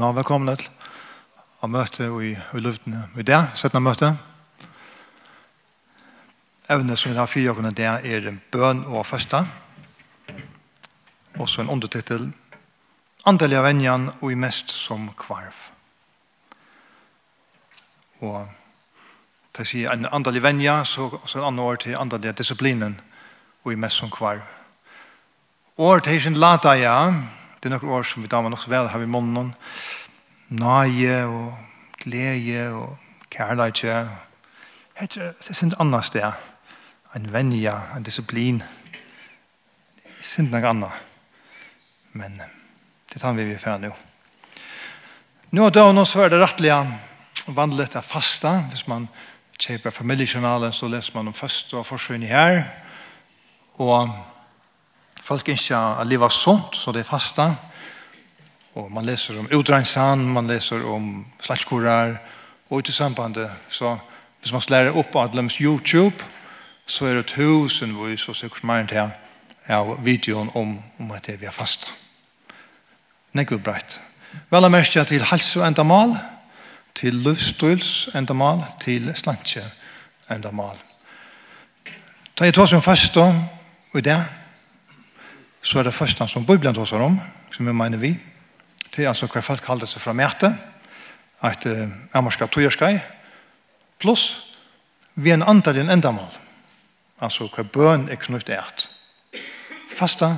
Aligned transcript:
Nå, 0.00 0.14
velkommen 0.16 0.56
til 0.56 0.68
å 1.60 1.68
møte 1.68 2.06
i, 2.24 2.30
i 2.32 2.60
luften 2.64 2.94
i 3.20 3.24
dag, 3.26 3.50
17. 3.52 3.82
møte. 3.84 4.08
Evne 6.72 6.94
som 6.96 7.10
vi 7.10 7.18
har 7.18 7.28
fire 7.28 7.52
åkene 7.52 7.72
der 7.76 8.06
er 8.08 8.30
bøn 8.48 8.78
og 8.86 9.04
første. 9.04 9.42
Også 11.36 11.60
en 11.60 11.68
undertittel 11.74 12.30
Andelig 13.28 13.58
av 13.58 13.66
venjan 13.66 14.06
og 14.14 14.32
i 14.32 14.38
mest 14.40 14.72
som 14.72 15.10
kvarv. 15.20 15.58
Og 18.24 18.38
det 19.58 19.66
sier 19.68 19.92
en 19.92 20.08
andelig 20.08 20.40
venja, 20.46 20.78
så, 20.88 21.10
så 21.26 21.42
en 21.42 21.50
annen 21.50 21.66
år 21.66 21.82
til 21.84 21.98
andelig 22.00 22.38
disiplinen 22.38 22.96
og 23.66 23.74
i 23.74 23.76
mest 23.76 24.00
som 24.00 24.08
kvarv. 24.08 24.48
År 25.76 26.00
til 26.08 26.22
sin 26.24 26.40
lata, 26.40 26.72
ja, 26.80 26.96
Det 27.60 27.68
er 27.68 27.74
noen 27.76 27.92
år 27.92 28.06
som 28.08 28.22
vi 28.24 28.28
damer 28.32 28.48
nok 28.48 28.62
så 28.62 28.70
vel 28.72 28.86
har 28.88 29.00
vi 29.02 29.08
månen. 29.10 29.50
Nøye 30.48 31.16
og 31.28 31.58
glede 32.00 32.70
og 32.72 32.94
kærlighet. 33.28 34.08
Det 34.96 35.20
er 35.20 35.66
et 35.66 35.76
annet 35.76 36.08
sted. 36.08 36.46
En 37.16 37.28
venja, 37.32 37.74
en 37.96 38.06
disiplin. 38.06 38.62
Det 38.62 40.22
er 40.24 40.40
ikke 40.40 40.46
noe 40.48 40.70
annet. 40.70 41.04
Men 42.16 42.40
det 43.12 43.20
tar 43.20 43.36
vi 43.36 43.44
vi 43.44 43.58
for 43.60 43.76
nå. 43.76 43.92
Nå 45.52 45.66
er 45.66 45.76
da 45.76 45.84
og 45.90 45.94
nå 45.98 46.06
så 46.08 46.24
er 46.24 46.32
det 46.32 46.40
rettelig 46.40 46.72
vanlig 47.52 47.90
til 47.92 48.06
fasta. 48.06 48.56
Hvis 48.72 48.86
man 48.88 49.08
kjøper 49.60 49.92
familiejournalen 49.92 50.72
så 50.72 50.88
leser 50.88 51.18
man 51.18 51.28
om 51.28 51.36
først 51.36 51.74
og 51.76 51.84
forsøgning 51.86 52.32
her. 52.32 52.62
Og 53.76 54.08
folk 55.22 55.48
ikke 55.48 55.76
å 55.76 56.04
leve 56.08 56.30
sånt, 56.30 56.76
så 56.76 56.92
det 56.92 57.04
er 57.04 57.10
fasta. 57.10 57.50
Og 58.74 58.90
man 58.92 59.06
leser 59.06 59.38
om 59.38 59.48
utrensan, 59.52 60.22
man 60.32 60.46
leser 60.50 60.84
om 60.86 61.24
slagskorar, 61.42 62.18
og 62.70 62.78
ut 62.78 62.88
i 62.88 62.92
sambandet. 62.92 63.50
Så 63.68 63.96
hvis 64.40 64.52
man 64.52 64.62
lærer 64.68 64.96
opp 64.96 65.16
Adlems 65.16 65.58
YouTube, 65.60 66.24
så 66.86 67.06
er 67.06 67.14
det 67.14 67.26
tusenvis 67.26 68.28
og 68.28 68.36
sikkert 68.36 68.64
mer 68.64 68.86
til 68.86 69.10
av 69.70 69.92
videoen 70.02 70.50
om, 70.54 70.78
om 70.98 71.10
at 71.14 71.28
vi 71.28 71.46
er 71.46 71.54
fasta. 71.54 71.92
Nekko 73.36 73.60
breit. 73.62 74.00
Vel 74.50 74.66
er 74.66 74.72
mest 74.72 74.96
til 75.06 75.24
helse 75.30 75.60
og 75.60 75.66
endamal, 75.66 76.16
til 76.94 77.20
løvstøls 77.22 78.08
endamal, 78.18 78.64
til 78.82 79.12
slantje 79.14 79.62
endamal. 80.30 80.78
Ta 82.34 82.48
i 82.48 82.54
tås 82.54 82.72
om 82.72 82.82
fasta, 82.82 83.28
og 83.92 83.98
i 83.98 84.02
det, 84.06 84.18
så 85.62 85.78
er 85.78 85.82
det 85.82 85.94
første 85.94 86.28
som 86.28 86.46
Bibelen 86.46 86.74
tar 86.74 86.88
seg 86.88 87.00
om, 87.00 87.20
som 87.52 87.66
vi 87.66 87.72
mener 87.72 87.98
vi. 87.98 88.14
Det 88.90 89.04
är 89.04 89.08
alltså 89.08 89.26
hur 89.26 89.40
folk 89.40 89.64
kallar 89.64 89.86
sig 89.86 90.00
från 90.00 90.16
mäte, 90.16 90.54
att 91.38 91.66
äh, 91.66 91.88
amorska 92.12 92.46
tojerskaj, 92.46 93.00
pluss 93.98 94.36
vi 95.14 95.30
er 95.30 95.34
en 95.34 95.42
antall 95.42 95.78
en 95.78 95.90
ändamål. 95.90 96.32
Alltså 97.18 97.50
hur 97.56 97.62
bön 97.64 98.08
är 98.08 98.16
knutt 98.16 98.48
ärt. 98.48 98.88
Fasta 99.96 100.36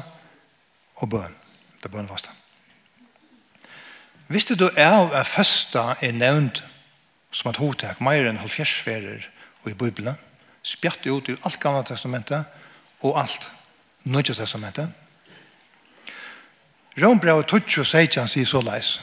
og 0.94 1.08
bøn, 1.08 1.34
Det 1.82 1.84
er 1.84 1.88
bøn 1.88 2.08
fasta. 2.08 2.30
Visste 4.28 4.54
du 4.54 4.70
er 4.76 5.12
at 5.14 5.26
fasta 5.26 5.96
er 6.00 6.12
nevnt 6.12 6.62
som 7.30 7.50
att 7.50 7.56
hotek, 7.56 8.00
mer 8.00 8.26
enn 8.28 8.38
halvfjersferer 8.38 9.28
og 9.62 9.70
i 9.70 9.74
Bibelen, 9.74 10.14
spjatt 10.62 11.06
ut 11.06 11.28
i 11.28 11.36
alt 11.44 11.60
gamle 11.60 11.84
testamentet 11.84 12.44
og 13.00 13.20
alt 13.20 13.50
Nya 14.04 14.22
testamentet 14.34 14.88
Rombrev 17.00 17.40
og 17.40 17.46
Tutsjo 17.48 17.84
Seidjan 17.84 18.28
sier 18.28 18.46
så 18.46 18.60
leis. 18.60 19.00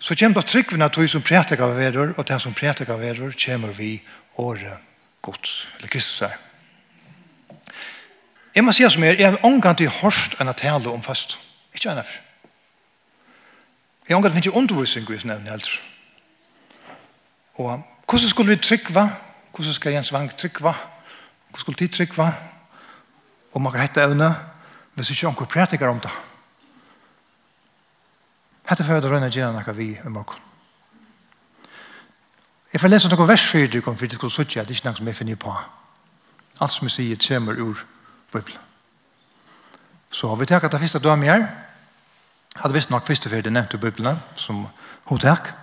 Så 0.00 0.16
kommer 0.16 0.40
det 0.40 0.48
tryggvene 0.48 0.88
tog 0.88 1.08
som 1.08 1.22
prætik 1.22 1.60
av 1.60 1.76
verur, 1.76 2.14
og 2.16 2.28
den 2.28 2.40
som 2.40 2.54
prætik 2.54 2.88
av 2.88 3.00
verur, 3.00 3.32
kommer 3.44 3.72
vi 3.72 4.02
året 4.36 4.78
gods, 5.22 5.68
eller 5.76 5.88
Kristus 5.88 6.22
er. 6.22 6.36
Jeg 8.54 8.64
må 8.64 8.72
si 8.72 8.88
som 8.90 9.04
er, 9.04 9.18
jeg 9.20 9.30
har 9.30 9.44
omgang 9.46 9.76
til 9.78 9.92
hørst 10.00 10.34
enn 10.40 10.50
å 10.50 10.56
tale 10.56 10.90
om 10.90 11.02
fast. 11.02 11.36
Ikke 11.74 11.92
enn 11.92 12.02
for. 12.02 12.16
Jeg 14.08 14.16
omgang 14.16 14.32
til 14.32 14.40
finnes 14.40 14.46
ikke 14.50 14.58
undervisning 14.58 15.10
i 15.10 15.18
sin 15.22 15.30
evne 15.30 15.50
heller. 15.50 15.74
Og 17.54 17.82
hvordan 18.08 18.28
skulle 18.28 18.56
vi 18.56 18.62
tryggva? 18.62 19.06
Hvordan 19.54 19.72
skal 19.72 19.92
Jens 19.92 20.12
Vang 20.12 20.32
tryggva? 20.36 20.72
Hvordan 20.72 21.60
skulle 21.60 21.78
de 21.78 21.88
tryggva? 21.88 22.32
Og 23.52 23.62
man 23.62 23.72
kan 23.72 23.80
hette 23.80 24.02
evne? 24.02 24.34
hvis 25.00 25.10
ikke 25.10 25.30
noen 25.30 25.48
prætikar 25.48 25.88
om 25.88 26.00
det. 26.00 26.12
Hette 28.70 28.84
for 28.86 29.00
å 29.00 29.10
rønne 29.10 29.30
gjerne 29.32 29.58
noe 29.58 29.74
vi 29.74 29.92
i 29.96 30.12
morgen. 30.12 30.48
Jeg 32.72 32.80
får 32.80 32.92
lese 32.92 33.08
noen 33.10 33.28
vers 33.28 33.46
for 33.50 33.66
du 33.66 33.80
for 33.82 34.06
det 34.06 34.14
skulle 34.14 34.32
sitte 34.32 34.60
at 34.60 34.68
det 34.68 34.76
er 34.76 34.78
ikke 34.78 34.90
noe 34.90 34.98
som 35.00 35.08
jeg 35.10 35.16
finner 35.16 35.40
på. 35.40 35.54
Alt 36.60 36.70
som 36.70 36.86
jeg 36.86 36.92
sier 36.92 37.24
kommer 37.28 37.58
ur 37.58 37.82
Bibelen. 38.32 38.60
Så 40.10 40.34
vi 40.34 40.46
tar 40.46 40.64
at 40.64 40.72
det 40.72 40.80
første 40.80 40.98
dømme 40.98 41.26
her. 41.26 41.48
Hadde 42.56 42.74
visst 42.74 42.90
nok 42.90 43.06
første 43.06 43.28
for 43.28 43.40
det 43.40 43.52
nevnte 43.52 43.78
Bibelen 43.78 44.18
som 44.36 44.66
hun 45.04 45.18
tar. 45.18 45.54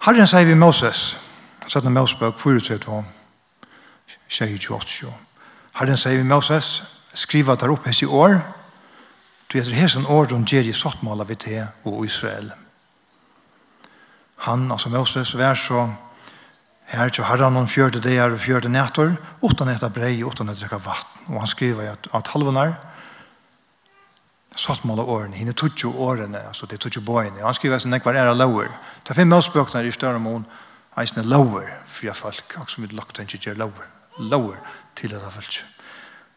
Herren 0.00 0.26
sier 0.26 0.46
vi 0.46 0.54
Moses. 0.54 1.16
Satt 1.66 1.84
en 1.84 1.92
Moses 1.92 2.18
bøk 2.18 2.38
4, 2.38 2.60
3, 2.60 2.78
2, 2.78 3.04
28. 4.28 5.12
Herren 5.74 5.96
sier 5.96 6.16
vi 6.16 6.22
Moses 6.22 6.82
skriva 7.14 7.56
der 7.56 7.72
opp 7.72 7.86
hans 7.86 8.02
i 8.02 8.06
år, 8.06 8.40
du 9.50 9.58
etter 9.58 9.74
hesen 9.74 10.06
år 10.06 10.30
hun 10.30 10.46
gjør 10.46 10.68
i 10.70 10.76
sottmål 10.76 11.24
av 11.24 11.32
til 11.34 11.64
og 11.84 12.04
Israel. 12.06 12.52
Han, 14.46 14.70
altså 14.70 14.88
Moses, 14.88 15.34
vær 15.36 15.54
så 15.58 15.88
her 16.90 17.08
til 17.08 17.24
herren 17.24 17.56
om 17.56 17.66
fjørte 17.68 18.00
deir 18.02 18.30
og 18.30 18.40
fjørte 18.40 18.70
nætter, 18.70 19.16
utan 19.42 19.68
etter 19.68 19.90
brei 19.90 20.22
og 20.22 20.32
utan 20.32 20.48
etter 20.48 20.64
drekka 20.64 20.78
vatten. 20.84 21.34
Og 21.34 21.42
han 21.42 21.50
skriver 21.50 21.92
at, 21.92 22.08
at 22.14 22.30
halvunar, 22.34 22.78
av 24.50 25.08
årene, 25.08 25.36
henne 25.36 25.52
tog 25.52 25.70
jo 25.78 25.92
årene, 25.94 26.40
altså 26.48 26.66
det 26.66 26.80
tutsjo 26.80 27.02
boine. 27.02 27.38
Og 27.40 27.46
han 27.46 27.54
skriver 27.54 27.76
at 27.76 27.86
nekvar 27.86 28.14
er 28.14 28.34
lover. 28.34 28.70
Det 29.04 29.10
er 29.10 29.20
fem 29.22 29.28
møsbøkner 29.28 29.86
i 29.86 29.92
større 29.92 30.18
mån, 30.18 30.46
eisne 30.98 31.22
lover, 31.22 31.68
fria 31.86 32.12
folk, 32.12 32.56
og 32.58 32.70
som 32.70 32.82
vi 32.84 32.94
lagt 32.94 33.18
enn 33.18 33.30
ikke 33.30 33.50
gjør 33.50 33.62
lover, 33.62 33.86
lover 34.18 34.58
til 34.96 35.10
dette 35.10 35.30
folk. 35.30 35.62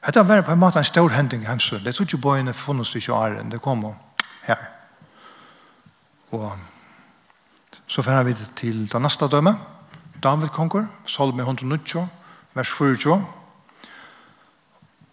Hetta 0.03 0.23
var 0.23 0.41
på 0.41 0.51
en 0.51 0.59
måte 0.59 0.79
en 0.79 0.85
stor 0.85 1.09
hending 1.09 1.43
i 1.43 1.47
Hemsø. 1.47 1.79
Det 1.79 1.95
tog 1.95 2.11
jo 2.11 2.17
bøyene 2.19 2.53
funnet 2.53 2.87
stykke 2.87 3.13
åren. 3.13 3.51
Det 3.51 3.61
kom 3.61 3.85
her. 4.43 4.65
Og 6.31 6.51
så 7.87 8.03
fer 8.03 8.23
vi 8.23 8.33
til 8.33 8.83
det 8.91 9.01
neste 9.01 9.27
døme. 9.31 9.55
David 10.23 10.51
konger, 10.55 10.87
Salme 11.07 11.43
190, 11.43 12.07
vers 12.53 12.71
40. 12.71 13.25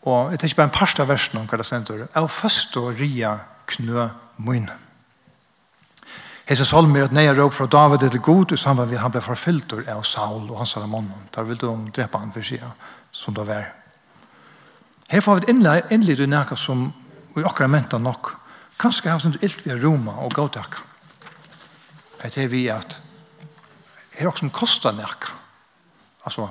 Og 0.03 0.31
jeg 0.31 0.39
tenker 0.39 0.57
bare 0.57 0.71
en 0.71 0.79
parst 0.79 1.01
av 1.01 1.09
versen 1.09 1.39
om 1.39 1.47
hva 1.47 1.59
det 1.61 1.67
stender. 1.67 2.07
Jeg 2.15 2.31
først 2.31 2.77
å 2.81 2.91
ria 2.91 3.37
knø 3.71 4.09
mun. 4.39 4.71
Hese 6.51 6.65
salm 6.67 6.97
er 6.97 7.07
et 7.07 7.15
nøye 7.15 7.35
råp 7.37 7.55
fra 7.55 7.67
David 7.71 8.09
til 8.11 8.23
god, 8.27 8.53
og 8.53 8.59
samband 8.59 8.91
med 8.91 8.99
han 8.99 9.13
ble 9.15 9.23
forfylter 9.23 9.85
av 9.93 10.03
Saul 10.03 10.49
og 10.49 10.57
hans 10.59 10.75
salamonnen. 10.75 11.29
Der 11.35 11.47
vil 11.47 11.61
de 11.61 11.75
drepe 11.95 12.19
han 12.19 12.33
for 12.35 12.43
siden, 12.43 12.73
som 13.13 13.35
det 13.35 13.47
var. 13.47 13.69
Her 15.11 15.21
får 15.21 15.41
vi 15.41 15.51
et 15.51 15.91
innlid 15.91 16.21
i 16.23 16.57
som 16.57 16.93
vi 17.35 17.43
akkurat 17.43 17.71
mente 17.71 17.99
nok. 17.99 18.37
Kanskje 18.79 19.11
har 19.11 19.19
sånt 19.19 19.43
ilt 19.43 19.65
vi 19.67 19.75
Roma 19.75 20.13
og 20.23 20.35
gautakka. 20.35 20.79
Det 22.23 22.37
er 22.39 22.49
vi 22.49 22.69
at 22.69 23.01
her 24.15 24.27
er 24.27 24.31
også 24.31 24.39
som 24.39 24.51
koster 24.51 24.93
nækka. 24.93 25.33
Altså, 26.25 26.49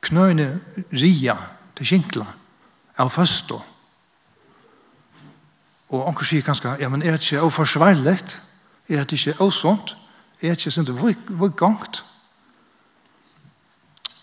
knøyne 0.00 0.60
ria 0.92 1.36
til 1.76 1.86
kinkla 1.86 2.26
av 2.98 3.10
føsto. 3.10 3.60
Og 5.92 6.08
anker 6.08 6.24
sier 6.24 6.42
kanskje, 6.42 6.76
ja, 6.80 6.88
men 6.88 7.02
er 7.02 7.12
det 7.12 7.22
ikke 7.22 7.42
oforsvarligt? 7.42 8.38
Er 8.88 9.04
det 9.04 9.12
ikke 9.12 9.40
osont? 9.40 9.96
Er 10.40 10.54
det 10.54 10.60
ikke 10.62 10.70
sånt 10.70 10.88
vugangt? 11.28 12.04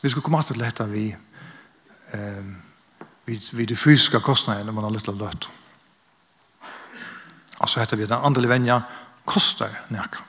Vi 0.02 0.10
skal 0.10 0.22
komme 0.22 0.44
til 0.44 0.60
dette 0.60 0.88
vi 0.90 1.12
eh, 2.14 2.44
vid, 3.26 3.42
vid 3.52 3.68
de 3.68 3.76
fysiska 3.76 4.20
kostnaderna 4.20 4.72
man 4.72 4.84
har 4.84 4.94
lyst 4.94 5.10
til 5.10 5.16
å 5.18 5.24
løte. 5.24 5.52
Altså 7.60 7.80
heter 7.80 8.00
vi 8.00 8.08
den 8.08 8.24
andre 8.24 8.50
venja 8.50 8.82
kostar 9.28 9.74
nekka. 9.92 10.24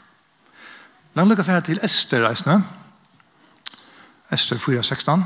La 1.15 1.25
meg 1.25 1.39
lukke 1.39 1.61
til 1.67 1.81
Ester 1.83 2.23
reisende. 2.27 2.61
Ester 4.31 4.59
4.16. 4.63 5.25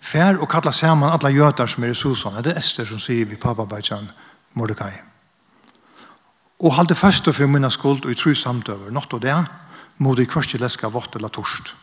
Fær 0.00 0.38
og 0.40 0.48
kalla 0.48 0.72
saman 0.72 1.12
alla 1.12 1.30
jøtar 1.30 1.68
som 1.68 1.84
er 1.84 1.92
i 1.92 1.96
Susan. 1.96 2.38
Det 2.42 2.54
er 2.54 2.60
Ester 2.60 2.86
som 2.88 2.98
sier 2.98 3.26
vi 3.28 3.36
Bajan 3.36 4.08
Mordecai. 4.54 4.92
Og 6.58 6.74
halde 6.74 6.94
fast 6.94 7.28
og 7.28 7.34
fyrir 7.34 7.48
minna 7.48 7.70
skuld 7.70 8.04
og 8.04 8.10
i 8.10 8.14
tru 8.14 8.34
samtøver. 8.34 8.90
Nått 8.90 9.12
og 9.14 9.22
det, 9.22 9.36
modi 9.98 10.24
du 10.24 10.28
i 10.28 10.30
kvart 10.30 10.54
leska 10.54 10.88
vått 10.88 11.16
eller 11.16 11.28
torst. 11.28 11.74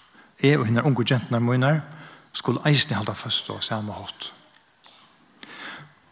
Jeg 0.42 0.60
og 0.60 0.66
henne 0.66 0.84
unge 0.84 1.06
jentene 1.08 1.40
munner, 1.40 1.82
skulle 2.36 2.64
eisne 2.68 2.98
halda 3.00 3.16
fast 3.16 3.50
og 3.50 3.64
samme 3.64 3.96
hatt. 3.96 4.32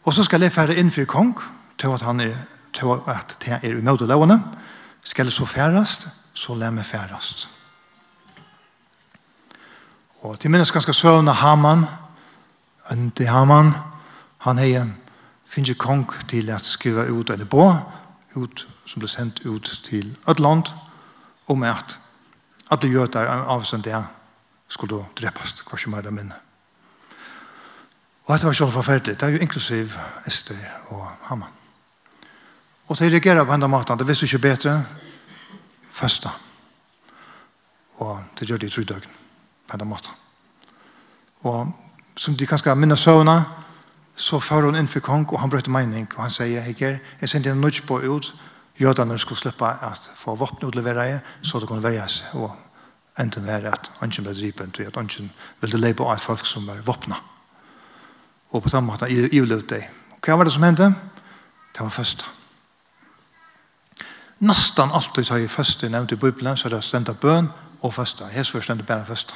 Og 0.04 0.14
så 0.14 0.24
skal 0.24 0.42
jeg 0.42 0.52
fære 0.52 0.75
inn 0.80 0.92
for 0.92 1.08
kong, 1.08 1.36
til 1.78 1.92
at 1.96 2.02
han 2.02 2.20
er, 2.20 2.36
til 2.74 2.96
at 3.08 3.38
det 3.44 3.60
er 3.60 3.78
umøte 3.78 4.08
lovene, 4.08 4.40
skal 5.04 5.28
jeg 5.28 5.34
så 5.36 5.46
færast, 5.46 6.08
så 6.34 6.56
lær 6.56 6.72
meg 6.72 6.86
færast. 6.86 7.48
Og 10.24 10.40
til 10.40 10.52
minnes 10.52 10.72
ganske 10.72 10.94
søvn 10.96 11.28
av 11.28 11.42
Haman, 11.42 11.86
Øndi 12.92 13.28
Haman, 13.28 13.74
han 14.44 14.60
hei 14.60 14.80
finnes 15.48 15.78
kong 15.80 16.08
til 16.28 16.50
at 16.50 16.64
skrive 16.64 17.10
ut 17.12 17.30
eller 17.30 17.46
på, 17.46 17.68
ut, 18.36 18.66
som 18.86 19.04
ble 19.04 19.10
sendt 19.12 19.44
ut 19.46 19.68
til 19.84 20.16
et 20.30 20.40
land, 20.40 20.72
om 21.48 21.64
at 21.64 21.98
alle 22.72 22.92
jøder 22.92 23.28
avsendt 23.28 23.86
det 23.86 24.00
skulle 24.74 25.06
drepast, 25.20 25.64
hva 25.68 25.78
som 25.80 25.94
er 25.94 26.06
det 26.06 26.14
minne. 26.14 26.38
Og 28.24 28.34
dette 28.34 28.48
var 28.48 28.56
selv 28.58 28.72
forferdelig. 28.72 29.20
Det 29.20 29.28
er 29.28 29.36
jo 29.36 29.44
inklusiv 29.44 29.94
Esther 30.28 30.60
og 30.96 31.08
Hamman. 31.30 31.52
Og 32.88 33.00
de 33.00 33.10
reagerer 33.10 33.46
på 33.46 33.54
enda 33.54 33.68
maten. 33.68 34.00
Det 34.00 34.08
visste 34.08 34.25
ikke 34.25 34.40
bedre. 34.40 34.86
første. 35.94 36.30
Og 37.98 38.24
det 38.40 38.50
gjør 38.50 38.58
de 38.58 38.66
i 38.66 38.70
trydøgn 38.70 39.12
på 39.68 39.74
enda 39.74 39.86
maten. 39.86 40.12
Og 41.44 41.74
som 42.18 42.38
de 42.38 42.48
kanskje 42.48 42.75
minner 42.75 42.96
søvnene, 42.96 43.46
så 44.16 44.40
fører 44.40 44.66
hun 44.66 44.75
inn 44.75 44.88
for 44.88 45.00
kong, 45.00 45.25
og 45.34 45.40
han 45.40 45.50
brøtte 45.50 45.72
mening, 45.72 46.08
og 46.16 46.24
han 46.24 46.31
sier, 46.31 46.62
Heger, 46.62 46.98
jeg 47.22 47.30
sendte 47.30 47.50
en 47.50 47.58
nødvendig 47.58 47.86
på 47.88 48.00
ut, 48.00 48.34
jødene 48.80 49.20
skulle 49.20 49.40
slippe 49.40 49.66
at 49.66 50.12
få 50.16 50.36
våpen 50.36 50.68
utlevere, 50.68 51.20
så 51.42 51.60
det 51.60 51.68
kunne 51.68 51.84
være 51.84 52.08
seg, 52.10 52.36
og 52.36 52.52
enten 53.19 53.48
være 53.48 53.74
at 53.74 53.92
ønsken 54.01 54.25
ble 54.25 54.33
dripen 54.33 54.71
til 54.71 54.89
at 54.89 54.98
ønsken 54.98 55.31
ville 55.62 55.80
leipa 55.80 56.06
av 56.10 56.21
folk 56.21 56.45
som 56.45 56.68
var 56.68 56.81
våpna. 56.86 57.15
Og 58.54 58.63
på 58.63 58.69
samme 58.69 58.92
måte 58.92 59.10
ivlet 59.10 59.69
deg. 59.69 59.89
Hva 60.24 60.38
var 60.38 60.48
det 60.48 60.54
som 60.54 60.63
hendte? 60.63 60.94
Det 61.74 61.81
var 61.81 61.89
første. 61.89 62.25
Nastan 64.39 64.92
alltid 64.92 65.30
har 65.30 65.38
jeg 65.38 65.51
første 65.51 65.89
nevnt 65.89 66.12
i 66.12 66.15
Bibelen, 66.15 66.57
så 66.57 66.68
er 66.68 66.74
det 66.74 66.77
er 66.77 66.86
stendt 66.86 67.12
bøn 67.19 67.50
og 67.81 67.94
første. 67.94 68.25
Jeg 68.36 68.45
skal 68.45 68.63
stendt 68.63 68.86
bøn 68.86 69.01
og 69.01 69.07
første. 69.07 69.33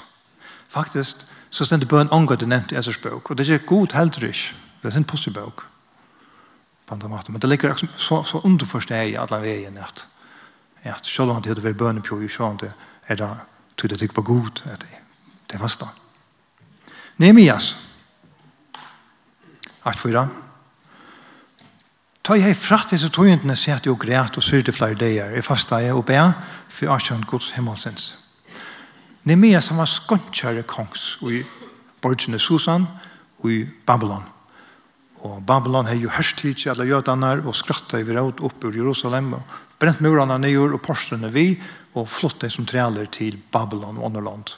Faktisk, 0.70 1.26
så 1.50 1.66
stendt 1.66 1.88
bøn 1.88 2.12
omgått 2.12 2.40
det 2.40 2.50
nevnt 2.50 2.72
i 2.72 2.78
Esers 2.78 2.98
bøk. 2.98 3.32
Og 3.32 3.38
det 3.38 3.48
er 3.48 3.54
ikke 3.54 3.66
god 3.66 3.94
heldre 3.94 4.28
ikke. 4.28 4.56
Det 4.84 4.94
er 4.94 4.98
en 4.98 5.04
positiv 5.04 5.34
bøk. 5.34 5.64
På 6.88 6.96
andre 6.96 7.10
måter. 7.10 7.32
Men 7.32 7.42
det 7.42 7.50
ligger 7.50 7.76
så, 7.98 8.24
så 8.24 8.42
underforstå 8.44 8.96
i 8.96 9.16
alle 9.16 9.42
veien 9.42 9.78
at, 9.78 10.06
at 10.84 11.06
selv 11.06 11.32
om 11.32 11.42
det 11.42 11.52
hadde 11.52 11.64
vært 11.64 11.78
bøn 11.78 11.98
i 11.98 12.02
pjør, 12.02 12.58
det 12.62 12.74
er 13.08 13.16
det 13.16 13.32
tog 13.78 13.90
det 13.90 14.14
på 14.14 14.22
god 14.22 14.62
at 14.66 14.82
det, 14.82 15.00
det 15.52 15.60
fasta. 15.60 15.88
Nehemias. 17.18 17.76
Art 19.86 20.00
fyra. 20.00 20.28
Ta 22.28 22.36
jeg 22.36 22.58
fratt 22.60 22.92
disse 22.92 23.08
togentene 23.14 23.56
sett 23.56 23.86
jo 23.88 23.96
græt 23.96 24.36
og 24.38 24.44
syrte 24.44 24.74
flere 24.76 24.98
dager. 25.00 25.32
Jeg 25.32 25.46
fasta 25.46 25.80
jeg 25.80 25.96
og 25.96 26.06
be 26.06 26.20
for 26.68 26.92
Arsjøen 26.92 27.24
Guds 27.24 27.54
himmelsens. 27.56 28.16
Nemia 29.28 29.62
som 29.64 29.80
var 29.80 29.88
skåntjare 29.92 30.64
kongs 30.68 31.18
i 31.28 31.42
borgene 32.04 32.40
Susan 32.40 32.86
og 33.40 33.52
i 33.52 33.62
Babylon. 33.88 34.26
Og 35.28 35.40
Babylon 35.48 35.88
har 35.88 35.98
jo 36.00 36.12
hørst 36.14 36.44
hit 36.46 36.62
til 36.62 36.72
alle 36.72 36.88
jødene 36.88 37.32
og 37.44 37.56
skrattet 37.56 38.04
i 38.04 38.16
råd 38.16 38.44
opp 38.46 38.68
ur 38.68 38.76
Jerusalem 38.76 39.34
og 39.40 39.56
brent 39.80 40.02
murene 40.02 40.38
ned 40.40 40.58
og 40.68 40.82
porslene 40.84 41.32
vi 41.34 41.50
og 41.98 42.10
flottet 42.10 42.54
som 42.54 42.66
trealer 42.66 43.06
til 43.12 43.38
Babylon 43.52 43.98
og 43.98 44.06
underland. 44.06 44.56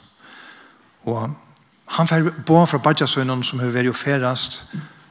Og 1.08 1.30
han 1.90 2.08
får 2.08 2.30
bo 2.46 2.64
fra 2.66 2.78
Bajasønnen 2.78 3.42
som 3.42 3.60
har 3.60 3.72
vært 3.74 3.96
ferast 3.96 4.62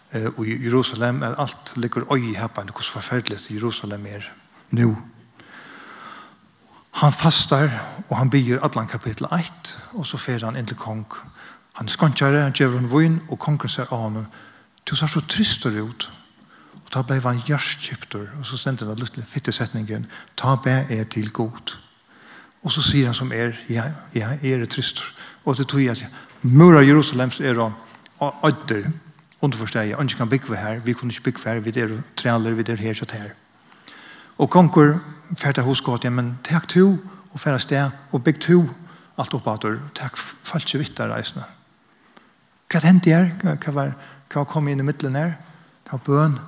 og 0.10 0.46
i 0.48 0.58
Jerusalem 0.66 1.24
er 1.24 1.38
alt 1.38 1.74
ligger 1.76 2.08
øy 2.14 2.32
i 2.32 2.38
heppen 2.38 2.72
hvordan 2.72 2.94
forferdelig 2.94 3.52
Jerusalem 3.52 4.06
er 4.06 4.26
nå. 4.72 4.96
Han 6.92 7.14
fastar 7.14 7.70
og 8.10 8.18
han 8.18 8.30
byr 8.30 8.64
Adlan 8.64 8.88
kapitel 8.88 9.28
1 9.32 9.76
og 9.94 10.06
så 10.06 10.18
fer 10.18 10.46
han 10.46 10.56
inn 10.56 10.66
til 10.66 10.78
kong. 10.78 11.06
Han 11.74 11.88
skonkjære, 11.88 12.42
han 12.42 12.54
gjør 12.54 12.78
en 12.78 12.92
vun 12.92 13.22
og 13.30 13.40
kongen 13.40 13.70
sier 13.70 13.94
av 13.94 14.02
ham 14.08 14.26
du 14.90 14.96
ser 14.96 15.08
så 15.08 15.22
tristor 15.22 15.78
ut 15.78 16.10
og 16.74 16.90
da 16.94 17.04
ble 17.04 17.20
han 17.22 17.44
gjørskjøpter 17.46 18.34
og 18.40 18.46
så 18.46 18.58
stendte 18.58 18.88
han 18.90 18.98
litt 18.98 19.22
fitte 19.28 19.54
setningen 19.54 20.08
ta 20.36 20.56
be 20.56 20.86
er 20.90 21.04
til 21.04 21.30
god. 21.32 21.78
Og 22.64 22.72
så 22.72 22.84
sier 22.84 23.08
han 23.08 23.16
som 23.16 23.32
er, 23.32 23.54
ja, 23.70 23.86
ja, 24.16 24.34
er 24.44 24.64
det 24.64 24.70
trist. 24.74 25.04
Og 25.46 25.58
det 25.58 25.68
tog 25.68 25.84
jeg 25.84 25.96
at 25.96 26.06
Mura 26.42 26.82
Jerusalem 26.84 27.32
er 27.40 27.54
det 27.54 27.72
ødder, 28.44 28.92
jeg, 29.84 29.96
ikke 30.02 30.18
kan 30.18 30.30
bygge 30.30 30.56
her, 30.56 30.80
vi 30.80 30.94
kunne 30.94 31.12
ikke 31.12 31.24
bygge 31.24 31.40
her, 31.46 31.60
vi 31.60 31.70
er 31.70 32.02
trealer, 32.16 32.52
vi 32.54 32.64
er 32.72 32.76
her, 32.76 32.94
så 32.94 33.06
her. 33.12 33.30
Og 34.38 34.50
konkur 34.50 35.00
færte 35.38 35.62
hos 35.62 35.82
gått, 35.82 36.04
ja, 36.04 36.10
men 36.10 36.40
takk 36.44 36.68
to, 36.68 36.98
og 37.32 37.40
færre 37.40 37.60
sted, 37.60 37.92
og 38.12 38.24
bygg 38.24 38.40
to, 38.42 38.70
alt 39.18 39.34
oppa 39.34 39.54
at 39.54 39.64
du, 39.64 39.80
takk 39.96 40.18
falske 40.18 40.78
vittar 40.80 41.12
reisene. 41.12 41.44
Hva 42.70 42.80
hendte 42.84 43.14
her? 43.14 43.32
Hva 43.42 43.72
var, 43.74 43.94
hva 44.32 44.46
kom 44.46 44.68
inn 44.68 44.80
i 44.80 44.86
middelen 44.86 45.16
her? 45.16 45.36
Det 45.84 45.92
var 45.92 46.04
bøn, 46.06 46.40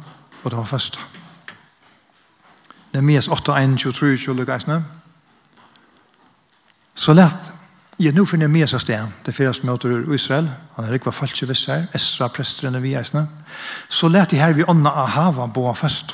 og 0.44 0.52
det 0.52 0.58
var 0.58 0.66
fast. 0.66 1.00
Nemias 2.94 3.28
8, 3.28 3.56
1, 3.56 3.78
23, 3.80 4.18
23, 4.18 4.36
23, 4.36 4.82
23, 4.82 5.01
Så 7.02 7.14
lett, 7.14 7.52
Jag 7.98 8.16
nu 8.16 8.26
finner 8.26 8.48
med 8.48 8.70
seg 8.70 8.82
sted, 8.82 9.08
Det 9.26 9.34
fyras 9.34 9.64
möter 9.64 9.90
ur 9.90 10.14
Israel. 10.16 10.50
Han 10.76 10.86
er 10.86 10.90
är 10.90 10.94
rikva 10.94 11.12
falske 11.12 11.46
vissar. 11.46 11.88
Esra 11.94 12.30
presteren 12.30 12.76
og 12.76 12.82
vi 12.82 12.94
eisene, 12.96 13.28
Så 13.90 14.08
lätt 14.08 14.30
det 14.30 14.38
her 14.38 14.54
vi 14.54 14.64
ånda 14.64 14.92
av 14.92 15.40
onna 15.40 15.48
bo 15.48 15.66
av 15.66 15.76
først, 15.76 16.14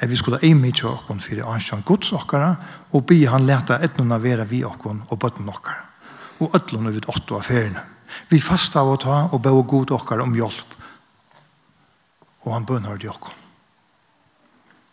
Att 0.00 0.08
vi 0.08 0.16
skulle 0.16 0.38
imi 0.42 0.72
till 0.72 0.86
åkon 0.86 1.20
för 1.20 1.54
anstånd 1.54 1.84
gods 1.84 2.12
åkere, 2.12 2.56
og 2.92 3.06
be 3.06 3.26
han 3.28 3.46
lete 3.46 3.72
lätta 3.72 3.84
etnuna 3.84 4.18
være 4.18 4.48
vi 4.48 4.64
åkken 4.64 5.02
og 5.10 5.18
bøtten 5.18 5.48
åkere, 5.48 5.84
og 6.38 6.48
Och 6.48 6.54
ötlun 6.54 7.02
åtte 7.06 7.34
av 7.34 7.40
feriene. 7.40 7.80
Vi 8.28 8.40
fasta 8.40 8.80
av 8.80 8.88
å 8.88 8.96
ta 8.96 9.28
och 9.32 9.40
bo 9.40 9.62
god 9.62 9.90
åkere 9.90 10.22
om 10.22 10.34
hjelp, 10.34 10.74
og 12.40 12.52
han 12.52 12.64
bønner 12.64 12.96
de 12.96 13.08
åkken. 13.08 13.34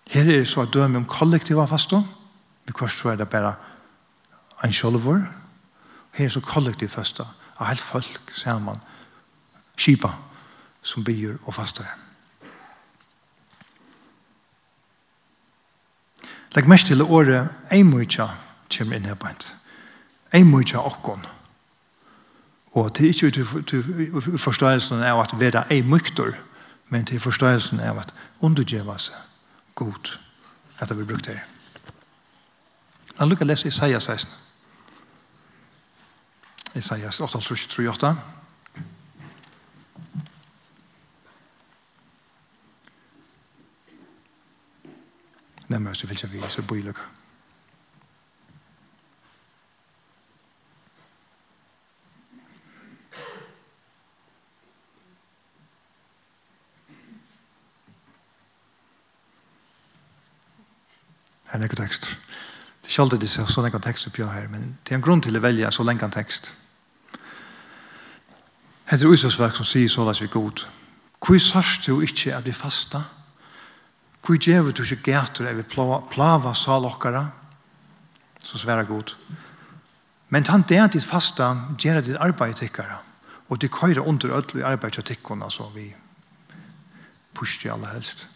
Her 0.10 0.22
er 0.22 0.40
det 0.40 0.48
så 0.48 0.62
at 0.62 0.74
døme 0.74 0.98
om 0.98 1.06
kollektiva 1.06 1.68
faston. 1.68 2.04
Vi 2.66 2.74
korsvar 2.74 3.16
det 3.16 3.30
bare 3.30 3.54
kollektiva 3.54 3.73
en 4.64 4.74
sjolvor. 4.74 5.22
Her 6.12 6.26
er 6.26 6.30
så 6.30 6.40
kollektiv 6.40 6.90
fasta 6.90 7.26
av 7.58 7.68
helt 7.68 7.82
folk 7.82 8.32
sammen. 8.34 8.82
Kipa 9.78 10.14
som 10.84 11.04
byr 11.04 11.38
og 11.46 11.54
fastar. 11.56 11.88
Legg 16.54 16.68
mest 16.70 16.88
til 16.88 17.02
året 17.02 17.50
Eimutja 17.72 18.28
kommer 18.78 18.98
inn 18.98 19.08
her 19.10 19.18
på 19.18 19.28
hent. 19.28 19.48
Eimutja 20.34 20.84
okkon. 20.86 21.26
Og 22.74 22.94
til 22.96 23.10
ikke 23.10 23.32
til 23.32 24.38
forståelsen 24.38 25.02
av 25.04 25.22
at 25.22 25.34
vi 25.34 25.46
vera 25.46 25.66
eimuktor, 25.70 26.34
men 26.90 27.06
til 27.06 27.20
forståelsen 27.20 27.80
av 27.80 28.00
at 28.02 28.14
undergjeva 28.42 28.98
seg 28.98 29.16
god. 29.76 30.14
At 30.80 30.90
vi 30.90 30.96
blir 30.96 31.06
brukt 31.14 31.28
her. 31.28 31.42
lukker 33.14 33.26
lukkar 33.30 33.46
lese 33.46 33.68
Isaiah 33.68 34.02
16. 34.02 34.43
Isaias 36.76 37.22
8, 37.22 37.40
3, 37.68 37.90
8. 37.90 38.16
Nemmer 45.68 45.92
oss, 45.92 45.98
du 46.00 46.08
vil 46.08 46.18
jeg 46.22 46.32
vise 46.32 46.62
lukka. 46.62 47.02
Her 61.46 61.60
er 61.60 61.62
nekka 61.62 61.76
tekst. 61.76 62.02
Det 62.82 62.90
er 62.90 62.90
ikke 62.90 63.02
alltid 63.02 63.20
det 63.20 63.30
er 63.30 63.46
sånn 63.46 63.66
nekka 63.66 63.80
tekst 63.80 64.10
oppi 64.10 64.26
her, 64.26 64.50
men 64.50 64.78
det 64.82 64.94
er 64.94 64.98
en 64.98 65.06
grunn 65.06 65.22
til 65.22 65.38
å 65.38 65.42
velge 65.42 65.70
så 65.72 65.86
lenge 65.86 66.10
tekst. 66.10 66.52
Hette 68.90 69.08
Øysesverk 69.08 69.56
som 69.56 69.68
sier 69.68 69.92
sånn 69.92 70.10
at 70.12 70.20
vi 70.22 70.28
god. 70.32 70.66
Hvor 71.24 71.40
sørst 71.40 71.88
du 71.88 72.02
ikke 72.04 72.34
er 72.36 72.44
vi 72.44 72.52
fasta? 72.56 73.06
Hvor 74.24 74.36
gjør 74.40 74.72
du 74.72 74.84
ikke 74.84 75.12
gæter 75.12 75.48
er 75.48 75.56
vi 75.56 75.64
plava 75.64 76.54
salokkara? 76.56 77.24
Så 78.44 78.60
sværer 78.60 78.88
god. 78.88 79.16
Men 80.30 80.44
tant 80.44 80.68
det 80.68 80.78
er 80.78 80.92
ditt 80.92 81.08
fasta 81.08 81.54
gjør 81.80 82.02
ditt 82.04 82.20
arbeid 82.20 82.56
tikkara. 82.60 83.00
Og 83.50 83.62
det 83.62 83.72
køyre 83.72 84.02
under 84.02 84.38
ødel 84.38 84.60
i 84.62 84.68
arbeid 84.68 84.92
til 84.92 85.04
tikkene, 85.04 85.46
altså 85.46 85.70
vi 85.76 85.94
pushti 87.34 87.68
i 87.68 87.92
helst. 87.94 88.28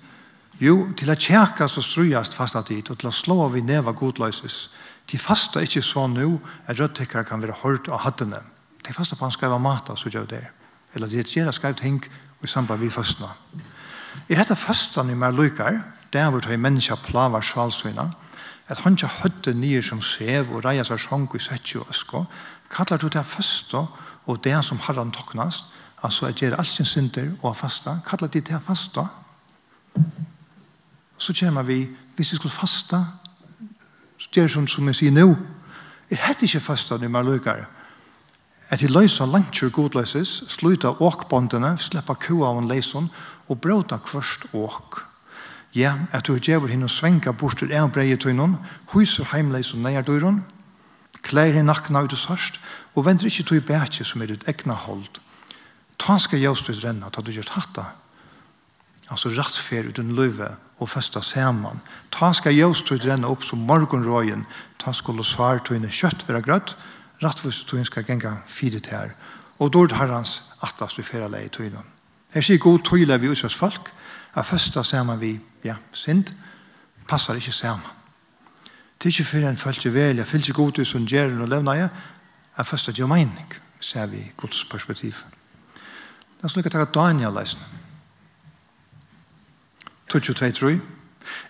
Jo, 0.60 0.94
til 0.98 1.10
at 1.10 1.22
kjærka 1.22 1.68
så 1.68 1.82
strujast 1.82 2.36
fasta 2.36 2.62
dit, 2.62 2.90
og 2.90 2.98
til 2.98 3.08
at 3.08 3.14
slå 3.14 3.48
vi 3.48 3.62
neva 3.62 3.92
godløses. 3.92 4.70
De 5.12 5.18
fasta 5.18 5.60
ikke 5.60 5.82
så 5.82 6.08
nå 6.08 6.40
at 6.68 6.80
rødtikkere 6.80 7.24
kan 7.24 7.42
være 7.42 7.60
hørt 7.64 7.88
av 7.88 8.00
hattene. 8.00 8.42
De 8.88 8.94
fasta 8.94 9.16
på 9.16 9.26
han 9.26 9.32
skal 9.32 9.50
være 9.50 9.60
mat 9.60 9.92
så 9.96 10.10
gjør 10.10 10.26
det. 10.26 10.44
Eller 10.94 11.08
de 11.08 11.24
gjør 11.24 11.52
skrev 11.52 11.76
ting 11.76 12.04
i 12.44 12.48
samband 12.48 12.80
vi 12.80 12.90
fastna. 12.90 13.28
I 14.30 14.36
dette 14.36 14.56
fastan 14.56 15.10
i 15.10 15.16
mer 15.16 15.32
lykar, 15.32 15.82
det 16.14 16.22
er 16.22 16.30
hvor 16.30 16.40
de 16.42 16.58
menneska 16.58 16.96
plavar 16.96 17.42
sjalsvina, 17.42 18.12
at 18.68 18.80
han 18.80 18.94
ikke 18.94 19.08
høtte 19.24 19.54
nye 19.54 19.82
som 19.84 20.02
sev 20.02 20.52
og 20.52 20.66
reia 20.66 20.84
seg 20.84 21.00
sjong 21.00 21.28
i 21.36 21.40
setje 21.40 21.80
og 21.80 21.92
øsko, 21.92 22.26
kallar 22.70 23.00
du 23.00 23.08
det 23.08 23.26
fasta 23.26 23.86
og 24.28 24.44
det 24.44 24.58
som 24.66 24.80
harran 24.80 25.12
toknast, 25.12 25.72
altså 26.04 26.26
at 26.28 26.42
gjør 26.42 26.58
alt 26.60 26.68
sin 26.68 26.86
synder 26.86 27.32
og 27.42 27.56
fasta, 27.58 28.00
kallar 28.08 28.28
du 28.28 28.40
det 28.40 28.62
fasta. 28.66 29.08
Så 31.18 31.34
kommer 31.40 31.64
vi, 31.64 31.88
hvis 32.16 32.32
vi 32.32 32.38
skulle 32.38 32.54
fasta, 32.54 33.06
så 34.18 34.30
gjør 34.34 34.48
som, 34.48 34.68
som 34.68 34.88
jeg 34.88 34.96
sier 34.96 35.12
nå, 35.16 35.36
er 36.10 36.24
hette 36.28 36.46
ikke 36.46 36.60
fasta 36.60 36.96
i 36.96 37.08
mer 37.08 37.24
lykar, 37.24 37.66
at 38.70 38.82
de 38.82 38.90
løysa 38.92 39.26
lantjur 39.26 39.72
godløysis, 39.72 40.42
sluta 40.52 40.92
åkbåndene, 41.00 41.78
sleppa 41.80 42.18
kua 42.20 42.50
av 42.52 42.62
en 42.62 42.68
leison, 42.68 43.10
og 43.48 43.62
bråta 43.64 44.00
kvørst 44.04 44.50
åk. 44.58 45.04
Ja, 45.76 45.94
at 46.12 46.28
du 46.28 46.40
djever 46.40 46.72
hinn 46.72 46.84
og 46.84 46.92
bort 46.92 47.38
bortur 47.40 47.72
en 47.72 47.92
breie 47.92 48.18
tøynun, 48.18 48.58
huser 48.94 49.28
heimleis 49.32 49.74
og 49.74 49.80
neier 49.80 50.04
døyrun, 50.04 50.44
klær 51.22 51.54
hinn 51.54 51.66
nakna 51.68 52.04
ut 52.04 52.14
og 52.14 52.20
sørst, 52.20 52.60
og 52.96 53.06
vender 53.06 53.28
ikkje 53.28 53.46
tøy 53.46 53.60
bætje 53.62 54.04
som 54.04 54.22
er 54.22 54.28
ditt 54.28 54.48
egna 54.48 54.74
hold. 54.74 55.20
Ta 55.98 56.18
skal 56.20 56.40
jævst 56.40 56.70
ut 56.70 56.84
renna, 56.84 57.10
ta 57.10 57.22
du 57.22 57.32
gjørst 57.32 57.56
hatta. 57.56 57.94
Altså 59.10 59.30
rattfer 59.32 59.88
ut 59.88 60.00
en 60.00 60.16
løyve 60.16 60.50
og 60.80 60.90
festa 60.90 61.22
saman. 61.22 61.80
Ta 62.12 62.34
skal 62.34 62.56
jævst 62.56 62.92
ut 62.92 63.06
renna 63.06 63.30
opp 63.32 63.44
som 63.44 63.64
morgonrøyen, 63.68 64.46
ta 64.78 64.94
skulle 64.94 65.24
svar 65.24 65.64
tøyne 65.64 65.90
kjøtt 65.92 66.28
vera 66.28 66.42
grøtt, 66.44 66.76
Rattvist 67.24 67.68
tog 67.68 67.86
skal 67.86 68.06
genga 68.06 68.36
fire 68.48 68.80
til 68.80 68.94
her. 68.94 69.10
Og 69.60 69.74
dård 69.74 69.92
herrans 69.92 70.42
atlas 70.62 70.98
vi 70.98 71.04
fyrra 71.04 71.28
lei 71.28 71.46
i 71.46 71.50
tøylen. 71.50 71.86
Her 72.34 72.42
sier 72.42 72.60
god 72.62 72.84
tøyle 72.86 73.18
vi 73.20 73.30
utsatt 73.30 73.54
folk, 73.54 73.92
at 74.36 74.46
førsta 74.46 74.84
saman 74.84 75.20
vi, 75.22 75.40
ja, 75.64 75.76
synd, 75.92 76.34
passar 77.08 77.40
ikkje 77.40 77.54
saman. 77.54 77.96
Det 78.98 79.06
er 79.06 79.16
ikke 79.16 79.30
fyrir 79.30 79.50
en 79.50 79.58
følelse 79.58 79.94
vel, 79.94 80.18
jeg 80.18 80.28
fylse 80.28 80.54
god 80.54 80.80
ut 80.80 80.88
som 80.88 81.06
gjerren 81.06 81.42
og 81.42 81.50
levna 81.50 81.72
jeg, 81.78 81.90
at 82.58 82.68
førsta 82.68 82.92
gjør 82.92 83.10
meining, 83.10 83.54
ser 83.80 84.06
vi 84.06 84.18
i 84.18 84.32
Guds 84.38 84.64
perspektiv. 84.70 85.24
Det 86.38 86.44
er 86.44 86.54
slik 86.54 86.66
at 86.66 86.94
Daniel 86.94 87.34
leisen. 87.34 87.62
22, 90.10 90.52
tror 90.52 90.70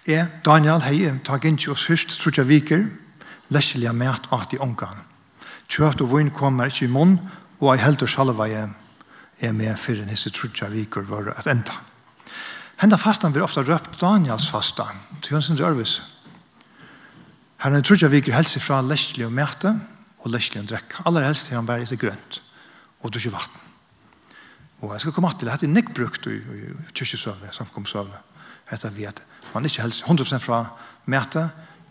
jeg. 0.08 0.28
Daniel, 0.46 0.82
hei, 0.82 1.12
takk 1.24 1.46
inn 1.46 1.58
til 1.58 1.72
oss 1.72 1.88
hyrst, 1.88 2.16
tror 2.20 2.34
jeg 2.38 2.48
viker, 2.48 2.86
leselig 3.50 3.88
av 3.88 3.96
mæt 3.96 4.32
og 4.32 4.42
at 4.42 4.54
i 4.54 4.58
omgang. 4.58 4.98
Kjøtt 5.68 6.02
og 6.02 6.14
vinn 6.14 6.32
kommer 6.32 6.72
ikke 6.72 6.86
i 6.88 6.92
munn, 6.92 7.18
og 7.60 7.74
ei 7.74 7.82
heldur 7.82 8.08
jeg 8.48 8.70
er 9.40 9.54
med 9.54 9.78
fyrir 9.78 10.06
nisse 10.06 10.32
trutja 10.34 10.70
viker 10.70 11.02
var 11.06 11.34
at 11.38 11.48
enda. 11.48 11.74
Henda 12.82 12.98
fastan 12.98 13.34
blir 13.34 13.44
ofta 13.44 13.62
røpt 13.62 14.00
Daniels 14.02 14.50
fasta, 14.50 14.86
til 15.22 15.34
hans 15.34 15.46
sin 15.46 15.60
rørvis. 15.60 16.02
Her 17.62 17.74
er 17.74 17.82
trutja 17.82 18.08
viker 18.08 18.34
helst 18.34 18.60
fra 18.62 18.82
lesli 18.82 19.26
og 19.26 19.34
mæte, 19.34 19.74
og 20.22 20.32
lesli 20.32 20.62
og 20.62 20.70
drekk. 20.70 21.00
Aller 21.06 21.26
helst 21.26 21.52
er 21.52 21.58
han 21.58 21.66
bare 21.66 21.86
etter 21.86 21.98
grønt, 21.98 22.42
og 23.02 23.14
drukje 23.14 23.34
vatten. 23.34 23.64
Og 24.82 24.94
jeg 24.94 25.02
skal 25.02 25.14
komme 25.14 25.32
til, 25.34 25.50
dette 25.50 25.66
er 25.66 25.74
nek 25.74 25.90
brukt 25.98 26.28
i, 26.30 26.38
i 26.38 26.70
kyrkjesøvne, 26.94 27.50
samkomsøvne, 27.54 28.22
etter 28.74 28.94
vi 28.94 29.08
at 29.10 29.24
man 29.56 29.66
ikke 29.66 29.82
helst 29.82 30.06
100% 30.06 30.44
fra 30.44 30.64
mæte, 31.06 31.48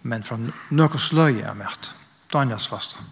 men 0.06 0.22
fra 0.22 0.38
nøkos 0.70 1.10
løye 1.12 1.46
av 1.46 1.58
mæte. 1.58 1.94
Daniels 2.30 2.66
fasta. 2.70 3.02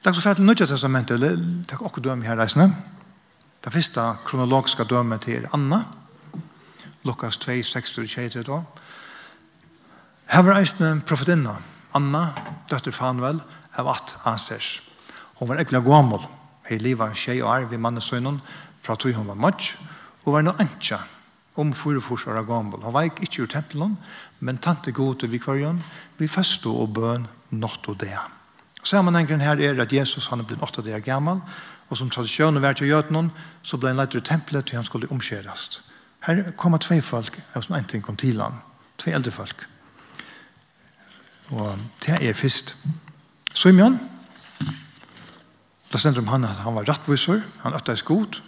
Det 0.00 0.08
er 0.08 0.16
så 0.16 0.20
fælt 0.24 0.38
nødja 0.38 0.66
testamentet, 0.66 1.14
eller 1.14 1.36
det 1.36 1.72
er 1.76 1.82
okkur 1.84 2.00
døme 2.00 2.24
her 2.24 2.38
reisende. 2.40 2.72
Det 3.64 3.72
første 3.72 4.00
kronologiske 4.24 4.84
døme 4.84 5.18
til 5.18 5.44
Anna, 5.52 5.82
Lukas 7.04 7.36
2, 7.36 7.52
6-23. 7.52 8.60
Her 10.26 10.42
var 10.42 10.56
reisende 10.56 11.02
profetinna, 11.06 11.58
Anna, 11.94 12.24
døtter 12.70 12.96
Fanuel, 12.96 13.42
av 13.76 13.92
at 13.92 14.16
Asers. 14.24 14.80
Hun 15.36 15.48
var 15.48 15.60
ekkert 15.60 15.84
gammel, 15.84 16.24
hei 16.70 16.80
liva 16.80 17.12
tjej 17.12 17.42
og 17.42 17.52
arv 17.52 17.76
i 17.76 17.76
mannesøgnen, 17.76 18.40
fra 18.80 18.96
tog 18.96 19.12
hun 19.12 19.28
var 19.28 19.36
møtt, 19.36 19.74
og 20.24 20.32
var 20.32 20.48
noe 20.48 20.56
antja, 20.64 21.02
om 21.60 21.74
fyra 21.76 22.00
fors 22.00 22.24
år 22.24 22.40
gammel. 22.48 22.80
Hun 22.80 22.96
var 22.96 23.04
ikke 23.04 23.28
ikke 23.28 23.42
ur 23.42 23.52
tempelen, 23.52 23.98
men 24.40 24.58
tante 24.58 24.96
god 24.96 25.20
til 25.20 25.36
vi 25.36 25.44
kvarjon, 25.44 25.84
vi 26.16 26.28
festo 26.28 26.72
og 26.80 26.94
bøn 26.96 27.28
nått 27.52 27.92
og 27.92 28.00
det. 28.00 28.39
Sammanhengen 28.82 29.40
her 29.40 29.60
er 29.60 29.82
at 29.82 29.92
Jesus 29.92 30.26
han 30.32 30.40
er 30.40 30.48
blitt 30.48 30.62
åtta 30.62 30.82
dagar 30.82 31.04
gammal, 31.04 31.42
og 31.90 31.98
som 31.98 32.10
tradisjonen 32.10 32.62
var 32.62 32.76
til 32.78 32.90
gjøtnen, 32.90 33.30
så 33.62 33.76
ble 33.76 33.90
han 33.90 33.98
leit 33.98 34.14
til 34.14 34.22
tempelet 34.24 34.66
til 34.66 34.78
han 34.78 34.86
skulle 34.86 35.10
omskjerast. 35.10 35.80
Her 36.26 36.52
kom 36.56 36.76
tve 36.78 37.00
folk, 37.02 37.40
og 37.54 37.64
som 37.64 37.76
en 37.76 37.88
ting 37.88 38.02
kom 38.04 38.16
til 38.16 38.40
han, 38.40 38.60
tve 38.98 39.14
eldre 39.16 39.32
folk. 39.34 39.66
Og 41.50 41.78
det 42.04 42.20
er 42.22 42.36
først. 42.36 42.76
Simeon, 43.54 43.98
da 45.90 45.98
stender 45.98 46.22
om 46.22 46.30
han 46.30 46.46
at 46.46 46.62
han 46.62 46.76
var 46.76 46.86
rattviser, 46.88 47.42
han 47.64 47.74
øtta 47.74 47.96
i 47.96 47.98
skot, 47.98 48.42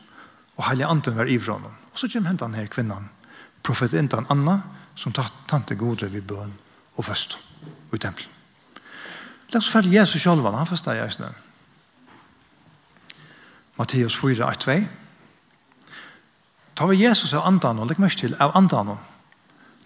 og 0.57 0.69
heilig 0.69 0.87
anden 0.87 1.17
var 1.17 1.31
ivra 1.31 1.57
honom. 1.59 1.75
Og 1.93 1.99
så 1.99 2.09
kommer 2.12 2.31
hentan 2.31 2.55
her 2.55 2.71
kvinnan, 2.71 3.11
profetintan 3.62 4.29
Anna, 4.31 4.61
som 4.95 5.12
tante 5.12 5.75
gode 5.75 6.11
vid 6.12 6.23
bøn 6.29 6.55
og 6.97 7.05
fest 7.05 7.39
i 7.93 7.99
tempelen. 7.99 8.41
Det 9.52 9.59
er 9.59 9.64
så 9.64 9.71
ferdig 9.71 9.92
Jesus 9.92 10.23
selv, 10.23 10.47
han 10.49 10.66
forstår 10.66 10.92
jeg 10.97 11.12
snø. 11.12 11.26
Matteus 13.76 14.16
4, 14.16 14.49
1-2. 14.49 14.76
Ta 16.76 16.87
vi 16.88 17.02
Jesus 17.04 17.35
av 17.37 17.44
andan, 17.47 17.78
og 17.78 17.90
legg 17.90 18.00
mest 18.00 18.23
til 18.25 18.37
av 18.40 18.56
andan. 18.56 18.94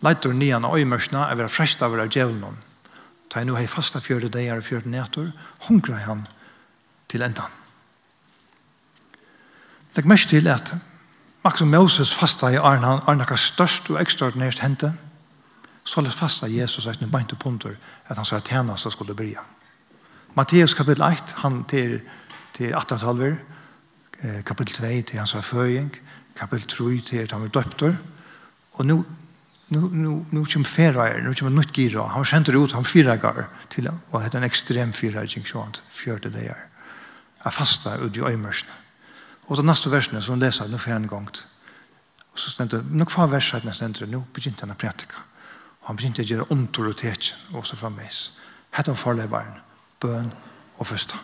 Leitur 0.07 0.33
nian 0.33 0.65
av 0.65 0.77
øymørsna, 0.79 1.25
av 1.31 1.41
vera 1.41 1.51
frest 1.51 1.83
av 1.83 1.97
vera 1.97 2.07
djevelen, 2.07 2.63
Ta 3.27 3.41
jeg 3.41 3.49
nu 3.49 3.57
hei 3.59 3.67
fasta 3.67 3.99
fjörde 4.01 4.29
degar 4.31 4.61
og 4.61 4.65
fjörde 4.65 4.89
netur, 4.89 5.33
hungra 5.67 5.97
han 6.07 6.29
til 7.11 7.25
endan. 7.27 7.51
Legg 9.97 10.07
mest 10.07 10.31
til 10.31 10.47
at 10.49 10.75
Maxim 11.43 11.69
Moses 11.75 12.15
fasta 12.15 12.53
i 12.55 12.57
Arna, 12.57 13.01
Arna 13.07 13.25
Arne 13.27 13.37
størst 13.39 13.91
og 13.91 14.01
ekstraordinært 14.01 14.63
hente, 14.63 14.93
så 15.85 16.01
lest 16.01 16.19
fasta 16.19 16.47
Jesus 16.47 16.87
at 16.87 17.01
nu 17.01 17.11
beint 17.11 17.33
og 17.33 17.39
punter 17.39 17.77
at 18.07 18.17
han 18.17 18.25
sa 18.25 18.37
at 18.37 18.49
henne 18.49 18.79
skulle 18.79 19.15
bryja. 19.15 19.43
Matteus 20.37 20.75
kapitel 20.77 21.03
1, 21.03 21.33
han 21.41 21.63
til, 21.65 22.01
til 22.53 22.75
18 22.75 22.99
halver, 22.99 23.39
kapitel 24.45 24.75
2 24.75 24.91
til 25.09 25.19
hans 25.19 25.33
føying 25.43 25.95
kapitel 26.37 26.69
3 26.69 27.01
til 27.01 27.33
han 27.33 27.43
var 27.43 27.49
døptor, 27.49 27.97
og 28.73 28.87
nå, 28.87 28.97
nå, 29.73 29.81
nå, 29.81 30.13
nå 30.31 30.45
kommer 30.45 30.69
ferreier, 30.69 31.23
nå 31.25 31.33
kommer 31.39 31.55
nytt 31.57 31.73
gira, 31.73 32.05
han 32.13 32.29
kjente 32.29 32.55
ut, 32.57 32.75
han 32.77 32.85
fyragar 32.85 33.47
til, 33.73 33.89
og 33.89 34.21
ha 34.21 34.29
en 34.29 34.45
ekstrem 34.45 34.93
fyrer, 34.93 35.27
så 35.27 35.63
han 35.63 35.77
fjørte 35.93 36.33
det 36.35 36.51
her. 36.51 36.67
Jeg 37.45 37.53
fasta 37.53 37.97
ut 38.03 38.17
i 38.17 38.21
øymørsene. 38.21 38.73
Og 39.47 39.57
så 39.57 39.63
neste 39.63 39.91
versene, 39.91 40.23
som 40.23 40.37
han 40.37 40.43
leser, 40.45 40.69
nu 40.69 40.79
fer 40.79 40.99
han 40.99 41.07
gongt, 41.09 41.45
og 42.33 42.39
så 42.39 42.51
stendte, 42.51 42.83
nok 42.91 43.09
kvar 43.09 43.31
versene 43.33 43.73
stendte, 43.73 44.07
nå 44.11 44.25
begynte 44.35 44.67
han 44.67 44.75
å 44.75 44.79
prætika, 44.79 45.23
og 45.81 45.93
han 45.93 45.97
begynte 45.97 46.27
å 46.27 46.29
gjøre 46.29 46.51
omtor 46.53 46.91
og 46.91 46.99
tetsjen, 47.01 47.39
og 47.55 47.65
så 47.65 47.79
frammeis, 47.79 48.35
hette 48.77 48.93
han 48.93 49.01
forlevaren, 49.01 49.63
bøn 50.01 50.33
og 50.79 50.87
fyrsta. 50.87 51.17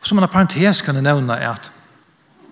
Og 0.00 0.06
som 0.06 0.18
en 0.18 0.28
parentes 0.28 0.82
kan 0.82 0.94
jeg 0.94 1.06
nevne 1.06 1.38
at 1.40 1.70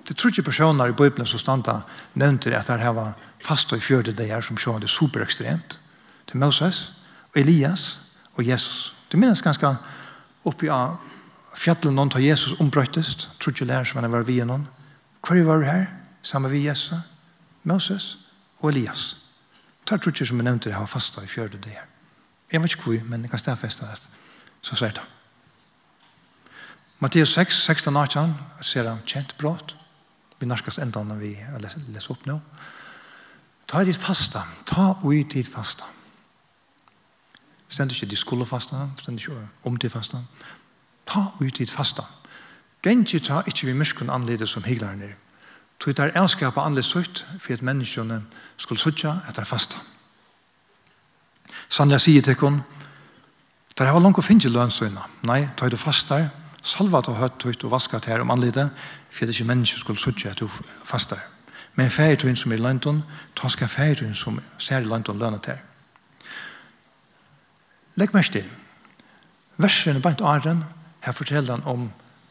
det 0.08 0.16
tror 0.16 0.30
ikke 0.30 0.42
personer 0.42 0.88
i 0.90 0.96
Bibelen 0.96 1.26
som 1.26 1.38
standa 1.38 1.82
nevnte 2.14 2.50
at 2.56 2.66
det 2.66 2.80
her 2.80 2.96
var 2.96 3.12
fast 3.44 3.72
og 3.72 3.78
i 3.78 3.80
fjørde 3.84 4.12
det 4.12 4.26
her 4.26 4.40
som 4.40 4.58
sjå 4.58 4.78
det 4.78 4.90
super 4.90 5.22
ekstremt. 5.22 5.78
til 6.26 6.40
Moses, 6.40 6.92
og 7.34 7.40
Elias 7.40 7.96
og 8.34 8.48
Jesus. 8.48 8.94
Det 9.12 9.20
minnes 9.20 9.42
ganske 9.42 9.68
oppi 10.44 10.70
av 10.72 10.96
fjallet 11.52 11.92
noen 11.92 12.10
tar 12.10 12.24
Jesus 12.24 12.56
ombrøttest, 12.60 13.28
tror 13.40 13.52
ikke 13.52 13.68
lærer 13.68 13.84
som 13.84 14.00
han 14.00 14.12
var 14.12 14.24
vi 14.24 14.38
noen. 14.40 14.64
Hvor 15.20 15.42
var 15.44 15.60
du 15.60 15.66
her? 15.68 15.86
Sammen 16.22 16.50
vi 16.50 16.64
Jesus, 16.66 16.94
Moses 17.62 18.16
og 18.60 18.70
Elias. 18.70 19.16
Det 19.84 20.00
tror 20.00 20.12
ikke 20.12 20.26
som 20.26 20.40
jeg 20.40 20.44
nevnte 20.44 20.70
det 20.70 20.78
her 20.78 20.86
fasta 20.86 21.22
i 21.22 21.28
fjørde 21.28 21.58
det 21.58 21.74
her. 21.74 21.84
Jeg 22.52 22.62
vet 22.62 22.72
ikke 22.72 22.82
hvor, 22.82 23.04
men 23.04 23.22
jeg 23.22 23.30
kan 23.30 23.38
stedfeste 23.38 23.86
det 23.86 24.08
så 24.62 24.76
sier 24.76 24.94
det. 24.96 25.04
Matteus 27.02 27.34
6, 27.34 27.64
16 27.66 27.96
18, 27.96 28.34
ser 28.62 28.88
han 28.88 29.02
kjent 29.06 29.34
brått. 29.38 29.74
Vi 30.38 30.46
norskast 30.46 30.78
enda 30.78 31.02
når 31.02 31.18
vi 31.18 31.32
leser 31.90 32.14
opp 32.14 32.26
nå. 32.26 32.38
Ta 33.66 33.82
i 33.82 33.88
ditt 33.88 33.98
fasta. 33.98 34.44
Ta 34.66 34.92
i 35.10 35.22
ditt 35.22 35.50
fasta. 35.50 35.88
Stendig 37.68 37.96
ikke 37.96 38.10
de 38.10 38.16
skulle 38.16 38.46
fasta. 38.46 38.88
Stendig 39.00 39.26
ikke 39.26 39.48
om 39.64 39.76
ditt 39.76 39.92
fasta. 39.92 40.20
Ta 41.06 41.24
i 41.40 41.50
ditt 41.50 41.70
fasta. 41.70 42.06
Gengi 42.82 43.18
ta 43.18 43.42
ikke 43.46 43.66
vi 43.66 43.74
myskun 43.78 44.10
anledes 44.10 44.50
som 44.50 44.64
higlerne. 44.64 45.14
Tog 45.78 45.96
der 45.96 46.14
elskapa 46.14 46.60
anledes 46.60 46.86
sutt 46.86 47.24
for 47.40 47.52
at 47.52 47.62
menneskene 47.62 48.22
skulle 48.56 48.80
sutja 48.80 49.16
etter 49.28 49.44
fasta. 49.44 49.78
Sannja 51.68 51.98
sier 51.98 52.22
til 52.22 52.36
henne, 52.38 52.62
Der 53.78 53.88
har 53.88 54.00
langt 54.00 54.18
å 54.20 54.24
finne 54.24 54.50
lønnsøyene. 54.52 55.02
Nei, 55.28 55.46
ta 55.56 55.68
du 55.68 55.78
fast 55.80 56.10
der, 56.12 56.28
salva 56.62 57.00
til 57.02 57.16
høyt 57.16 57.42
høyt 57.42 57.64
og 57.64 57.72
vaska 57.72 57.98
til 57.98 58.12
her 58.12 58.24
om 58.24 58.30
anlite, 58.30 58.68
for 59.10 59.26
det 59.26 59.32
er 59.32 59.40
ikke 59.40 59.48
mennesker 59.48 59.80
skulle 59.80 60.00
suttje 60.00 60.30
at 60.30 60.40
du 60.40 60.48
fast 60.84 61.10
der. 61.10 61.22
Men 61.74 61.90
ferie 61.90 62.16
tøyen 62.16 62.36
som 62.36 62.52
er 62.52 62.60
i 62.60 62.62
lønton, 62.62 63.02
ta 63.36 63.48
skal 63.48 63.70
ferie 63.72 63.96
tøyen 63.96 64.14
som 64.14 64.40
ser 64.58 64.84
i 64.84 64.88
lønton 64.88 65.18
lønne 65.18 65.40
til. 65.40 65.56
Legg 67.96 68.12
mest 68.14 68.32
til. 68.36 68.44
Versen 69.56 69.96
er 69.96 70.04
bare 70.04 70.16
ikke 70.16 70.28
åren, 70.28 70.64
her 71.00 71.12
forteller 71.12 71.56
han 71.56 71.64
om 71.68 71.88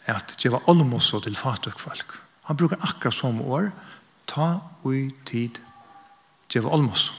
at 0.09 0.35
det 0.41 0.51
var 0.51 0.69
olmos 0.69 1.09
til 1.09 1.21
til 1.21 1.35
fatøkfolk. 1.35 2.19
Han 2.45 2.57
brukar 2.57 2.77
akkurat 2.81 3.13
som 3.13 3.41
år, 3.41 3.71
ta 4.27 4.59
ui 4.83 5.11
tid, 5.25 5.61
det 6.53 6.63
var 6.63 6.73
olmos. 6.73 7.13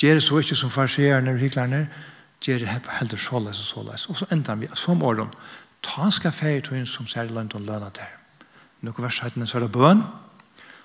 Det 0.00 0.10
er 0.10 0.20
så 0.20 0.38
ikke 0.38 0.56
som 0.56 0.70
farsierne 0.70 1.30
og 1.30 1.38
hyklerne, 1.38 1.88
gjør 2.46 2.62
det 2.64 2.68
heller 2.98 3.18
såleis 3.18 3.60
og 3.60 3.66
såleis. 3.66 4.06
Og 4.06 4.16
så 4.16 4.26
ender 4.32 4.54
vi 4.54 4.68
som 4.74 5.02
åren, 5.02 5.32
ta 5.82 6.10
skal 6.10 6.32
ferie 6.32 6.60
til 6.60 6.78
hun 6.78 6.86
som 6.86 7.06
ser 7.06 7.30
lønnet 7.30 7.54
og 7.54 7.66
lønnet 7.66 7.98
der. 7.98 8.12
Nå 8.80 8.92
vers 8.98 9.20
17, 9.22 9.46
så 9.46 9.58
er 9.58 9.66
det 9.66 9.72
bøn, 9.72 10.02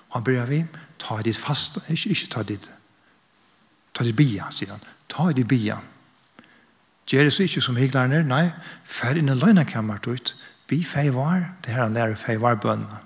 og 0.08 0.16
han 0.16 0.24
begynner 0.24 0.48
vi, 0.50 0.64
ta 0.98 1.20
ditt 1.22 1.38
fast, 1.38 1.78
ikke, 1.88 2.10
ikke 2.10 2.30
ta 2.32 2.42
ditt, 2.42 2.70
ta 3.94 4.04
ditt 4.04 4.16
bia, 4.16 4.48
sier 4.50 4.74
han, 4.74 4.84
ta 5.08 5.30
ditt 5.32 5.48
bia. 5.48 5.78
Gjør 7.06 7.28
det 7.28 7.32
så 7.32 7.44
ikke 7.44 7.60
som 7.60 7.76
hyggelærne, 7.76 8.22
nei, 8.24 8.46
fer 8.88 9.18
inn 9.20 9.28
i 9.28 9.36
løgnekammeret 9.36 10.08
ut, 10.08 10.34
vi 10.72 10.80
ferie 10.88 11.12
var, 11.12 11.50
det 11.60 11.74
her 11.74 11.84
han 11.84 11.96
lærer 11.96 12.16
ferie 12.16 12.40
var 12.40 12.56
bønene. 12.56 13.02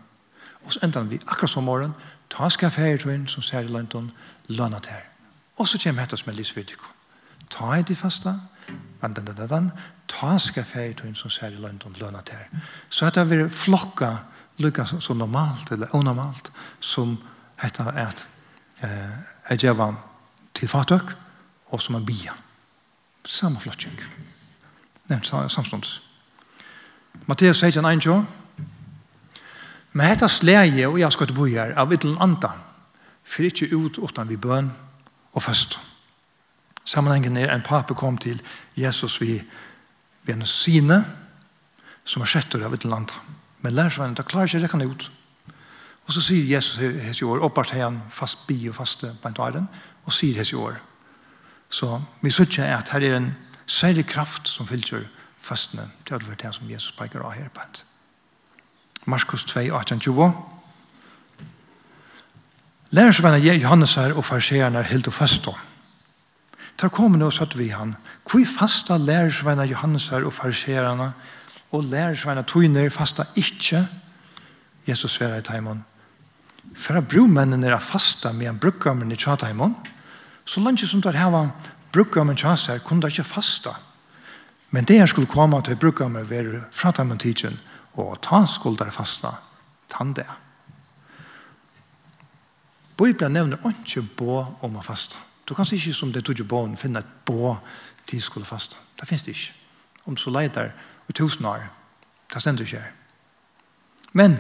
Og 0.65 0.75
så 0.75 0.85
ender 0.87 1.09
vi 1.11 1.19
akkurat 1.27 1.51
som 1.51 1.67
morgen, 1.67 1.97
ta 2.31 2.49
skal 2.51 2.71
ferie 2.71 2.99
til 2.99 3.11
hun 3.11 3.27
som 3.31 3.43
ser 3.43 3.67
lønnet 3.67 3.95
og 3.99 4.13
lønnet 4.49 4.87
der. 4.87 5.03
Og 5.57 5.69
så 5.69 5.81
kommer 5.83 6.07
vi 6.07 6.17
som 6.17 6.31
er 6.31 6.37
livsvidik 6.37 6.96
ta 7.51 7.75
i 7.79 7.83
de 7.83 7.97
fasta, 7.97 8.35
dan, 9.03 9.13
dan, 9.13 9.25
dan, 9.25 9.49
dan, 9.49 9.71
ta 10.09 10.39
skal 10.39 10.65
ferie 10.65 11.15
som 11.15 11.31
ser 11.31 11.55
i 11.55 11.61
lønn 11.61 11.81
og 11.87 12.25
til. 12.25 12.63
Så 12.91 13.07
at 13.07 13.15
det 13.15 13.31
vil 13.31 13.51
flokka 13.51 14.17
lukka 14.59 14.85
så 14.85 15.15
normalt 15.15 15.73
eller 15.73 15.95
onormalt 15.95 16.53
som 16.81 17.19
dette 17.63 17.83
er 17.83 18.07
at 18.07 18.27
eh, 18.83 19.17
jeg 19.51 19.59
gjør 19.59 19.95
til 20.55 20.69
fatøk 20.69 21.15
og 21.67 21.81
som 21.83 21.95
er 21.95 22.05
bia. 22.05 22.33
Samme 23.25 23.61
flotting. 23.61 24.01
Nevnt 25.09 25.27
samstånds. 25.27 26.03
Matteus 27.27 27.59
16, 27.59 27.85
1, 27.85 28.27
Men 29.93 30.07
hetta 30.07 30.29
slæje 30.29 30.87
og 30.87 31.01
jeg 31.01 31.13
skal 31.13 31.27
til 31.27 31.55
her 31.57 31.73
av 31.77 31.93
ytlen 31.93 32.19
anda, 32.21 32.51
for 33.25 33.43
ikke 33.43 33.77
ut 33.77 33.99
utan 33.99 34.29
vi 34.29 34.37
bøn 34.37 34.71
og 35.33 35.43
fast 35.43 35.79
sammenhengen 36.87 37.37
er 37.37 37.51
en 37.53 37.67
pape 37.67 37.95
kom 37.95 38.19
til 38.19 38.41
Jesus 38.79 39.21
vi 39.21 39.41
vi 40.27 40.35
en 40.35 40.47
sine 40.47 41.01
som 42.07 42.23
er 42.23 42.31
sjettur 42.31 42.65
av 42.67 42.75
et 42.75 42.85
land. 42.87 43.13
Men 43.63 43.75
lærersvennen, 43.75 44.17
da 44.19 44.27
klarer 44.27 44.51
ikke 44.51 44.65
rekken 44.65 44.87
ut. 44.87 45.09
Og 46.07 46.15
så 46.15 46.23
sier 46.23 46.47
Jesus 46.47 46.79
hese 46.79 47.25
i 47.25 47.27
år, 47.27 47.43
oppart 47.43 47.75
han 47.75 48.01
fast 48.15 48.47
bi 48.47 48.59
og 48.71 48.77
faste 48.79 49.11
på 49.23 49.31
en 49.31 49.39
dagen, 49.39 49.69
og 50.07 50.15
sier 50.15 50.39
hese 50.39 50.55
i 50.55 50.61
år. 50.61 50.79
Så 51.71 51.99
vi 52.23 52.31
sier 52.31 52.47
ikke 52.47 52.69
at 52.77 52.93
her 52.95 53.07
er 53.07 53.17
en 53.19 53.33
særlig 53.67 54.07
kraft 54.07 54.49
som 54.49 54.69
fyller 54.69 55.09
fastene 55.43 55.89
til 56.07 56.19
alle 56.19 56.39
det 56.39 56.55
som 56.55 56.71
Jesus 56.71 56.95
peker 56.95 57.23
av 57.23 57.35
her 57.35 57.51
på 57.55 57.63
en. 57.63 57.81
Markus 59.07 59.45
2, 59.47 59.61
18-20. 59.71 60.31
Lærersvennen 62.91 63.61
Johannes 63.63 63.95
her 63.95 64.15
og 64.15 64.25
farseerne 64.25 64.83
helt 64.83 65.07
og 65.07 65.15
fast 65.15 65.47
om. 65.47 65.59
Da 66.77 66.89
kom 66.93 67.17
nå 67.17 67.31
satt 67.33 67.57
vi 67.57 67.71
han. 67.73 67.95
Hvor 68.27 68.45
fasta 68.45 68.97
lærersveina 68.97 69.65
her 69.65 70.25
og 70.25 70.33
fariserene 70.33 71.13
og 71.73 71.85
lærersveina 71.85 72.43
tøyner 72.43 72.91
fasta 72.91 73.25
ikke 73.37 73.87
Jesus 74.87 75.17
sværa 75.17 75.39
i 75.39 75.43
taimon. 75.43 75.85
For 76.75 76.99
at 76.99 77.09
bromennene 77.09 77.67
er 77.67 77.79
fasta 77.79 78.33
med 78.33 78.49
en 78.49 78.59
brukkammen 78.59 79.13
i 79.13 79.17
tjataimon, 79.17 79.75
så 80.45 80.61
langt 80.61 80.89
som 80.89 81.03
der 81.03 81.17
heva 81.17 81.51
brukkammen 81.93 82.37
tjasar 82.37 82.79
kunne 82.79 83.03
det 83.03 83.13
ikke 83.13 83.25
fasta. 83.25 83.73
Men 84.71 84.85
det 84.85 84.99
her 84.99 85.07
skulle 85.07 85.27
komme 85.27 85.63
til 85.63 85.77
brukkammen 85.77 86.31
ved 86.31 86.61
fra 86.73 86.93
taimon 86.93 87.19
tidsen, 87.19 87.59
og 87.95 88.21
ta 88.23 88.45
skulle 88.47 88.85
det 88.85 88.95
fasta 88.95 89.33
tande. 89.89 90.25
Bibelen 92.97 93.33
nevner 93.33 93.59
ikke 93.69 94.03
på 94.17 94.47
om 94.61 94.77
å 94.77 94.83
fasta. 94.83 95.17
Du 95.49 95.55
kan 95.55 95.67
ikke 95.73 95.95
som 95.95 96.13
det 96.13 96.25
tog 96.25 96.41
i 96.41 96.43
barn 96.43 96.77
finne 96.77 96.99
et 96.99 97.13
bå 97.25 97.57
til 98.07 98.23
skulle 98.23 98.47
fasta. 98.47 98.77
Det 99.01 99.09
finnes 99.09 99.23
det 99.23 99.35
ikke. 99.35 99.55
Om 100.05 100.15
du 100.15 100.21
så 100.21 100.31
leiter 100.31 100.71
i 101.09 101.13
tusen 101.13 101.45
år, 101.45 101.67
det 102.35 102.43
stender 102.43 102.65
ikke 102.65 102.81
her. 102.81 102.93
Men 104.13 104.37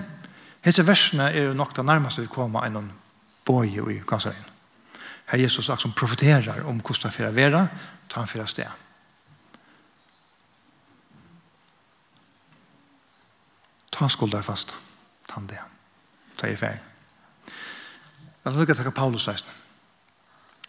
hese 0.64 0.87
versene 0.87 1.31
er 1.31 1.49
jo 1.49 1.55
nok 1.55 1.77
det 1.77 1.85
nærmeste 1.85 2.23
vi 2.23 2.31
kommer 2.31 2.66
enn 2.66 2.92
båje 3.47 3.83
i 3.92 4.01
kanserien. 4.09 4.53
Her 5.27 5.38
Jesus 5.38 5.66
sagt 5.66 5.83
som 5.83 5.92
profeterer 5.92 6.64
om 6.64 6.81
hvordan 6.81 7.12
det 7.12 7.27
er 7.27 7.31
vera, 7.35 7.66
ta 8.09 8.21
han 8.21 8.29
fyrer 8.29 8.47
sted. 8.47 8.71
Ta 13.92 14.09
skulder 14.09 14.42
fast. 14.42 14.75
Ta 15.27 15.35
han 15.40 15.47
det. 15.47 15.61
Ta 16.38 16.47
i 16.47 16.57
ferdig. 16.57 16.83
Jeg 18.45 18.55
lukker 18.55 18.75
takk 18.75 18.95
Paulus 18.95 19.29
reisende 19.29 19.65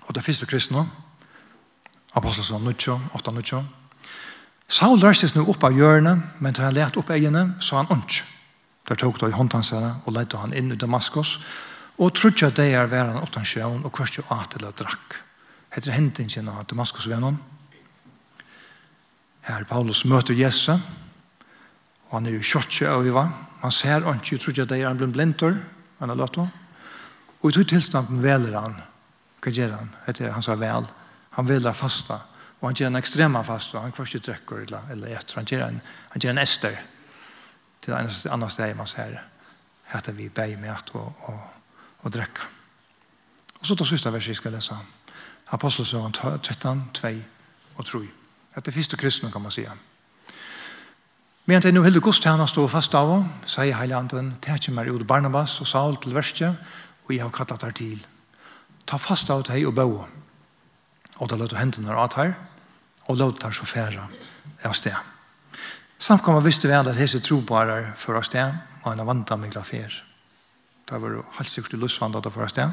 og 0.07 0.15
det 0.15 0.23
første 0.23 0.47
kristne, 0.47 0.85
apostelsson 2.15 2.63
9, 2.63 2.95
8, 3.13 3.31
9. 3.31 3.61
Saul 4.67 5.03
røstes 5.03 5.35
nå 5.35 5.45
opp 5.47 5.63
av 5.63 5.75
hjørnet, 5.75 6.39
men 6.43 6.55
da 6.55 6.67
han 6.67 6.75
let 6.75 6.97
opp 6.99 7.11
egene, 7.15 7.53
så 7.63 7.79
han 7.79 7.91
ikke. 7.91 8.25
Der 8.87 8.99
tok 8.99 9.19
det 9.19 9.31
i 9.31 9.35
hånden 9.35 9.63
seg, 9.67 9.83
og 10.05 10.15
lette 10.15 10.39
han 10.39 10.55
inn 10.55 10.71
i 10.71 10.79
Damaskus, 10.79 11.37
og 11.97 12.13
trodde 12.15 12.47
at 12.47 12.59
det 12.59 12.69
er 12.71 12.87
vært 12.91 13.11
han 13.11 13.23
åttan 13.23 13.47
sjøen, 13.47 13.83
og 13.83 13.93
kvørste 13.95 14.21
jo 14.21 14.27
at 14.35 14.55
eller 14.55 14.75
drakk. 14.75 15.17
Heter 15.75 15.95
hentingen 15.95 16.47
av 16.51 16.67
Damaskus-vennen. 16.71 17.39
Her 19.47 19.63
Paulus 19.67 20.05
møter 20.07 20.35
Jesus, 20.35 20.79
og 22.07 22.19
han 22.19 22.27
er 22.27 22.37
jo 22.37 22.43
kjortje 22.43 22.87
av 22.87 23.07
Iva. 23.07 23.25
Han 23.63 23.73
ser 23.73 24.07
ikke, 24.07 24.37
og 24.37 24.43
trodde 24.45 24.63
at 24.63 24.71
det 24.71 24.81
er 24.81 24.87
han 24.87 24.99
blir 24.99 25.11
blintor, 25.11 25.57
han 25.99 26.11
har 26.11 26.19
lagt 26.19 26.39
Og 26.39 27.49
i 27.49 27.55
tog 27.55 27.67
tilstanden 27.67 28.23
veler 28.23 28.55
han, 28.59 28.75
Hva 29.47 29.53
gjør 29.55 29.77
han? 29.77 29.93
Etter 30.11 30.33
han 30.35 30.43
sa 30.43 30.57
vel. 30.59 30.83
Han 31.37 31.47
vil 31.47 31.69
fasta. 31.71 32.17
Og 32.59 32.65
han 32.67 32.75
gjør 32.75 32.89
en 32.91 32.99
ekstrema 32.99 33.43
fasta. 33.47 33.79
Han 33.79 33.93
kvar 33.95 34.09
ikke 34.09 34.25
drekker 34.25 34.63
eller, 34.65 34.89
eller 34.91 35.13
etter. 35.15 35.37
Han 35.39 35.47
gjør 35.47 35.63
en, 35.69 35.77
han 36.11 36.23
gjør 36.23 36.33
en 36.33 36.41
ester. 36.41 36.75
Til 37.79 37.93
det 37.93 38.31
annen 38.33 38.51
sted 38.51 38.75
man 38.75 38.89
ser. 38.91 39.15
Hette 39.93 40.11
vi 40.17 40.27
bei 40.27 40.57
med 40.59 40.73
at 40.73 40.91
og, 40.99 41.13
og, 41.31 41.39
og 42.03 42.11
drekker. 42.11 42.49
Og 43.61 43.69
så 43.69 43.75
tar 43.75 43.87
siste 43.87 44.11
verset 44.11 44.35
skal 44.35 44.51
lese. 44.57 44.75
Apostelsøren 45.55 46.11
13, 46.11 46.83
2 46.99 47.13
og 47.77 47.85
3. 47.85 48.03
Etter 48.57 48.75
første 48.75 48.99
kristne 48.99 49.31
kan 49.31 49.41
man 49.41 49.55
si. 49.55 49.63
Men 51.45 51.63
det 51.63 51.71
er 51.71 51.83
helle 51.83 52.03
gudstjänst 52.03 52.39
har 52.39 52.51
stå 52.51 52.67
fast 52.67 52.95
av, 52.95 53.23
sier 53.45 53.79
heilandren, 53.79 54.35
ikke 54.43 54.75
mer 54.75 54.91
ut 54.91 55.07
Barnabas 55.07 55.61
og 55.61 55.67
Saul 55.67 55.95
til 56.03 56.15
verste, 56.15 56.51
og 57.05 57.15
jeg 57.15 57.23
har 57.23 57.31
kattet 57.31 57.63
her 57.63 57.71
til 57.71 58.05
ta 58.87 58.97
fast 58.97 59.29
av 59.33 59.43
deg 59.49 59.67
og 59.67 59.75
bø. 59.77 59.87
Og 61.17 61.29
da 61.29 61.37
løter 61.37 61.59
hendene 61.59 61.93
av 61.93 62.09
deg, 62.15 62.33
og 63.07 63.19
løter 63.19 63.47
deg 63.47 63.55
sjåfæra 63.57 64.07
av 64.65 64.75
sted. 64.77 64.95
Samt 65.97 66.23
kan 66.23 66.37
man 66.37 66.45
visste 66.45 66.69
vel 66.69 66.87
at 66.87 66.99
hese 66.99 67.21
trobare 67.23 67.93
for 67.97 68.17
av 68.17 68.25
sted, 68.27 68.53
og 68.83 68.91
en 68.91 69.01
av 69.01 69.09
meg 69.09 69.33
med 69.39 69.53
glafer. 69.55 70.03
Da 70.87 70.99
var 71.01 71.11
det 71.11 71.23
helt 71.39 71.49
sikkert 71.49 71.81
lusvandet 71.81 72.29
for 72.31 72.45
av 72.45 72.53
sted. 72.53 72.71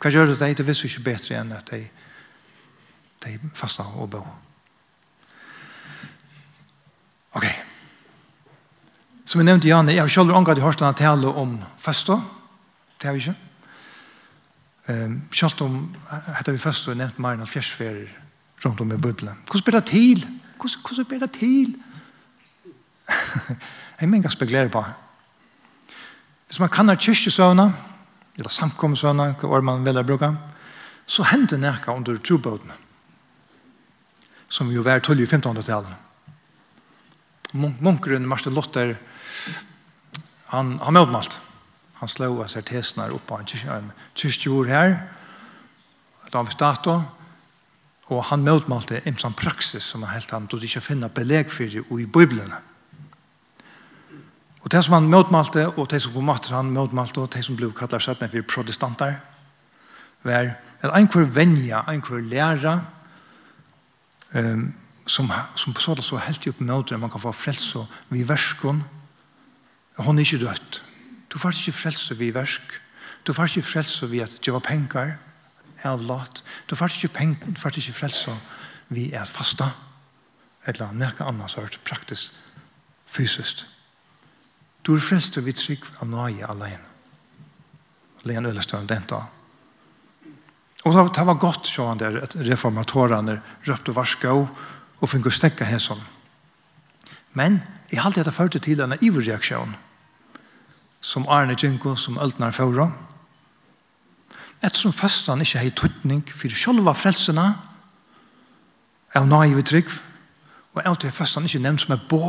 Hva 0.00 0.10
gjør 0.10 0.32
det 0.32 0.40
deg? 0.40 0.56
Det 0.56 0.66
visste 0.66 0.88
ikke 0.88 1.06
bedre 1.10 1.38
enn 1.38 1.52
at 1.54 1.70
de, 1.70 1.84
de 3.26 3.36
fasta 3.54 3.86
og 3.94 4.10
bo. 4.16 4.24
Ok. 7.34 7.46
Som 9.24 9.40
jeg 9.40 9.48
nevnte, 9.48 9.68
Janne, 9.68 9.94
jeg 9.94 10.02
har 10.02 10.12
selv 10.12 10.34
omgått 10.34 10.58
i 10.60 10.64
hørstene 10.64 10.94
tale 10.98 11.30
om 11.30 11.56
fasta. 11.80 12.18
Det 12.98 13.08
har 13.08 13.16
vi 13.16 13.22
ikke. 13.24 13.53
Um, 14.88 15.22
schalt 15.32 15.60
om 15.64 15.78
hette 16.36 16.52
vi 16.52 16.60
først 16.60 16.90
og 16.92 16.98
nevnt 17.00 17.18
mer 17.18 17.38
enn 17.38 17.48
rundt 18.64 18.80
om 18.80 18.92
i 18.92 18.96
bubblan. 18.96 19.38
Hvordan 19.48 19.64
blir 19.64 19.78
det 19.80 19.86
til? 19.88 20.26
Hvordan 20.60 21.04
blir 21.08 21.20
det 21.20 21.30
til? 21.32 21.74
Ein 24.00 24.10
mener 24.10 24.30
ikke 24.30 24.68
på. 24.72 24.84
Hvis 26.46 26.60
man 26.60 26.68
kan 26.68 26.88
ha 26.88 26.94
kyrkjesøvnene, 26.94 27.72
eller 28.38 28.50
samkommesøvnene, 28.50 29.34
hva 29.40 29.48
var 29.48 29.60
man 29.60 29.84
vil 29.84 30.04
bruke, 30.04 30.36
så 31.06 31.22
hendte 31.22 31.58
nærka 31.58 31.92
under 31.92 32.18
trobåten, 32.18 32.72
som 34.48 34.70
jo 34.70 34.82
var 34.82 35.00
tullig 35.00 35.24
i 35.24 35.36
1500-tallet. 35.36 35.94
Munkeren 37.54 38.28
Marsten 38.28 38.54
Lotter, 38.54 38.96
han, 40.46 40.78
han 40.78 40.94
møtmalt. 40.94 41.38
Han 41.38 41.53
han 42.04 42.12
slå 42.12 42.30
av 42.42 42.50
seg 42.52 42.66
tesene 42.68 43.08
opp 43.14 43.24
på 43.28 43.38
en 43.40 43.90
kyrkjord 44.14 44.68
her, 44.68 44.98
da 46.32 46.42
vi 46.44 46.52
startet, 46.52 47.04
og 48.12 48.20
han 48.28 48.44
møtmalte 48.44 49.00
en 49.08 49.16
sånn 49.16 49.36
praksis 49.38 49.86
som 49.88 50.04
han 50.04 50.12
helt 50.12 50.32
han 50.34 50.48
tog 50.50 50.64
ikke 50.64 50.82
finner 50.84 51.12
beleg 51.12 51.48
for 51.52 51.64
i 51.64 52.04
Bibelen. 52.04 52.52
Og 54.64 54.72
det 54.72 54.82
som 54.84 54.96
han 54.96 55.08
møtmalte, 55.08 55.66
og 55.76 55.88
det 55.92 56.02
som 56.02 56.12
på 56.12 56.24
mater 56.24 56.56
han 56.56 56.72
møtmalte, 56.72 57.20
og 57.20 57.32
det 57.32 57.44
som 57.44 57.56
ble 57.56 57.70
kallet 57.76 58.04
sættene 58.04 58.32
for 58.32 58.48
protestanter, 58.48 59.18
var 60.24 60.54
at 60.80 60.92
einhver 60.96 61.28
venja, 61.28 61.82
einhver 61.88 62.20
læra, 62.24 62.78
um, 64.34 64.72
som, 65.06 65.28
som 65.56 65.76
så 65.76 65.94
det 65.94 66.04
så 66.04 66.16
helt 66.16 66.48
opp 66.48 66.60
møter, 66.60 66.96
man 66.96 67.12
kan 67.12 67.20
få 67.20 67.32
frelse 67.32 67.78
og 67.78 67.86
vi 68.08 68.24
verskon, 68.28 68.82
og 69.96 70.04
hun 70.04 70.18
er 70.18 70.24
ikke 70.24 70.44
dødt. 70.44 70.82
Du 71.34 71.38
får 71.38 71.50
ikke 71.50 71.72
frelse 71.72 72.14
vi 72.14 72.30
versk. 72.34 72.80
Du 73.26 73.32
får 73.34 73.50
ikke 73.50 73.66
frelse 73.66 74.06
vi 74.06 74.20
at 74.22 74.38
det 74.44 74.52
var 74.54 74.62
penger 74.62 75.16
av 75.84 76.02
lot. 76.06 76.44
Du 76.70 76.76
får 76.78 76.94
ikke, 76.94 77.08
penger, 77.08 77.50
du 77.50 77.60
får 77.60 77.74
ikke 77.80 77.92
frelse 77.92 78.36
vi 78.88 79.10
at 79.18 79.28
fasta 79.28 79.72
eller 80.66 80.94
nekka 80.96 81.26
annars 81.28 81.58
sort 81.58 81.80
praktisk 81.84 82.38
fysisk. 83.10 83.64
Du 84.86 84.94
er 84.94 85.02
frelst 85.02 85.36
vi 85.42 85.52
trygg 85.52 85.84
av 86.00 86.08
nøye 86.08 86.46
alene. 86.46 86.86
Alene 88.24 88.52
Ølestøren, 88.52 88.86
den 88.88 89.04
dag. 89.08 89.26
Og 90.84 90.94
det 90.94 91.26
var 91.26 91.40
godt, 91.40 91.66
så 91.66 91.88
han 91.88 91.98
der, 91.98 92.22
at 92.22 92.36
reformatorene 92.36 93.40
røpte 93.66 93.94
varska 93.96 94.32
og 94.32 95.08
fikk 95.08 95.32
stekka 95.32 95.64
hesson. 95.64 96.00
Men 97.32 97.60
jeg 97.90 98.00
halte 98.00 98.20
dette 98.20 98.32
førte 98.36 98.60
til 98.62 98.80
en 98.80 98.96
iverreaksjon. 99.00 99.74
reaksjon 99.74 99.74
som 101.04 101.26
Arne 101.28 101.56
Djenko, 101.58 101.96
som 102.00 102.16
Øltnar 102.18 102.54
Føvra. 102.56 102.88
Ettersom 104.64 104.94
fastan 104.96 105.42
ikke 105.44 105.60
har 105.60 105.74
tøtning 105.76 106.22
for 106.32 106.56
sjølva 106.56 106.94
frelsene 106.96 107.44
av 109.14 109.26
naive 109.28 109.62
trygg, 109.68 109.90
og 110.74 110.80
av 110.88 110.96
til 110.98 111.12
fastan 111.12 111.44
ikke 111.44 111.60
nevnt 111.62 111.84
som 111.84 111.92
er 111.94 112.06
bå, 112.08 112.22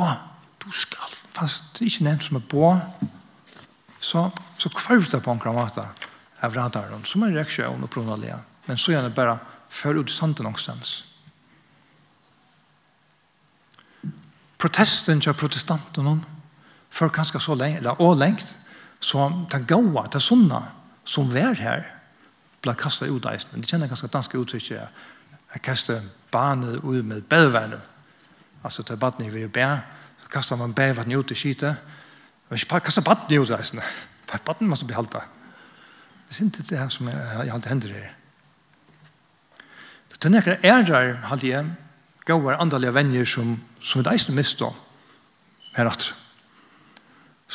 du 0.59 0.67
skal 0.75 1.13
fast 1.35 1.79
ikke 1.81 2.03
nevnt 2.05 2.27
som 2.27 2.39
er 2.39 2.43
bå, 2.51 2.73
så, 4.03 4.27
så 4.59 4.71
kvarv 4.75 5.07
det 5.11 5.21
på 5.23 5.31
en 5.31 5.41
kramata 5.41 5.87
av 6.43 6.53
radaren, 6.53 7.07
som 7.07 7.23
en 7.23 7.33
reaksjon 7.33 7.87
og 7.87 7.91
pronalia, 7.91 8.41
men 8.67 8.77
så 8.81 8.91
gjerne 8.91 9.15
bare 9.15 9.37
før 9.71 10.03
ut 10.03 10.11
sanden 10.11 10.45
någonstans. 10.45 10.97
Protesten 14.59 15.23
til 15.23 15.35
protestantene, 15.37 16.19
før 16.91 17.11
kanskje 17.15 17.41
så 17.43 17.55
lenge, 17.55 17.79
eller 17.79 18.03
å 18.03 18.13
lengt, 18.17 18.55
Så 19.05 19.25
det 19.51 19.67
gaua, 19.67 20.07
det 20.09 20.21
sunna 20.23 20.63
som 21.05 21.29
var 21.33 21.59
her, 21.61 21.83
ble 22.63 22.73
kastet 22.79 23.11
ut 23.11 23.25
av 23.27 23.35
eisen. 23.35 23.61
Det 23.61 23.69
kjenner 23.69 23.91
ganske 23.91 24.09
danske 24.09 24.39
uttrykk 24.41 24.71
Jeg 25.55 25.61
kastet 25.63 26.01
barnet 26.31 26.81
ut 26.83 27.05
med 27.05 27.21
bedvannet. 27.21 27.81
Altså 28.63 28.83
til 28.83 28.97
badnet 28.97 29.33
vil 29.33 29.45
jeg 29.45 29.51
bæ, 29.51 29.67
så 30.23 30.29
kastet 30.31 30.57
man 30.57 30.73
bedvannet 30.73 31.17
ut 31.17 31.31
i 31.31 31.35
skite. 31.35 31.75
Men 32.49 32.57
ikke 32.57 32.69
bare 32.69 32.85
kastet 32.87 33.05
badnet 33.05 33.39
ut 33.39 33.51
av 33.51 33.59
eisen. 33.59 33.79
Badnet 34.45 34.67
måtte 34.69 34.85
bli 34.85 34.95
halta. 34.95 35.21
Det 36.27 36.35
er 36.35 36.45
ikke 36.45 36.63
det 36.69 36.79
her 36.79 36.89
som 36.89 37.07
jeg 37.07 37.51
alltid 37.53 37.69
hender 37.69 37.93
her. 37.93 38.09
Det 40.09 40.25
er 40.25 40.33
nekker 40.33 40.65
ærer, 40.65 41.13
halde 41.29 41.47
jeg, 41.47 41.65
gauar 42.25 42.57
andalige 42.59 42.93
venner 42.93 43.25
som, 43.25 43.55
som 43.81 44.01
vi 44.01 44.09
eisen 44.11 44.35
mistet 44.35 44.73
her 45.77 45.87
atter 45.87 46.24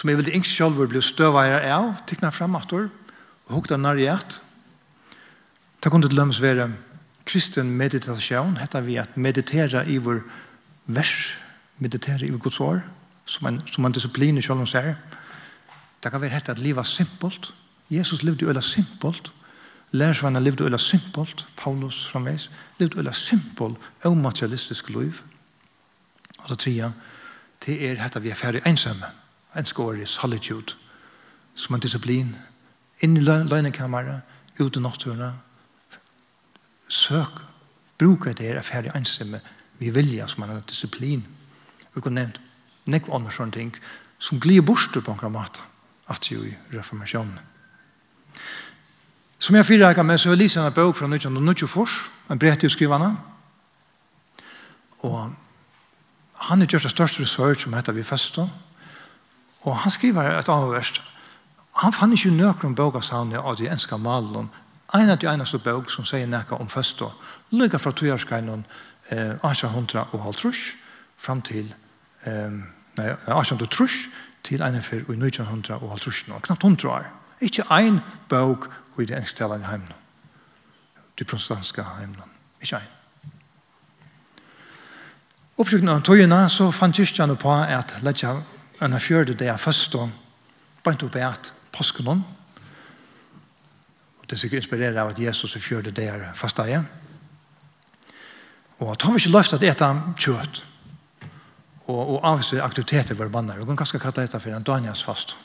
som 0.01 0.09
jeg 0.09 0.17
ville 0.17 0.33
ikke 0.33 0.49
selv 0.49 0.79
bli 0.89 1.01
støveier 1.05 1.67
av, 1.75 1.91
tikkene 2.09 2.33
frem 2.33 2.55
at 2.57 2.73
og 2.73 2.89
hukte 3.53 3.77
nær 3.77 3.99
i 4.01 4.07
at. 4.09 4.39
Det 5.83 5.91
kunne 5.93 6.09
til 6.09 6.17
lømmes 6.17 6.41
være 6.41 6.71
kristen 7.29 7.69
meditasjon, 7.77 8.57
heter 8.57 8.81
vi 8.81 8.97
at 8.97 9.17
meditera 9.17 9.85
i 9.85 9.99
vår 9.99 10.23
vers, 10.87 11.35
meditera 11.79 12.25
i 12.25 12.31
vår 12.31 12.41
gods 12.41 12.61
år, 12.61 12.81
som 13.27 13.47
en, 13.51 13.61
som 13.67 13.85
en 13.85 13.93
disiplin 13.93 14.39
i 14.39 14.43
selv 14.43 14.65
om 14.65 14.67
ser. 14.67 14.95
Det 16.01 16.11
kan 16.11 16.21
være 16.21 16.39
hette 16.39 16.53
at 16.53 16.59
livet 16.59 16.81
er 16.81 16.89
simpelt. 16.89 17.53
Jesus 17.91 18.23
levde 18.23 18.47
jo 18.47 18.49
eller 18.49 18.65
simpelt. 18.65 19.33
Lærersvannet 19.93 20.43
levde 20.43 20.65
øyla 20.65 20.79
simpelt. 20.79 21.47
Paulus 21.57 22.07
framveis 22.07 22.51
levde 22.79 22.99
øyla 22.99 23.13
simpelt, 23.13 23.77
og 24.05 24.17
materialistisk 24.17 24.89
liv. 24.89 25.21
Og 26.39 26.49
så 26.49 26.55
tria, 26.57 26.93
det 27.67 27.83
er 27.85 28.01
hette 28.01 28.23
vi 28.23 28.31
er 28.31 28.39
ferdig 28.39 28.63
ensamme. 28.67 29.20
En 29.57 29.67
skår 29.67 30.03
i 30.03 30.07
solitude, 30.07 30.75
som 31.55 31.75
en 31.75 31.81
disiplin. 31.81 32.37
Inn 33.03 33.17
i 33.17 33.21
løgnekammeret, 33.25 34.21
ut 34.61 34.77
i 34.77 34.81
natturene. 34.81 35.33
Søk, 36.89 37.41
bruker 37.99 38.33
det 38.33 38.47
her 38.47 38.63
ferdig 38.63 38.93
ensomme, 38.95 39.41
vi 39.79 39.91
vilja 39.91 40.27
som 40.29 40.43
en 40.43 40.63
disiplin. 40.69 41.25
Vi 41.95 42.01
kunne 42.01 42.21
nevnt 42.21 42.41
nekk 42.91 43.09
andre 43.13 43.33
sånne 43.33 43.55
ting, 43.55 43.75
som 44.19 44.41
glir 44.41 44.63
bort 44.63 44.97
på 45.05 45.17
en 45.23 45.33
måte, 45.33 45.61
at 46.09 46.31
jo 46.31 46.43
i 46.45 46.55
reformasjonen. 46.73 47.39
Som 49.41 49.57
jeg 49.57 49.67
fyrer 49.67 49.79
fyrreker 49.79 50.03
med, 50.03 50.19
så 50.19 50.31
er 50.31 50.37
Lisa 50.37 50.67
en 50.67 50.73
bøk 50.73 50.97
fra 50.97 51.07
1924, 51.09 51.87
en 52.31 52.39
brett 52.39 52.65
i 52.65 52.69
skrivene. 52.69 53.15
Og 55.01 55.33
han 56.35 56.63
er 56.63 56.67
gjort 56.67 56.83
det 56.83 56.91
største 56.91 57.23
research 57.23 57.67
om 57.67 57.73
dette 57.73 57.95
vi 57.97 58.05
festet, 58.05 58.51
Og 59.63 59.77
han 59.77 59.91
skriver 59.91 60.39
et 60.39 60.49
avverst. 60.49 61.03
Han 61.77 61.93
fann 61.93 62.13
ikke 62.13 62.31
nøkron 62.31 62.75
bøkasavnet 62.75 63.39
av 63.39 63.57
de 63.57 63.69
enska 63.71 63.97
malen. 63.97 64.51
En 64.95 65.11
av 65.11 65.19
de 65.19 65.29
eneste 65.31 65.59
bøk 65.59 65.91
som 65.91 66.05
sier 66.05 66.27
nekka 66.27 66.59
om 66.59 66.69
føstå. 66.69 67.13
Lykke 67.51 67.79
fra 67.79 67.93
tøyarskainon 67.93 68.65
eh, 69.11 69.37
1800 69.45 70.05
og 70.13 70.25
halvtrush 70.25 70.75
fram 71.17 71.43
til 71.43 71.75
eh, 72.27 72.51
nei, 72.99 73.09
1800 73.29 73.71
trush 73.71 74.09
til 74.43 74.63
en 74.63 74.83
fyr 74.83 75.05
i 75.07 75.17
1900 75.17 75.79
og 75.79 75.91
halvtrush 75.95 76.29
nå. 76.29 76.39
Knapt 76.39 76.65
100 76.65 76.91
år. 76.91 77.11
Ikke 77.41 77.65
en 77.71 78.01
bøk 78.29 78.69
i 79.01 79.05
de 79.05 79.17
ensktalene 79.17 79.67
heimene. 79.67 79.95
De 81.19 81.25
protestantiske 81.25 81.85
heimene. 81.97 82.27
Ikke 82.61 82.77
en. 82.77 82.97
Oppsøkene 85.61 85.93
av 85.93 86.03
tøyene 86.05 86.41
så 86.49 86.71
fann 86.73 86.93
kyrkjene 86.97 87.37
på 87.37 87.53
at 87.53 87.99
letja 88.03 88.39
enn 88.81 88.97
en 88.97 89.03
fjørde 89.03 89.37
det 89.37 89.49
er 89.49 89.61
først 89.61 89.95
og 90.01 90.11
bant 90.85 91.03
opp 91.05 91.17
at 91.17 91.53
påsken 91.73 92.09
om. 92.09 92.25
Og 94.21 94.25
det 94.27 94.37
er 94.37 94.41
sikkert 94.41 94.65
inspireret 94.65 94.97
av 94.97 95.13
at 95.13 95.21
Jesus 95.21 95.57
er 95.57 95.65
fjørde 95.65 95.93
det 95.93 96.09
er 96.09 96.33
fasta 96.35 96.67
igjen. 96.67 96.89
Og 98.81 98.93
at 98.95 99.03
han 99.03 99.13
var 99.13 99.21
ikke 99.21 99.37
løft 99.37 99.55
at 99.55 99.63
eta 99.67 99.93
kjøtt 100.17 100.63
og, 101.91 102.01
og 102.01 102.19
avvise 102.25 102.63
aktiviteter 102.63 103.19
var 103.19 103.29
banner. 103.29 103.59
Vi 103.59 103.67
kan 103.67 103.77
kan 103.77 104.01
kalla 104.01 104.23
dette 104.23 104.41
for 104.41 104.51
en 104.51 104.63
Daniels 104.63 105.03
fast. 105.03 105.37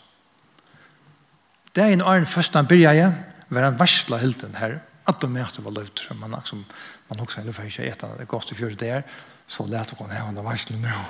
Det 1.75 1.83
er 1.83 1.93
en 1.93 2.01
annen 2.01 2.25
først 2.25 2.53
han 2.55 2.67
byrja 2.67 2.93
jeg 2.95 3.13
var 3.49 3.67
en 3.67 3.79
varsla 3.79 4.17
hilden 4.17 4.55
her. 4.55 4.79
At 5.07 5.21
de 5.21 5.27
møter 5.27 5.61
var 5.61 5.71
løft, 5.71 6.07
man, 6.17 6.33
som 6.43 6.65
man 7.09 7.19
også 7.19 7.39
heller 7.39 7.53
for 7.53 7.63
ikke 7.63 7.85
etter 7.85 8.15
det 8.17 8.27
gått 8.27 8.47
til 8.47 8.57
fjørde 8.57 8.75
det 8.75 8.89
er, 8.89 9.03
så 9.47 9.65
lette 9.69 9.95
hun 9.99 10.09
hevende 10.09 10.43
varsla 10.43 10.77
nå. 10.77 11.01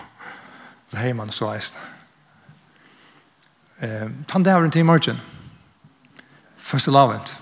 Så 0.91 0.97
hei 0.99 1.13
man 1.13 1.31
så 1.31 1.53
eisne. 1.53 1.79
Eh, 3.81 4.09
tann 4.27 4.43
dævren 4.43 4.71
til 4.71 4.79
i 4.79 4.83
morgen. 4.83 5.21
Første 6.57 6.91
lavent. 6.91 7.37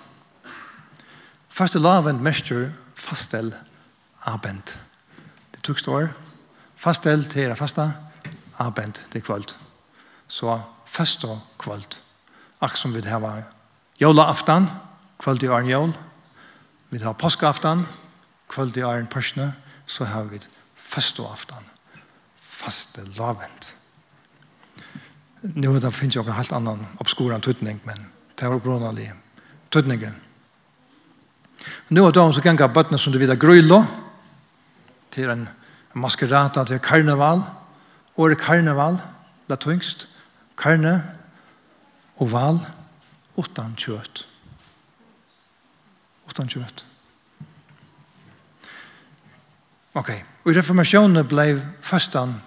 Første 1.50 1.80
lavent 1.80 2.22
mestjer 2.22 2.72
fastel 2.96 3.54
abend. 4.26 4.76
Det 5.54 5.64
tukste 5.64 5.92
år. 5.92 6.08
Fastel 6.76 7.26
til 7.30 7.52
er 7.52 7.56
fasta. 7.56 7.92
Abend 8.60 8.94
til 9.12 9.22
kvöld. 9.22 9.56
Så 10.28 10.62
første 10.86 11.28
kvöld. 11.60 11.98
Akk 12.62 12.78
som 12.78 12.94
vi 12.96 13.02
hava 13.02 13.44
jólaftan, 14.02 14.68
kvöld 15.20 15.44
i 15.44 15.48
åren 15.48 15.70
Jol. 15.70 15.94
Vi 16.90 16.98
har 16.98 17.14
påskeaftan, 17.14 17.86
kvöld 18.50 18.78
i 18.78 18.82
åren 18.82 19.08
pørsne. 19.08 19.54
Så 19.86 20.06
har 20.06 20.24
vi 20.24 20.40
første 20.76 21.24
aftan. 21.24 21.64
Faste 22.36 23.02
lavent 23.18 23.73
nu 25.44 25.80
det 25.80 25.92
finns 25.92 26.16
ju 26.16 26.22
en 26.22 26.32
helt 26.32 26.52
annan 26.52 26.86
obskuran 26.98 27.42
tutning 27.42 27.80
men 27.84 28.06
det 28.36 28.48
var 28.48 28.56
upprånande 28.56 29.12
tutningen 29.70 30.16
nu 31.88 32.02
har 32.02 32.12
de 32.12 32.34
så 32.34 32.42
kan 32.42 32.56
gå 32.56 32.68
bötterna 32.68 32.98
som 32.98 33.14
du 33.14 33.20
vet 33.20 33.40
gryllo. 33.40 33.86
Till 35.10 35.30
en 35.30 35.50
maskerata 35.94 36.66
till 36.66 36.80
karneval. 36.80 37.42
Och 38.16 38.30
det 38.30 38.36
karneval 38.36 38.98
la 39.48 39.56
tungst 39.56 40.08
karne 40.56 41.02
och 42.16 42.32
val 42.32 42.60
utan 43.38 43.76
kött 43.76 44.28
utan 46.30 46.48
kött 46.48 46.86
Okej, 49.96 50.16
okay. 50.16 50.24
och 50.44 50.52
i 50.52 50.54
reformasjonen 50.54 51.28
blev 51.28 51.68
fastan 51.82 52.42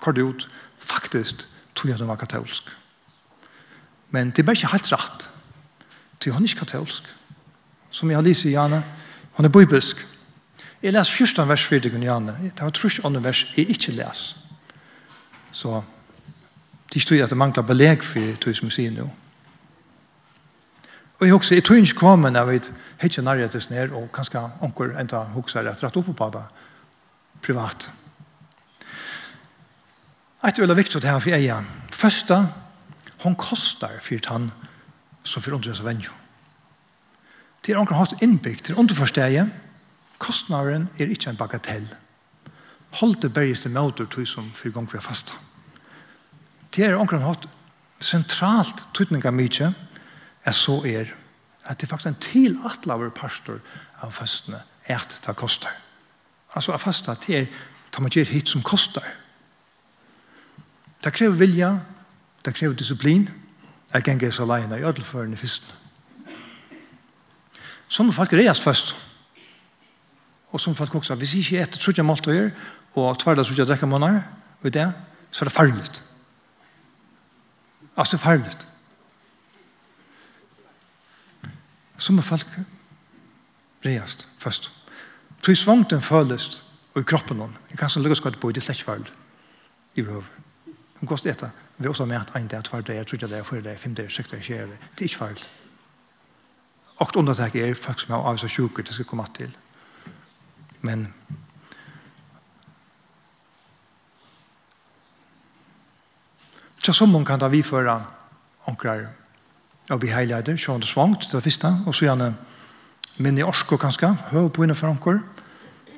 kort 0.00 0.18
ut. 0.18 0.48
Faktisk 0.78 1.46
tog 1.78 1.90
jeg 1.90 1.98
det 1.98 2.08
var 2.08 2.18
katolsk. 2.18 2.70
Men 4.10 4.30
det 4.30 4.46
var 4.46 4.56
ikke 4.56 4.72
helt 4.72 4.92
rett. 4.92 5.28
Til 6.20 6.32
hun 6.34 6.42
er 6.42 6.50
ikke 6.50 6.64
katolsk. 6.64 7.06
Som 7.90 8.10
jeg 8.10 8.18
har 8.18 8.26
lyst 8.26 8.44
i 8.44 8.54
Janne, 8.56 8.82
han 9.36 9.44
er 9.44 9.52
bibelsk. 9.54 10.02
Jeg 10.82 10.92
leser 10.92 11.14
første 11.14 11.46
vers 11.48 11.64
for 11.64 11.78
deg, 11.82 11.94
Janne. 12.02 12.34
Det 12.42 12.64
var 12.64 12.74
trus 12.74 12.98
andre 13.04 13.22
vers 13.24 13.44
jeg 13.56 13.70
ikke 13.70 13.94
les. 13.94 14.24
Så 15.52 15.82
det 16.92 17.02
stod 17.02 17.22
at 17.22 17.30
det 17.30 17.38
mangler 17.38 17.62
beleg 17.62 18.02
for 18.04 18.34
det 18.44 18.56
som 18.56 18.68
jeg 18.68 18.76
sier 18.76 18.92
nå. 18.96 19.06
Og 21.18 21.26
jeg 21.26 21.34
husker, 21.34 21.56
jeg 21.56 21.64
tror 21.64 21.76
ikke 21.82 21.98
kom, 21.98 22.18
men 22.22 22.36
jeg 22.38 22.46
vet, 22.46 22.72
hei 23.00 23.10
ikke 23.10 23.22
nærhet 23.26 23.50
til 23.50 23.62
sned, 23.62 23.94
og 23.94 24.10
kanskje 24.14 24.44
onker 24.62 24.94
enda 25.00 25.24
husker 25.34 25.66
rett 25.66 25.82
rett 25.82 25.96
opp 25.98 26.12
på 26.14 26.30
det 26.34 26.44
privat. 27.42 27.88
Privat. 27.88 28.07
Et 30.46 30.58
øyla 30.58 30.74
viktig 30.74 31.02
det 31.02 31.10
her 31.10 31.18
for 31.18 31.34
eia. 31.34 31.62
Førsta, 31.92 32.44
hon 33.24 33.34
kostar 33.36 33.98
for 34.02 34.30
han 34.30 34.50
som 35.24 35.42
for 35.42 35.56
undres 35.56 35.80
av 35.80 35.88
venner. 35.90 36.12
Det 37.66 37.74
er 37.74 37.80
onker 37.80 37.98
hatt 37.98 38.22
innbyggt 38.22 38.68
til 38.68 38.78
underforsteget. 38.78 39.50
Kostnaren 40.18 40.88
er 40.98 41.10
ikke 41.10 41.30
en 41.30 41.36
bagatell. 41.36 41.88
Hold 43.00 43.18
det 43.22 43.32
bergist 43.34 43.66
i 43.66 43.68
møter 43.68 44.06
tog 44.06 44.26
som 44.26 44.50
for 44.54 44.72
gang 44.72 44.86
vi 44.88 44.98
er 44.98 45.04
fasta. 45.04 45.34
Det 46.74 46.86
er 46.86 46.96
omkring 46.96 47.22
hatt 47.26 47.48
sentralt 48.00 48.86
tøytninga 48.94 49.30
mykje 49.34 49.72
er 50.46 50.54
så 50.54 50.78
er 50.86 51.10
at 51.68 51.80
det 51.80 51.88
er 51.88 51.90
faktisk 51.90 52.08
en 52.08 52.22
til 52.22 52.58
atlaver 52.64 53.10
pastor 53.10 53.58
av 54.00 54.14
fastene 54.14 54.62
er 54.86 55.02
at 55.02 55.18
det 55.26 55.36
koster. 55.36 55.72
Altså, 56.54 56.72
av 56.72 56.80
fasta, 56.80 57.14
det 57.26 57.34
er, 57.36 57.48
tar 57.92 58.00
man 58.00 58.14
gjør 58.14 58.30
hit 58.30 58.48
som 58.48 58.62
kostar. 58.62 59.04
Det 61.04 61.12
krever 61.14 61.36
vilja, 61.38 61.72
det 62.44 62.54
krever 62.54 62.76
disiplin, 62.76 63.28
jeg 63.92 64.04
kan 64.04 64.18
ganger 64.18 64.34
så 64.34 64.44
leina 64.44 64.76
i 64.76 64.84
ødelførende 64.84 65.36
fyrsten. 65.36 65.70
Sånne 67.88 68.12
folk 68.12 68.32
reas 68.36 68.60
først. 68.60 68.92
Og 70.52 70.60
som 70.60 70.74
folk 70.74 70.94
også, 70.94 71.14
hvis 71.14 71.34
ikke 71.38 71.62
etter 71.62 71.80
trudja 71.80 72.04
målt 72.04 72.28
å 72.28 72.34
gjøre, 72.34 72.52
og 72.98 73.18
tverda 73.20 73.44
trutja 73.44 73.64
drekkamåner, 73.68 74.20
og 74.62 74.72
det, 74.74 74.86
så 75.30 75.44
er 75.44 75.48
det 75.48 75.54
farligt. 75.54 76.02
Altså, 77.96 78.16
det 78.16 78.20
er 78.20 78.24
farligt. 78.24 78.66
Som 81.98 82.22
folk 82.22 82.58
reias 83.84 84.26
først. 84.38 84.70
Tror 85.42 85.54
svangten 85.54 86.02
føles, 86.02 86.62
og 86.94 87.00
i 87.02 87.08
kroppen 87.08 87.38
noen. 87.38 87.56
jeg 87.70 87.78
kan 87.78 87.90
som 87.90 88.02
lukkast 88.02 88.22
godt 88.22 88.40
på, 88.40 88.50
det 88.50 88.62
er 88.62 88.66
slett 88.66 88.84
farlig, 88.84 89.12
i 89.94 90.02
behøver. 90.02 90.47
Men 91.00 91.08
kost 91.08 91.24
detta, 91.24 91.50
vi 91.76 91.84
har 91.84 91.90
också 91.90 92.06
mätt 92.06 92.36
en 92.36 92.48
dag, 92.48 92.64
två 92.64 92.80
dagar, 92.80 93.04
tre 93.04 93.18
dagar, 93.18 93.44
fyra 93.44 93.60
dagar, 93.60 93.76
fem 93.76 93.94
dagar, 93.94 94.08
sex 94.08 94.30
dagar, 94.30 94.42
tjugo 94.42 94.60
dagar. 94.60 94.76
Det 94.94 95.00
är 95.00 95.04
inte 95.04 95.14
farligt. 95.14 95.48
Och 96.96 97.16
undantag 97.16 97.56
är 97.56 97.74
folk 97.74 98.00
som 98.00 98.14
har 98.14 98.22
av 98.22 98.36
sig 98.36 98.48
sjuka, 98.48 98.82
det 98.82 98.92
ska 98.92 99.04
komma 99.04 99.26
till. 99.26 99.56
Men 100.80 101.12
Så 106.88 106.92
som 106.92 107.12
man 107.12 107.24
kan 107.24 107.40
ta 107.40 107.48
vi 107.48 107.62
föra 107.62 108.02
onkrar 108.64 109.08
av 109.90 110.00
beheiligheter, 110.00 110.56
sjående 110.56 110.86
svangt, 110.86 111.26
det 111.32 111.42
første, 111.44 111.68
og 111.86 111.92
så 111.94 112.06
gjerne 112.06 112.30
minne 113.20 113.42
i 113.42 113.44
orsko 113.44 113.76
kanskje, 113.76 114.08
høy 114.30 114.48
på 114.48 114.64
innenfor 114.64 114.88
omkrar, 114.88 115.18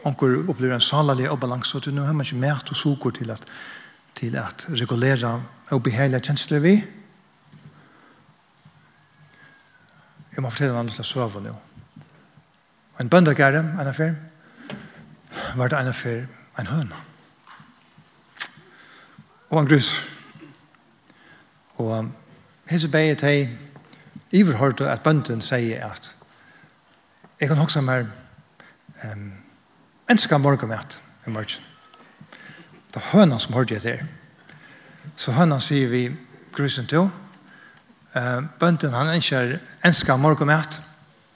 omkrar 0.02 0.50
opplever 0.50 0.74
en 0.74 0.82
salalig 0.82 1.28
obalans, 1.30 1.70
og 1.78 1.86
nå 1.94 2.02
har 2.02 2.16
man 2.18 2.26
ikke 2.26 2.40
mæt 2.42 2.72
og 2.74 2.80
soker 2.80 3.14
til 3.20 3.30
at 3.30 3.46
til 4.20 4.36
at 4.36 4.66
regulera 4.68 5.40
obehagelige 5.72 6.20
kjensler 6.20 6.58
vi. 6.58 6.74
Jeg 10.36 10.42
må 10.42 10.50
fortelle 10.50 10.80
en 10.80 10.90
til 10.92 11.00
å 11.00 11.08
sove 11.08 11.40
nå. 11.40 11.54
En 13.00 13.08
bøndagere, 13.08 13.62
en 13.80 13.88
affær, 13.88 14.12
var 15.56 15.72
det 15.72 15.78
en 15.80 15.88
affær, 15.88 16.26
en 16.60 16.68
høna. 16.68 17.00
Og 19.50 19.62
en 19.62 19.70
grus. 19.72 19.88
Og 21.80 22.12
hese 22.68 22.92
beie 22.92 23.16
teg, 23.16 23.56
Iver 24.30 24.60
hørte 24.60 24.90
at 24.90 25.02
bønden 25.02 25.40
sier 25.42 25.88
at 25.88 26.12
jeg 27.40 27.48
kan 27.48 27.58
hoksa 27.58 27.80
mer 27.80 28.04
um, 29.02 29.32
enska 30.12 30.38
morgenmat 30.38 31.00
i 31.26 31.32
morgen. 31.32 31.69
Det 32.90 32.98
er 32.98 33.10
høna 33.12 33.38
som 33.38 33.54
hørte 33.54 33.76
etter. 33.76 34.02
Så 35.16 35.32
høna 35.32 35.60
sier 35.62 35.88
vi 35.88 36.08
grusen 36.52 36.86
til. 36.90 37.10
Uh, 38.10 38.42
bønden 38.58 38.94
han 38.94 39.14
ønsker 39.14 39.58
ønsker 39.86 40.16
morgenmæt. 40.16 40.80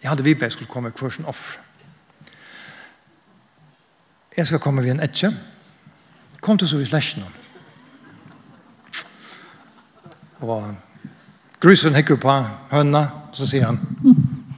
Jeg 0.02 0.10
hadde 0.10 0.24
vi 0.24 0.34
bare 0.34 0.50
skulle 0.50 0.70
komme 0.70 0.90
hver 0.90 1.10
sin 1.10 1.24
offer. 1.24 1.60
Jeg 4.36 4.46
skal 4.46 4.58
komme 4.58 4.82
ved 4.82 4.90
en 4.90 5.02
etje. 5.02 5.30
Kom 6.40 6.58
til 6.58 6.68
så 6.68 6.76
vi 6.76 6.84
slasjer 6.84 7.22
noen. 7.22 7.40
Og 10.40 10.74
grusen 11.60 11.94
hekker 11.94 12.18
på 12.20 12.32
høna, 12.72 13.06
så 13.32 13.46
sier 13.46 13.70
han 13.70 13.78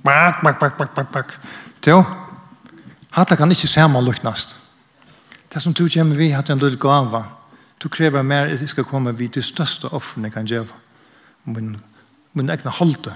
bak, 0.02 0.40
bak, 0.42 0.58
bak, 0.58 0.78
bak, 0.78 0.94
bak, 0.94 1.12
bak. 1.12 1.34
Til, 1.82 2.02
hatta 3.10 3.36
kan 3.36 3.52
ikke 3.52 3.68
se 3.68 3.80
meg 3.80 3.90
samanluknast. 3.90 4.56
Det 5.56 5.62
som 5.62 5.72
du 5.72 5.88
kommer 5.88 6.16
vi 6.16 6.30
har 6.30 6.50
en 6.50 6.58
lille 6.58 6.76
gava. 6.76 7.22
Du 7.80 7.88
krever 7.88 8.22
mer 8.22 8.50
at 8.52 8.60
jeg 8.60 8.68
skal 8.68 8.84
komme 8.84 9.16
vid 9.16 9.28
de 9.28 9.42
største 9.42 9.88
offrene 9.88 10.28
jeg 10.28 10.34
kan 10.34 10.46
gjøre. 10.46 10.68
Min, 11.44 11.80
min 12.32 12.50
egne 12.50 12.70
holde. 12.70 13.14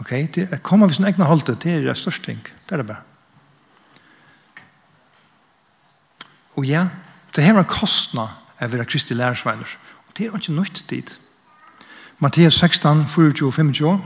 Ok, 0.00 0.10
det 0.10 0.48
er 0.52 0.64
kommer 0.64 0.88
vi 0.88 0.94
sin 0.94 1.04
egne 1.04 1.24
holde, 1.24 1.52
det 1.52 1.66
er 1.66 1.84
det 1.84 1.96
største 1.96 2.24
ting. 2.24 2.40
Det 2.40 2.72
er 2.72 2.76
det 2.76 2.86
bare. 2.86 3.02
Og 6.56 6.64
ja, 6.64 6.88
det 7.36 7.44
her 7.44 7.60
er 7.60 7.68
kostnad 7.68 8.32
av 8.56 8.70
å 8.70 8.72
være 8.72 8.88
kristi 8.88 9.14
lærersveiner. 9.14 9.78
Og 10.08 10.16
det 10.16 10.26
er 10.26 10.36
ikke 10.36 10.52
nødt 10.52 10.84
dit. 10.88 11.18
Matteus 12.18 12.56
16, 12.56 13.04
24-25. 13.04 13.98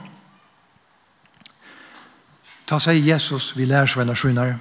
Ta 2.66 2.82
seg 2.82 3.06
Jesus 3.06 3.54
vi 3.54 3.70
lærersveiner 3.70 4.18
skjønner. 4.18 4.58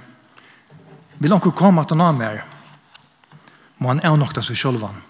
Vil 1.18 1.32
anker 1.32 1.54
komme 1.56 1.80
at 1.80 1.90
han 1.90 2.00
har 2.00 2.12
mer, 2.12 2.42
må 3.78 3.88
han 3.88 4.00
er 4.00 4.12
avnokta 4.12 4.42
seg 4.44 4.56
sjølvan 4.56 5.02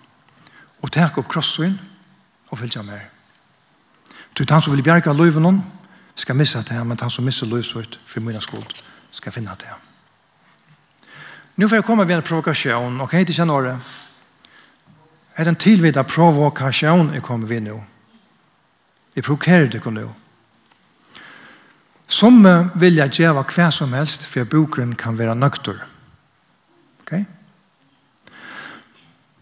og 0.83 0.93
tek 0.93 1.19
opp 1.19 1.29
krossen 1.31 1.79
og 2.51 2.59
fylgja 2.61 2.83
mer. 2.87 3.09
Til 4.37 4.47
han 4.51 4.63
som 4.63 4.75
vil 4.75 4.85
bjerga 4.85 5.15
løyven 5.17 5.49
hon, 5.49 5.63
skal 6.15 6.37
missa 6.37 6.63
det 6.63 6.77
her, 6.77 6.85
men 6.85 6.99
han 7.01 7.11
som 7.11 7.25
missar 7.25 7.49
løyvsøyt 7.49 7.99
for 8.07 8.21
mina 8.21 8.41
skuld, 8.41 8.83
skal 9.11 9.33
finna 9.33 9.57
det 9.59 9.69
her. 9.71 9.81
Nå 11.57 11.69
får 11.69 11.81
jeg 11.81 11.87
komme 11.89 12.05
ved 12.05 12.17
en 12.17 12.23
provokasjon, 12.23 13.01
och 13.01 13.15
jag 13.15 13.19
heter 13.19 13.33
känner 13.33 13.63
det. 13.63 13.79
en 15.35 15.55
den 15.93 16.05
provokasjon 16.05 17.15
jeg 17.15 17.23
kommer 17.23 17.47
vid 17.47 17.63
nå? 17.63 17.85
Jeg 19.15 19.25
provokerer 19.25 19.67
det 19.67 19.85
nå. 19.85 20.15
Som 22.07 22.45
vil 22.75 22.97
jeg 22.97 23.11
gjøre 23.11 23.43
hva 23.43 23.71
som 23.71 23.93
helst, 23.93 24.27
for 24.27 24.45
bokeren 24.45 24.95
kan 24.95 25.19
være 25.19 25.35
nøkter. 25.35 25.87
Ok? 27.07 27.21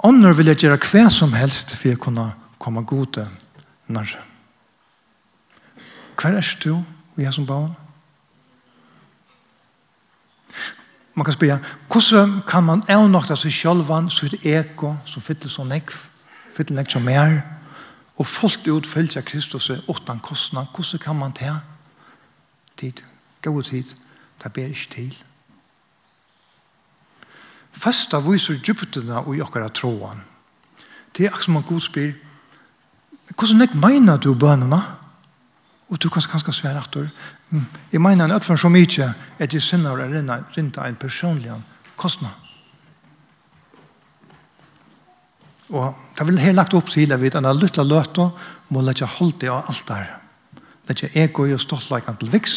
Ånder 0.04 0.34
vil 0.36 0.52
jeg 0.52 0.60
gjøre 0.66 0.76
hva 0.84 1.06
som 1.08 1.32
helst 1.32 1.72
for 1.72 1.88
jeg 1.88 1.98
kunne 1.98 2.26
komme 2.60 2.84
gode 2.84 3.24
nær. 3.88 4.10
Hva 6.20 6.30
er 6.36 6.52
du 6.60 6.74
og 6.76 7.22
jeg 7.22 7.32
som 7.32 7.46
barn? 7.48 7.72
Man 11.14 11.24
kan 11.24 11.32
spørre, 11.32 11.58
hvordan 11.88 12.42
kan 12.46 12.64
man 12.66 12.82
avnokta 12.90 13.36
seg 13.38 13.52
sjølvan, 13.54 14.10
sitt 14.10 14.44
ego, 14.44 14.96
som 15.06 15.22
fyller 15.22 15.48
så 15.48 15.64
nekv, 15.64 15.94
fyller 16.56 16.80
nekv 16.80 16.90
som 16.90 17.06
mer, 17.06 17.38
og 18.18 18.26
fullt 18.26 18.66
ut 18.68 18.86
følge 18.86 19.20
av 19.22 19.26
Kristus 19.28 19.70
åttan 19.70 20.20
kostnad, 20.20 20.66
hvordan 20.74 21.00
kan 21.00 21.16
man 21.16 21.32
ta 21.32 21.60
tid, 22.76 23.04
gå 23.42 23.62
tid, 23.62 23.94
det 24.42 24.52
ber 24.52 24.74
ikke 24.74 24.90
til. 24.90 25.14
Fasta 27.74 28.20
viser 28.22 28.60
djuptene 28.62 29.24
og 29.24 29.36
jokkara 29.36 29.68
tråan. 29.74 30.22
Det 31.14 31.26
er 31.26 31.32
akkurat 31.32 31.44
som 31.44 31.56
en 31.56 31.66
god 31.68 31.80
spyr. 31.80 32.12
Hvordan 33.34 33.58
nek 33.62 33.74
mener 33.74 34.16
du 34.18 34.34
bønene? 34.34 34.80
Og 35.88 36.00
du 36.02 36.08
kan 36.08 36.22
kanskje 36.22 36.52
svære 36.52 36.80
at 36.80 36.94
du. 36.94 37.06
Jeg 37.92 38.00
mener 38.00 38.34
at 38.34 38.44
for 38.44 38.56
så 38.56 38.68
mye 38.68 39.12
at 39.38 39.52
jeg 39.52 39.62
sinner 39.62 39.92
å 39.92 40.08
rinne 40.08 40.86
en 40.86 40.96
personlig 40.96 41.52
kostnad. 41.96 42.32
Og 45.70 45.94
det 46.18 46.26
vil 46.26 46.38
helt 46.38 46.56
lagt 46.56 46.74
opp 46.74 46.90
til 46.92 47.12
at 47.12 47.20
vi 47.20 47.32
denne 47.32 47.52
lytte 47.56 47.84
løte 47.84 48.28
må 48.68 48.82
lage 48.82 49.06
holdt 49.06 49.40
det 49.40 49.50
av 49.50 49.70
alt 49.70 49.86
der. 49.88 50.10
Lette 50.88 51.08
ego 51.16 51.46
og 51.48 51.60
stoltleikene 51.60 52.20
til 52.20 52.32
viks. 52.32 52.56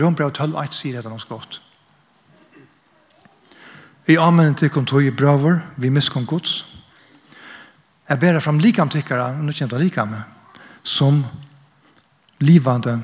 Rømbrev 0.00 0.30
12.1 0.30 0.72
sier 0.72 0.96
det 0.96 1.04
er 1.04 1.12
noe 1.12 1.28
godt. 1.28 1.60
I 4.10 4.16
amen 4.18 4.56
til 4.58 4.72
kom 4.74 4.86
tog 4.88 5.04
i 5.06 5.12
braver, 5.14 5.60
vi 5.78 5.88
miskom 5.92 6.24
gods. 6.26 6.64
Jeg 8.08 8.18
ber 8.18 8.40
fram 8.42 8.58
likam 8.58 8.88
tikkara, 8.90 9.28
og 9.36 9.44
nu 9.44 9.52
kjent 9.54 9.72
av 9.76 9.78
likam, 9.78 10.16
som 10.82 11.20
livande, 12.42 12.96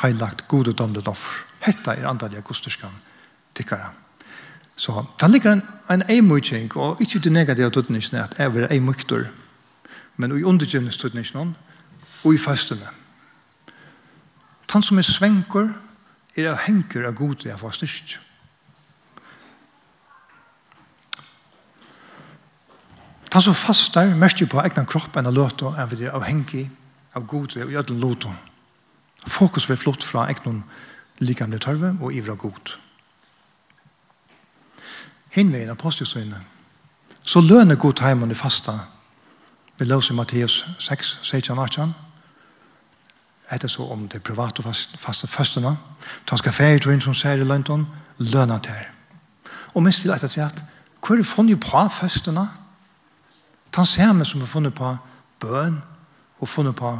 heilagt, 0.00 0.46
godedomlet 0.48 1.10
offer. 1.10 1.42
Hetta 1.66 1.92
er 1.92 2.08
andalja 2.08 2.40
gusterskan 2.40 2.94
tikkara. 3.54 3.90
Så 4.76 5.04
det 5.20 5.30
ligger 5.30 5.52
en, 5.52 5.62
en 5.92 6.06
eimutjeng, 6.08 6.72
og 6.80 7.02
ikke 7.04 7.20
det 7.20 7.32
negativa 7.32 7.68
tuttningene 7.68 8.24
at 8.24 8.38
jeg 8.38 8.54
vil 8.54 8.70
eimuktor, 8.70 9.28
men 10.16 10.32
i 10.38 10.48
undergjønnes 10.48 10.96
tuttningene, 10.96 11.52
og 12.24 12.34
i 12.34 12.40
fastene. 12.40 12.88
Han 14.72 14.82
som 14.82 14.98
er 14.98 15.04
svenker, 15.04 15.74
er 16.36 16.54
av 16.54 16.62
henker 16.64 17.04
av 17.04 17.18
god, 17.20 17.44
jeg 17.44 17.60
får 17.60 17.82
styrst. 17.82 18.20
Han 23.32 23.42
som 23.42 23.54
fastar 23.54 24.14
mest 24.14 24.42
på 24.48 24.60
egna 24.60 24.84
kropp 24.84 25.16
enn 25.16 25.30
å 25.30 25.32
løte 25.32 25.70
enn 25.72 25.88
vi 25.88 26.04
er 26.04 26.12
avhengig 26.12 26.66
av 27.16 27.24
god 27.26 27.56
og 27.56 27.70
i 27.72 27.78
ødelen 27.80 28.00
løte. 28.00 28.32
Fokus 29.26 29.66
blir 29.66 29.80
flott 29.80 30.04
fra 30.04 30.26
egna 30.28 30.60
likamlig 31.18 31.62
tørve 31.64 31.94
og 32.00 32.12
ivra 32.12 32.34
god. 32.34 32.74
Hinveien 35.32 35.70
av 35.70 35.76
postisøyne, 35.76 36.40
Så 37.24 37.40
løner 37.40 37.76
god 37.76 38.00
heimen 38.00 38.30
i 38.30 38.34
fasta. 38.34 38.72
Vi 39.78 39.84
løser 39.84 40.14
Matteus 40.14 40.64
6, 40.78 41.18
16, 41.22 41.58
18. 41.58 41.94
Etter 43.50 43.68
så 43.68 43.82
om 43.82 44.08
det 44.08 44.22
private 44.22 44.62
fast, 44.62 44.98
faste 44.98 45.26
fastene. 45.26 45.76
Ta 46.26 46.36
skal 46.36 46.52
ferie 46.52 46.78
til 46.78 46.90
en 46.90 47.00
som 47.00 47.14
sier 47.14 47.38
i 47.38 47.44
London, 47.44 47.86
lønner 48.18 48.58
til. 48.58 48.82
Og 49.74 49.82
minst 49.82 50.00
til 50.00 50.10
etter 50.10 50.28
til 50.28 50.40
at, 50.40 50.64
hvor 51.00 51.14
er 51.14 51.22
det 51.22 51.26
funnet 51.26 51.60
på 51.60 51.88
fastene? 51.88 52.40
Ja 52.40 52.61
Den 53.76 53.86
samme 53.86 54.24
som 54.24 54.40
har 54.40 54.46
funnet 54.46 54.74
på 54.74 54.96
bøn 55.40 55.82
og 56.38 56.48
funnet 56.48 56.76
på 56.76 56.98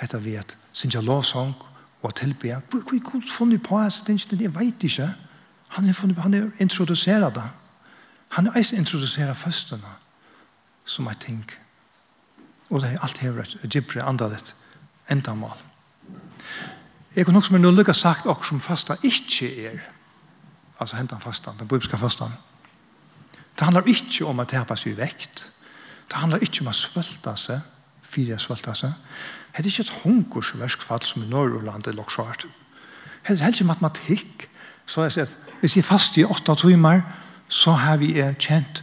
hetta 0.00 0.18
vi 0.18 0.36
et 0.36 0.56
synes 0.72 0.94
jeg 0.94 1.04
lovsang 1.04 1.54
og 2.02 2.14
tilbe. 2.14 2.62
Hvor 2.70 2.94
er 2.94 3.10
Gud 3.10 3.28
funnet 3.30 3.62
på 3.62 3.78
hans 3.78 4.02
tingene? 4.06 4.42
Jeg 4.42 4.54
vet 4.54 4.82
ikke. 4.82 5.10
Han 5.68 5.88
er 5.88 5.92
funnet 5.92 6.16
på, 6.16 6.22
han 6.22 6.34
er 6.34 6.50
introduseret 6.58 7.34
det. 7.34 7.50
Han 8.28 8.46
er 8.46 8.56
eisen 8.58 8.78
introduseret 8.78 9.36
førstene 9.36 9.92
som 10.84 11.06
jeg 11.06 11.16
tenker. 11.20 11.56
Og 12.70 12.80
det 12.80 12.92
er 12.92 13.02
alt 13.02 13.18
hever 13.18 13.56
et 13.62 13.70
gibri 13.70 14.00
andalet 14.00 14.54
endamal. 15.10 15.58
Jeg 17.16 17.24
kan 17.24 17.34
nok 17.34 17.44
som 17.44 17.54
er 17.54 17.62
noe 17.62 17.76
lykke 17.76 17.94
sagt 17.94 18.26
og 18.26 18.44
som 18.46 18.60
fasta 18.60 18.96
ikke 19.02 19.50
er. 19.68 19.78
Altså 20.80 20.96
hentan 20.96 21.20
fastan, 21.20 21.54
den 21.58 21.68
bibelska 21.68 21.96
fastan. 21.96 22.32
Det 23.54 23.62
handlar 23.62 23.86
ikke 23.86 24.26
om 24.26 24.40
at 24.40 24.50
det 24.50 24.58
er 24.58 24.88
i 24.88 24.96
vekt. 24.96 25.53
Det 26.08 26.20
handlar 26.20 26.42
ikkje 26.44 26.64
om 26.64 26.72
å 26.72 26.76
svölta 26.76 27.34
seg, 27.38 27.62
fyrir 28.04 28.36
å 28.36 28.42
svölta 28.42 28.74
seg. 28.76 28.92
Det 29.54 29.62
er 29.62 29.70
ikkje 29.70 29.86
et 29.86 29.96
hunkersverskfall 30.02 31.04
som 31.06 31.24
i 31.24 31.30
Norrland 31.30 31.88
er 31.88 31.96
loksvart. 31.96 32.46
Det 33.24 33.36
er 33.36 33.44
helst 33.46 33.64
matematikk. 33.66 34.48
Så 34.86 35.06
jeg 35.06 35.14
sier 35.14 35.30
hvis 35.62 35.78
jeg 35.78 35.84
er 35.84 35.88
fast 35.88 36.18
i 36.20 36.26
åtta 36.28 36.56
timer, 36.60 37.00
så 37.48 37.72
har 37.80 37.96
vi 38.02 38.12
kjent 38.40 38.82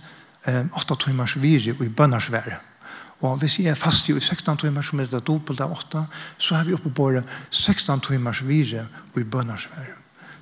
eh, 0.49 0.63
åtta 0.77 0.97
timers 0.97 1.35
viri 1.37 1.75
i 1.75 1.89
bønnarsvære. 1.89 2.57
Og 3.21 3.37
hvis 3.37 3.59
jeg 3.59 3.69
er 3.69 3.77
fast 3.77 4.09
i 4.09 4.15
16 4.17 4.57
timer, 4.63 4.81
som 4.81 4.99
er 4.99 5.09
det 5.09 5.21
dobbelt 5.27 5.61
av 5.61 5.75
8, 5.75 6.05
så 6.41 6.57
har 6.57 6.65
vi 6.65 6.73
oppe 6.73 6.89
på 6.89 7.11
16 7.51 8.01
timers 8.07 8.41
vire 8.47 8.87
og 9.13 9.19
i 9.21 9.27
bønnersvær. 9.27 9.91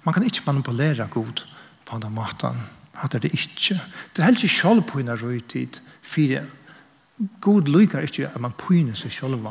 Man 0.05 0.15
kan 0.15 0.23
ikke 0.23 0.45
manipulere 0.45 1.07
god 1.11 1.43
på 1.85 1.99
den 1.99 2.15
maten. 2.15 2.61
Hatt 2.99 3.15
er 3.15 3.23
det 3.23 3.33
ikke. 3.35 3.75
Det 4.15 4.21
er 4.21 4.29
helt 4.29 4.43
ikke 4.43 4.61
selv 4.61 4.85
på 4.87 4.99
en 4.99 5.11
røytid 5.11 5.81
fire 6.01 6.45
god 7.41 7.67
lykker 7.67 8.05
ikke 8.07 8.29
at 8.29 8.41
man 8.41 8.55
pyner 8.57 8.95
seg 8.95 9.11
selv 9.11 9.47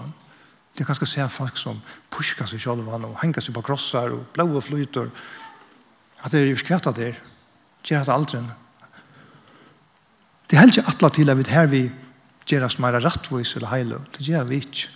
Det 0.78 0.87
kan 0.87 0.94
skal 0.94 1.07
se 1.07 1.28
folk 1.28 1.57
som 1.57 1.81
pusker 2.11 2.46
seg 2.46 2.61
selv 2.61 2.88
og 2.88 3.18
henger 3.22 3.42
seg 3.42 3.54
på 3.54 3.62
krosser 3.62 4.12
og 4.14 4.26
blå 4.33 4.46
og 4.57 4.64
flyter. 4.64 5.11
At 6.22 6.33
det 6.33 6.40
er 6.40 6.50
jo 6.50 6.57
skvært 6.57 6.87
at 6.87 6.96
det 6.96 7.09
er. 7.09 7.18
Gjør 7.85 8.04
det 8.04 8.14
aldri. 8.14 8.40
Det 10.48 10.57
er 10.57 10.61
heller 10.61 10.78
ikke 10.78 10.90
atlet 10.90 11.14
til 11.14 11.31
at 11.31 11.38
vi 11.38 11.50
her 11.50 11.66
vi 11.66 11.83
gjør 12.46 12.64
oss 12.64 12.78
mer 12.78 13.00
rettvis 13.04 13.54
eller 13.57 13.72
heile. 13.72 14.00
Det 14.16 14.26
gjør 14.26 14.44
vi 14.44 14.61
ikke. 14.62 14.88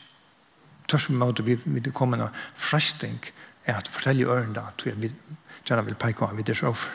Tørs 0.88 1.08
vi 1.08 1.16
måte 1.16 1.44
vi, 1.44 1.58
vi 1.64 1.90
kommer 1.90 2.18
med 2.18 2.28
fresting 2.54 3.18
er 3.66 3.78
at 3.78 3.88
fortelle 3.88 4.26
ørene 4.26 4.60
at 4.60 4.86
vi 4.86 5.12
gjerne 5.64 5.84
vil 5.86 5.98
peke 5.98 6.26
av 6.26 6.36
vi 6.36 6.42
det 6.42 6.62
over. 6.62 6.88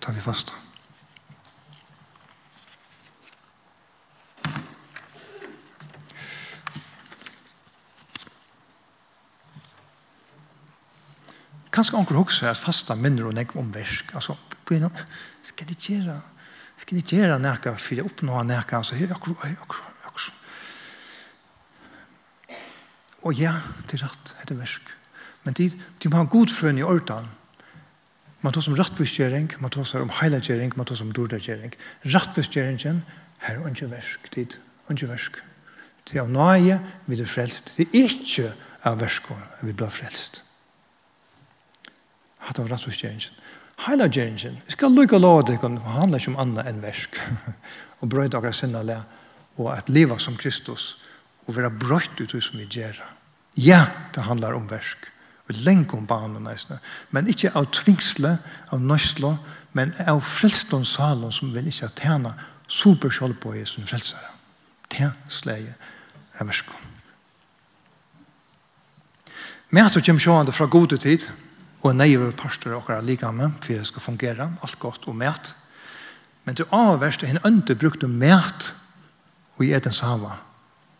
Tar 0.00 0.12
vi 0.12 0.20
fast 0.20 0.52
det. 0.52 0.65
kanskje 11.76 11.98
anker 11.98 12.18
også 12.20 12.48
at 12.50 12.60
fasta 12.60 12.96
minner 12.98 13.28
og 13.28 13.36
nekk 13.36 13.56
om 13.60 13.68
versk. 13.74 14.14
Altså, 14.16 14.36
skal 14.66 15.68
de 15.68 15.76
gjøre, 15.76 16.16
skal 16.80 16.98
de 16.98 17.04
gjøre 17.04 17.38
nekka 17.42 17.76
for 17.80 18.02
å 18.02 18.08
oppnå 18.08 18.42
nekka, 18.48 18.80
altså, 18.80 18.96
her, 18.98 19.12
akkur, 19.14 19.36
akkur, 19.44 19.82
akkur. 20.08 20.30
Og 23.26 23.34
ja, 23.40 23.54
det 23.86 23.98
er 23.98 24.06
rett, 24.06 24.36
det 24.46 24.54
er 24.54 24.60
versk. 24.60 24.94
Men 25.44 25.56
de, 25.58 25.68
de 26.02 26.10
må 26.10 26.20
ha 26.20 26.30
god 26.30 26.50
frøn 26.50 26.80
i 26.80 26.86
ordan. 26.86 27.28
Man 28.44 28.54
tar 28.54 28.62
som 28.62 28.76
rattvisgjering, 28.78 29.50
man 29.62 29.72
tar 29.74 29.86
som 29.88 30.10
heilagjering, 30.20 30.72
man 30.78 30.86
tar 30.86 30.98
som 30.98 31.12
dordagjering. 31.14 31.74
Rattvisgjeringen, 32.14 33.02
her 33.42 33.60
er 33.60 33.68
ikke 33.70 33.90
versk, 33.90 34.30
det 34.34 34.46
er 34.46 34.94
ikke 34.94 35.10
versk. 35.10 35.38
Det 36.06 36.20
er 36.22 36.30
nøye, 36.30 36.78
vi 37.10 37.18
er 37.18 37.26
frelst. 37.30 37.74
Det 37.76 37.88
er 37.90 38.04
ikke 38.06 38.52
av 38.86 39.00
versk, 39.02 39.32
vi 39.66 39.74
blir 39.74 39.90
frelst 39.90 40.45
hatt 42.46 42.60
av 42.62 42.70
rattforskjeringen. 42.70 43.42
Heila 43.86 44.06
gjengen, 44.08 44.56
jeg 44.64 44.72
skal 44.72 44.94
lukke 44.96 45.18
lov 45.20 45.42
at 45.42 45.50
det 45.50 45.58
kan 45.60 45.76
handle 45.84 46.20
ikke 46.20 46.32
om 46.32 46.38
annet 46.40 46.70
enn 46.70 46.80
versk, 46.84 47.18
og 48.00 48.08
brøyde 48.12 48.32
dagar 48.36 48.54
sinne 48.56 48.80
le, 48.86 49.02
og 49.60 49.72
at 49.74 49.90
leva 49.92 50.16
som 50.20 50.38
Kristus, 50.40 50.94
og 51.46 51.58
være 51.58 51.74
brøyt 51.76 52.22
ut 52.22 52.32
som 52.42 52.58
vi 52.58 52.68
gjør. 52.70 52.98
Ja, 53.60 53.84
det 54.14 54.24
handler 54.24 54.56
om 54.56 54.70
versk, 54.70 55.10
og 55.46 55.60
lenge 55.66 55.94
om 55.96 56.08
banen 56.08 56.48
neisne, 56.48 56.80
men 57.14 57.28
ikke 57.30 57.52
av 57.56 57.68
tvingsle, 57.74 58.38
av 58.72 58.82
nøyslo, 58.82 59.36
men 59.76 59.92
av 60.08 60.22
frelstånd 60.24 60.88
salen 60.88 61.32
som 61.32 61.52
vil 61.54 61.68
ikke 61.68 61.92
tjene 62.00 62.32
tjena 62.32 62.96
på 63.02 63.12
kjallbøye 63.12 63.66
som 63.68 63.86
frelsare. 63.86 64.32
Tja, 64.90 65.12
sleie, 65.28 65.76
er 66.38 66.48
versk. 66.48 66.72
Men 69.70 69.82
jeg 69.84 69.92
tror 69.92 70.02
ikke 70.02 70.14
om 70.14 70.22
sjående 70.22 70.54
fra 70.54 70.66
gode 70.70 70.96
tid, 71.02 71.26
og 71.86 71.92
en 71.94 72.00
neiv 72.02 72.32
pastor 72.34 72.74
og 72.74 72.82
akkurat 72.82 73.04
like 73.06 73.32
med, 73.32 73.50
for 73.62 73.72
det 73.72 73.86
skal 73.86 74.02
fungere, 74.02 74.50
alt 74.62 74.78
godt 74.78 75.06
og 75.06 75.16
mæt. 75.16 75.54
Men 76.44 76.56
til 76.56 76.66
avverst 76.72 77.22
er 77.22 77.30
henne 77.30 77.46
ønte 77.46 77.74
brukte 77.74 78.08
mæt 78.08 78.72
og 79.56 79.64
i 79.64 79.72
Edens 79.74 80.00
hava. 80.00 80.36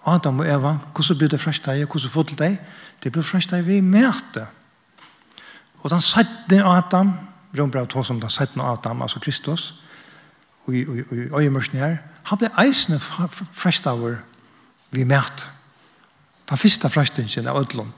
Adam 0.06 0.38
og 0.40 0.46
Eva, 0.46 0.76
hvordan 0.94 1.18
blir 1.18 1.28
det 1.28 1.40
frest 1.40 1.66
deg, 1.66 1.84
hvordan 1.84 2.10
får 2.10 2.22
det 2.22 2.38
deg? 2.38 2.58
Det 3.02 3.12
blir 3.12 3.26
frest 3.26 3.50
deg 3.50 3.66
ved 3.66 3.82
mæt. 3.82 4.38
Og 5.82 5.90
den 5.90 6.00
sættene 6.00 6.64
Adam, 6.64 7.12
Rombrev 7.58 7.86
2 7.86 8.04
som 8.04 8.20
den 8.20 8.30
sættene 8.30 8.64
Adam, 8.64 9.02
altså 9.02 9.20
Kristus, 9.20 9.74
og 10.66 10.74
i 10.74 10.84
øyemørsen 11.34 11.78
her, 11.78 11.96
han 12.22 12.38
ble 12.38 12.50
eisende 12.62 13.00
frest 13.00 13.86
av 13.86 14.02
ved 14.90 15.04
mæt. 15.04 15.46
Den 16.50 16.58
første 16.58 16.90
frestingen 16.90 17.46
av 17.46 17.58
ødlom. 17.58 17.92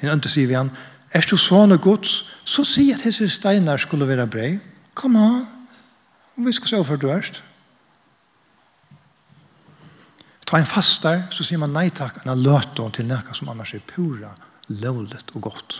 Henne 0.00 0.12
ønte 0.12 0.28
sier 0.28 0.48
vi 0.48 0.56
han, 0.56 0.72
Er 1.12 1.24
du 1.28 1.36
sånne 1.36 1.76
gods, 1.82 2.22
så 2.44 2.64
si 2.64 2.88
at 2.92 3.04
hese 3.04 3.28
steinar 3.28 3.80
skulle 3.80 4.08
være 4.08 4.26
brei. 4.26 4.52
Kom 4.96 5.16
an, 5.16 5.44
vi 6.40 6.52
skal 6.52 6.70
se 6.70 6.80
hvorfor 6.80 7.00
du 7.00 7.10
erst. 7.12 7.42
Ta 10.48 10.58
en 10.60 10.68
fastar, 10.68 11.26
så 11.32 11.44
sier 11.44 11.60
man 11.60 11.72
nei 11.72 11.90
takk, 11.92 12.22
en 12.24 12.42
løte 12.44 12.88
til 12.96 13.08
nekka 13.08 13.36
som 13.36 13.48
annars 13.52 13.74
er 13.76 13.84
pura, 13.88 14.32
lovlet 14.82 15.32
og 15.36 15.48
godt. 15.48 15.78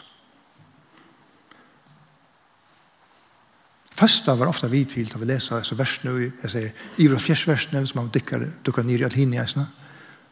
Fasta 3.93 4.35
var 4.35 4.49
ofta 4.49 4.71
vi 4.73 4.85
til 4.89 5.11
da 5.13 5.21
vi 5.21 5.29
leser 5.29 5.61
disse 5.61 5.77
versene, 5.79 6.31
jeg 6.43 6.51
sier, 6.51 6.71
i 6.99 7.09
og 7.09 7.21
fjersversene, 7.21 7.85
som 7.87 8.01
man 8.01 8.09
dykker, 8.13 8.49
dykker 8.65 8.89
ned 8.89 9.05
i 9.05 9.07
alt 9.07 9.19
hinne, 9.21 9.45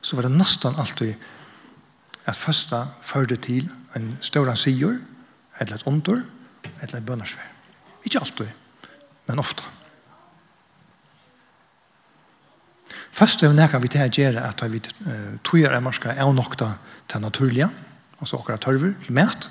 så 0.00 0.16
var 0.16 0.26
det 0.26 0.32
nesten 0.34 0.80
alltid 0.80 1.14
at 2.30 2.38
fasta 2.38 2.84
førde 3.02 3.36
til 3.36 3.68
en 3.96 4.12
større 4.22 4.56
sigur, 4.56 4.96
eller 5.60 5.74
et 5.74 5.86
ondur, 5.86 6.22
eller 6.80 6.96
et 6.96 7.06
bønnersvær. 7.06 7.50
Ikke 8.04 8.20
alltid, 8.22 8.48
men 9.28 9.38
ofte. 9.42 9.66
Fasta 13.12 13.46
er 13.46 13.52
det 13.52 13.82
vi 13.82 13.88
til 13.92 14.06
å 14.06 14.08
gjøre 14.08 14.46
at 14.46 14.62
vi 14.72 14.80
tøyer 15.44 15.74
er 15.74 15.82
marska 15.84 16.14
er 16.14 16.32
nokta 16.32 16.70
til 17.08 17.20
naturlige, 17.20 17.68
altså 18.20 18.38
akkurat 18.38 18.62
tørver, 18.62 18.94
til 19.04 19.12
mæt, 19.12 19.50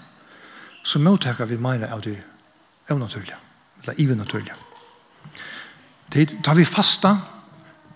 så 0.84 1.00
mottekker 1.00 1.46
vi 1.46 1.58
mer 1.58 1.86
av 1.92 2.02
det 2.02 2.18
naturlige, 2.90 3.38
eller 3.84 4.00
ivenaturlige. 4.02 4.56
Det 6.10 6.40
tar 6.44 6.56
vi 6.56 6.66
fasta, 6.66 7.18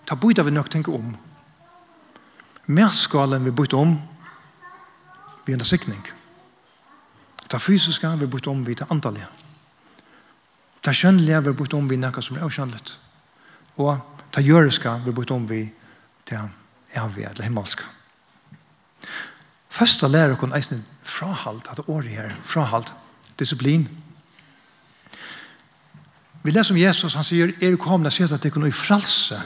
tar 0.06 0.20
bøyda 0.20 0.44
vi 0.44 0.52
nok 0.54 0.70
tenke 0.70 0.92
om. 0.94 1.16
Mætskalen 2.66 3.44
vi 3.44 3.50
bøyda 3.50 3.76
om, 3.76 3.96
vi 5.46 5.52
er 5.52 5.58
en 5.58 5.64
sikning. 5.64 6.04
Det 7.50 7.62
fysiske 7.62 8.16
vi 8.18 8.26
bort 8.26 8.46
om 8.46 8.66
vi 8.66 8.74
til 8.74 8.86
antallet. 8.90 9.28
Det 10.84 10.94
kjønnelige 10.96 11.42
vi 11.44 11.52
bort 11.52 11.74
om 11.74 11.88
vi 11.88 11.96
noe 11.96 12.22
som 12.22 12.36
er 12.36 12.44
avkjønnelig. 12.44 12.96
Og 13.80 13.98
det 14.34 14.44
gjøreske 14.44 15.00
vi 15.04 15.12
bort 15.12 15.30
om 15.30 15.46
vi 15.48 15.66
til 16.24 16.48
evig 16.94 17.24
eller 17.28 17.44
himmelska. 17.44 17.84
Først 19.70 20.02
lærer 20.02 20.36
dere 20.36 20.56
eisen 20.56 20.84
frahalt, 21.02 21.68
at 21.70 21.88
året 21.88 22.10
her, 22.10 22.34
frahalt, 22.44 22.94
disiplin. 23.38 23.88
Vi 26.42 26.50
leser 26.50 26.74
om 26.74 26.80
Jesus, 26.80 27.14
han 27.14 27.24
sier, 27.24 27.54
er 27.60 27.76
komna 27.76 28.10
sett 28.10 28.32
at 28.32 28.42
det 28.42 28.52
kunne 28.52 28.68
i 28.68 28.76
fralse. 28.76 29.40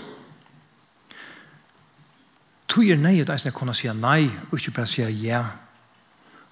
Tog 2.69 2.85
er 2.85 3.01
nøyet 3.01 3.31
eisen 3.31 3.53
å 3.53 3.57
kunne 3.57 3.75
si 3.75 3.89
nei, 3.95 4.29
og 4.51 4.59
ikke 4.59 4.75
bare 4.77 4.91
si 4.91 5.07
ja, 5.25 5.45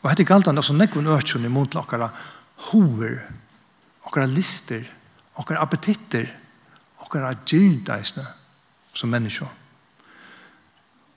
Og 0.06 0.12
hette 0.12 0.22
galt 0.22 0.46
han 0.46 0.58
også 0.58 0.74
nekvun 0.78 1.08
i 1.10 1.48
mot 1.50 1.72
okkara 1.74 2.06
hoer, 2.70 3.16
okkara 4.06 4.28
lister, 4.30 4.84
okkara 5.34 5.64
appetitter, 5.64 6.28
okkara 7.02 7.32
gyrdeisne 7.42 8.22
som 8.94 9.10
menneskje. 9.10 9.48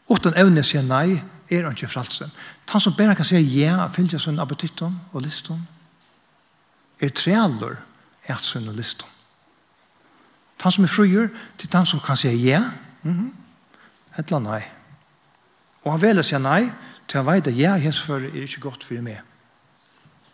Utan 0.09 0.33
evne 0.33 0.63
sier 0.65 0.81
nei, 0.81 1.21
er 1.53 1.67
han 1.67 1.77
ikke 1.77 1.91
fralse. 1.93 2.31
Han 2.71 2.81
som 2.81 2.97
bare 2.97 3.13
kan 3.13 3.29
si 3.29 3.37
ja, 3.59 3.85
fylgja 3.93 4.17
sånn 4.17 4.41
appetitten 4.41 4.97
og 5.13 5.21
listum, 5.21 5.61
er 6.97 7.13
trealur 7.13 7.77
et 8.25 8.41
sånn 8.41 8.71
og 8.73 8.77
listum. 8.77 9.09
Han 10.65 10.73
som 10.73 10.89
er 10.89 10.91
fruer, 10.91 11.29
til 11.61 11.69
han 11.77 11.85
som 11.85 12.01
kan 12.01 12.17
si 12.17 12.33
ja, 12.49 12.71
mm 13.03 13.13
-hmm, 13.13 13.31
et 14.17 14.31
eller 14.31 14.39
nei. 14.39 14.63
Og 15.83 15.91
han 15.91 16.01
velger 16.01 16.23
seg 16.23 16.41
nei, 16.41 16.71
til 17.09 17.17
jeg 17.17 17.25
vet 17.25 17.47
at 17.47 17.57
ja, 17.57 17.77
hans 17.77 18.01
føre 18.01 18.29
er 18.29 18.45
ikke 18.45 18.61
godt 18.61 18.83
for 18.83 19.01
meg. 19.01 19.21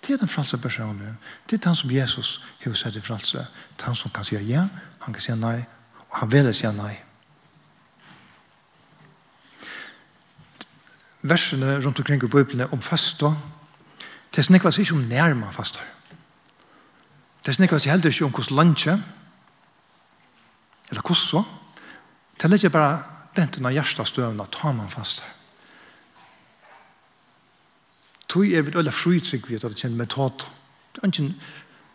Det 0.02 0.14
er 0.14 0.18
den 0.18 0.30
fralse 0.30 0.58
personen. 0.58 1.18
Det 1.50 1.58
er 1.58 1.68
han 1.70 1.76
som 1.76 1.92
Jesus 1.92 2.42
har 2.64 2.74
sett 2.74 2.96
i 2.96 3.02
fralse. 3.02 3.38
Det 3.38 3.82
er 3.82 3.86
han 3.86 3.96
som 3.96 4.12
kan 4.12 4.26
si 4.26 4.36
ja, 4.36 4.68
han 5.02 5.14
kan 5.14 5.22
si 5.22 5.32
nei, 5.32 5.64
og 6.10 6.18
han 6.20 6.32
vil 6.32 6.54
si 6.54 6.68
nei. 6.68 6.94
Versene 11.26 11.80
rundt 11.82 12.00
omkring 12.00 12.24
i 12.24 12.28
Bibelen 12.28 12.70
om 12.72 12.82
fasta, 12.82 13.34
det 14.32 14.44
er 14.44 14.46
snikkes 14.46 14.78
ikke 14.78 14.94
om 14.94 15.08
nærmere 15.10 15.54
fasta. 15.54 15.82
Det 17.42 17.50
er 17.50 17.58
snikkes 17.58 17.84
heller 17.84 18.12
ikke 18.12 18.26
om 18.26 18.32
hvordan 18.32 18.56
lunge, 18.56 19.04
eller 20.90 21.02
hvordan 21.02 21.16
så. 21.16 21.44
Det 22.42 22.52
er 22.52 22.54
ikke 22.54 22.70
bare 22.70 23.04
den 23.36 23.52
til 23.52 23.62
når 23.62 23.70
hjertet 23.80 24.08
støvner, 24.08 24.46
tar 24.46 24.72
man 24.72 24.90
fasta. 24.90 25.24
Tog 28.28 28.50
er 28.50 28.66
vi 28.66 28.74
alle 28.78 28.92
frytrygg 28.92 29.50
ved 29.50 29.64
at 29.64 29.72
det 29.74 29.80
kjenner 29.80 30.02
metod. 30.04 30.46
Det 30.96 31.04
er 31.04 31.12
ikke 31.12 31.34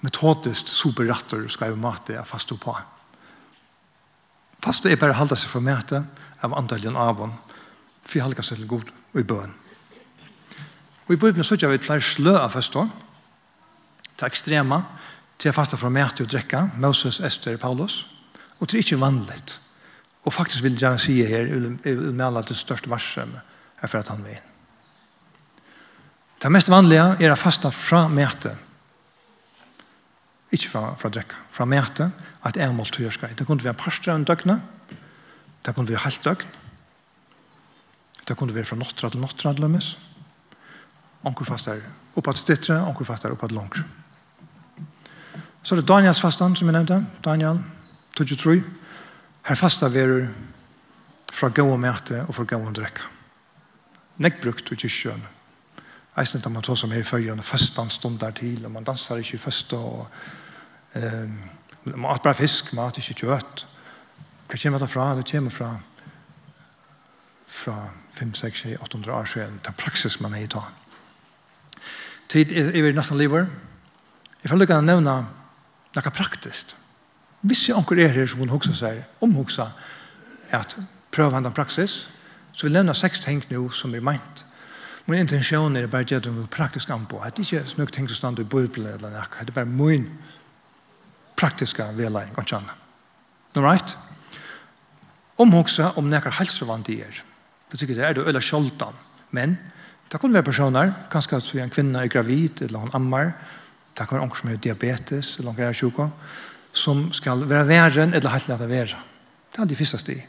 metodist 0.01 0.69
superratter 0.73 1.49
skal 1.53 1.75
jo 1.75 1.81
mate 1.81 2.17
jeg 2.17 2.29
faste 2.29 2.57
på. 2.57 2.75
Faste 4.61 4.91
er 4.93 5.01
bare 5.01 5.17
halda 5.17 5.37
seg 5.37 5.53
for 5.53 5.65
mæte 5.65 6.03
av 6.45 6.57
andaljen 6.57 6.97
av 6.97 7.21
hon. 7.21 7.35
For 8.05 8.25
halka 8.25 8.45
seg 8.45 8.61
til 8.61 8.69
god 8.71 8.91
og 9.13 9.21
i 9.21 9.27
bøn. 9.27 9.55
Og 11.09 11.15
i 11.15 11.21
bøn 11.21 11.45
så 11.45 11.59
gjør 11.59 11.75
vi 11.75 11.85
flere 11.85 12.05
slø 12.05 12.37
av 12.39 12.53
faste. 12.57 12.89
til 14.17 14.27
ekstrema 14.27 14.83
til 15.39 15.51
å 15.51 15.57
faste 15.57 15.77
for 15.77 15.89
mæte 15.89 16.23
og 16.23 16.29
drekka. 16.29 16.71
Moses, 16.77 17.21
Esther, 17.21 17.57
Paulus. 17.57 18.07
Og 18.61 18.69
til 18.69 18.79
ikke 18.79 19.01
vanligt. 19.01 19.61
Og 20.25 20.33
faktisk 20.33 20.63
vil 20.63 20.73
jeg 20.73 20.81
gjerne 20.81 20.99
si 20.99 21.23
her, 21.25 21.47
jeg 21.85 21.99
vil 21.99 22.15
male 22.15 22.45
det 22.45 22.57
største 22.57 22.91
varsom 22.91 23.33
er 23.81 23.89
for 23.89 23.99
at 23.99 24.09
han 24.09 24.25
vil 24.25 24.50
Det 26.41 26.49
mest 26.49 26.71
vanliga 26.73 27.19
er 27.21 27.35
å 27.35 27.37
fasta 27.37 27.69
fra 27.75 28.07
mæte. 28.09 28.55
Ikke 30.51 30.71
fra, 30.73 30.83
fra 30.99 31.11
drekka, 31.13 31.37
fra 31.53 31.67
mæte, 31.69 32.09
at 32.49 32.57
jeg 32.57 32.73
må 32.73 32.87
til 32.89 33.05
å 33.05 33.09
gjøre 33.09 33.35
Det 33.37 33.47
kunne 33.47 33.65
være 33.65 33.77
parstra 33.77 34.15
en 34.15 34.25
døgnet, 34.25 34.61
det 35.63 35.75
kunne 35.75 35.89
være 35.89 36.05
halvt 36.07 36.25
døgn, 36.25 36.47
det 38.27 38.37
kunne 38.37 38.55
være 38.55 38.65
fra 38.65 38.79
nottra 38.81 39.11
til 39.11 39.21
nottra 39.21 39.53
til 39.53 39.67
lømmes, 39.67 39.97
onkur 41.27 41.45
fastar 41.45 41.83
oppad 42.17 42.39
stittre, 42.41 42.79
onkur 42.89 43.05
fastar 43.05 43.35
oppad 43.35 43.53
langre. 43.53 43.85
Så 45.63 45.77
det 45.77 45.85
er 45.85 45.93
Daniels 45.93 46.21
fastan 46.23 46.57
som 46.57 46.71
jeg 46.71 46.73
nevnte, 46.73 47.03
Daniel 47.23 47.61
23. 48.17 48.63
Her 49.45 49.61
fasta 49.61 49.91
er 49.93 50.31
fra 51.33 51.51
gau 51.53 51.69
og 51.75 51.81
mæte 51.81 52.25
og 52.25 52.35
fra 52.35 52.49
gau 52.49 52.65
og 52.65 52.73
drekka. 52.75 53.05
Nekk 54.25 54.41
brukt 54.41 54.73
og 54.73 54.81
kyrkjønne 54.81 55.40
eisen 56.19 56.41
da 56.41 56.49
man 56.49 56.63
tog 56.63 56.79
som 56.79 56.91
her 56.91 57.01
i 57.01 57.07
følgen, 57.07 57.43
første 57.43 57.91
stund 57.91 58.19
der 58.19 58.31
til, 58.31 58.65
og 58.65 58.71
man 58.71 58.85
danser 58.85 59.17
ikke 59.17 59.35
i 59.35 59.39
første, 59.39 59.77
og 59.77 60.09
um, 60.95 61.39
man 61.85 62.11
at 62.11 62.23
bare 62.23 62.35
fisk, 62.35 62.73
man 62.73 62.87
at 62.87 62.99
ikke 62.99 63.15
kjøtt. 63.15 63.67
Hva 64.49 64.59
kommer 64.63 64.79
det 64.79 64.91
fra? 64.91 65.17
Det 65.17 65.31
kommer 65.31 65.51
fra, 65.51 65.71
fra 67.49 67.89
5, 68.15 68.35
6, 68.35 68.67
800 68.81 69.13
år 69.17 69.25
siden, 69.25 69.61
den 69.67 69.75
praksis 69.79 70.21
man 70.21 70.35
er 70.35 70.45
i 70.45 70.47
dag. 70.47 70.67
Tid 72.29 72.53
er 72.53 72.83
vi 72.83 72.93
nesten 72.93 73.19
lever. 73.19 73.47
Jeg 74.43 74.51
får 74.51 74.59
lykke 74.59 74.77
å 74.79 74.85
nevne 74.85 75.15
noe 75.95 76.11
praktisk. 76.15 76.77
Hvis 77.41 77.69
jeg 77.69 77.77
anker 77.77 77.99
er 77.99 78.13
her 78.13 78.27
som 78.27 78.43
hun 78.43 78.53
hokser 78.53 78.75
seg, 78.77 79.03
omhokser, 79.21 79.71
at 80.51 80.77
prøve 81.13 81.41
den 81.43 81.53
praksis, 81.53 82.11
så 82.53 82.67
vil 82.67 82.75
jeg 82.75 82.83
nevne 82.83 82.95
seks 82.95 83.23
ting 83.23 83.43
nå 83.51 83.69
som 83.71 83.95
er 83.95 84.05
meint 84.05 84.45
Min 85.07 85.19
intensjon 85.19 85.77
er 85.77 85.87
bare 85.87 86.17
at 86.17 86.25
du 86.25 86.31
vil 86.31 86.47
praktisk 86.47 86.91
anpå. 86.91 87.19
At 87.25 87.37
det 87.37 87.47
ikke 87.47 87.65
er 87.65 87.79
nok 87.79 87.93
ting 87.93 88.09
som 88.09 88.17
stand 88.17 88.39
i 88.39 88.45
bøybelen 88.45 88.95
eller 88.95 89.11
noe. 89.11 89.27
Det 89.41 89.49
er 89.49 89.57
bare 89.57 89.67
min 89.67 90.07
praktiske 91.37 91.85
vedlegging 91.97 92.39
og 92.39 92.47
kjenne. 92.47 92.77
Nummer 93.55 93.75
ett. 93.75 93.97
Omhåksa 95.41 95.93
om 95.97 96.11
nekker 96.11 96.37
helsevant 96.39 96.89
i 96.89 97.01
er. 97.01 97.23
Det 97.71 97.79
tycker 97.79 97.95
det 97.95 98.05
är 98.05 98.15
det 98.15 98.27
øyla 98.27 98.41
sjoltan. 98.41 98.95
Men 99.31 99.59
det 100.09 100.21
kan 100.21 100.33
vara 100.33 100.43
personer, 100.43 100.93
Kanske 101.11 101.37
att 101.37 101.55
en 101.55 101.71
kvinna 101.71 102.03
är 102.03 102.07
gravid 102.07 102.63
eller 102.63 102.79
hon 102.79 102.91
ammar, 102.93 103.33
det 103.95 104.07
kan 104.07 104.19
vara 104.19 104.27
någon 104.27 104.37
som 104.37 104.49
har 104.49 104.57
diabetes 104.57 105.39
eller 105.39 105.53
noen 105.53 105.69
er 105.69 105.73
sjuka, 105.73 106.11
som 106.73 107.13
ska 107.13 107.35
vara 107.35 107.65
värre 107.65 108.03
eller 108.03 108.29
helt 108.29 108.49
lätt 108.49 108.61
att 108.61 108.69
vara. 108.69 109.03
Det 109.53 109.63
är 109.63 109.67
det 109.67 109.77
första 109.77 109.99
steg. 109.99 110.29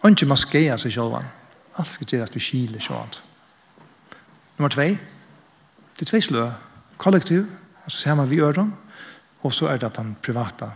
Och 0.00 0.08
inte 0.08 0.36
skal 0.36 0.60
sig 0.60 0.78
seg 0.78 0.92
sjølvann. 0.92 1.24
Alt 1.78 1.88
skal 1.88 2.10
gjøre 2.10 2.28
at 2.28 2.34
vi 2.34 2.42
skiler 2.42 2.82
sånn. 2.82 3.14
Nummer 4.58 4.74
2. 4.74 4.88
Det 5.98 6.06
er 6.06 6.10
tvei 6.10 6.20
slø. 6.22 6.44
Kollektiv, 6.98 7.46
altså 7.84 7.98
ser 7.98 8.16
man 8.18 8.28
vi 8.30 8.40
gjør 8.40 8.56
dem, 8.58 8.72
og 9.46 9.54
så 9.54 9.68
er 9.70 9.78
det 9.78 9.92
den 9.96 10.16
privata. 10.22 10.72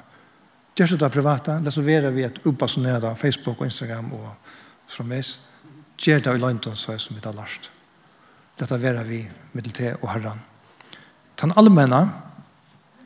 Gjør 0.79 0.97
det 1.01 1.11
privata, 1.13 1.59
det 1.59 1.73
så 1.75 1.83
vera 1.83 2.11
vi 2.15 2.25
at 2.25 2.39
oppasjonere 2.47 3.17
Facebook 3.19 3.61
og 3.61 3.67
Instagram 3.67 4.13
og 4.15 5.05
meg, 5.05 5.27
Gjør 6.03 6.19
det 6.19 6.33
i 6.35 6.41
løgntøy 6.43 6.75
så 6.75 6.95
er 6.95 6.99
som 6.99 7.15
vi 7.15 7.23
har 7.23 7.35
last. 7.37 7.69
Dette 8.59 8.79
vera 8.83 9.05
vi 9.07 9.21
middel 9.53 9.73
til 9.73 9.95
og 10.01 10.09
herren. 10.11 10.41
Den 11.39 11.53
allmänna, 11.57 12.01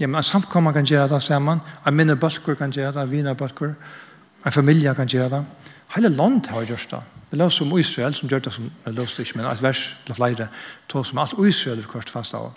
ja, 0.01 0.07
men 0.07 0.17
en 0.17 0.23
samkommer 0.23 0.73
kan 0.73 0.85
gjøre 0.85 1.09
det 1.09 1.23
sammen, 1.23 1.61
en 1.87 1.95
minne 1.95 2.17
bølger 2.17 2.55
kan 2.55 2.73
gjøre 2.73 2.93
det, 2.93 3.03
en 3.03 3.11
vina 3.11 3.35
bølger. 3.35 3.75
en 4.47 4.53
familie 4.53 4.95
kan 4.95 5.07
gjøre 5.07 5.29
det, 5.29 5.45
Hele 5.97 6.09
land 6.13 6.47
har 6.47 6.65
gjort 6.69 6.91
det. 6.91 7.03
Det 7.31 7.39
løs 7.39 7.61
om 7.61 7.79
Israel, 7.79 8.15
som 8.15 8.29
gjør 8.29 8.45
det 8.45 8.53
som 8.55 8.69
det 8.85 8.95
løs 8.95 9.19
ikke, 9.19 9.39
men 9.39 9.47
et 9.49 9.63
vers 9.63 9.81
eller 10.05 10.15
flere, 10.15 10.49
tog 10.89 11.07
som 11.07 11.19
alt 11.19 11.35
Israel 11.49 11.81
vi 11.81 11.89
kort 11.89 12.11
fast 12.11 12.35
av. 12.35 12.53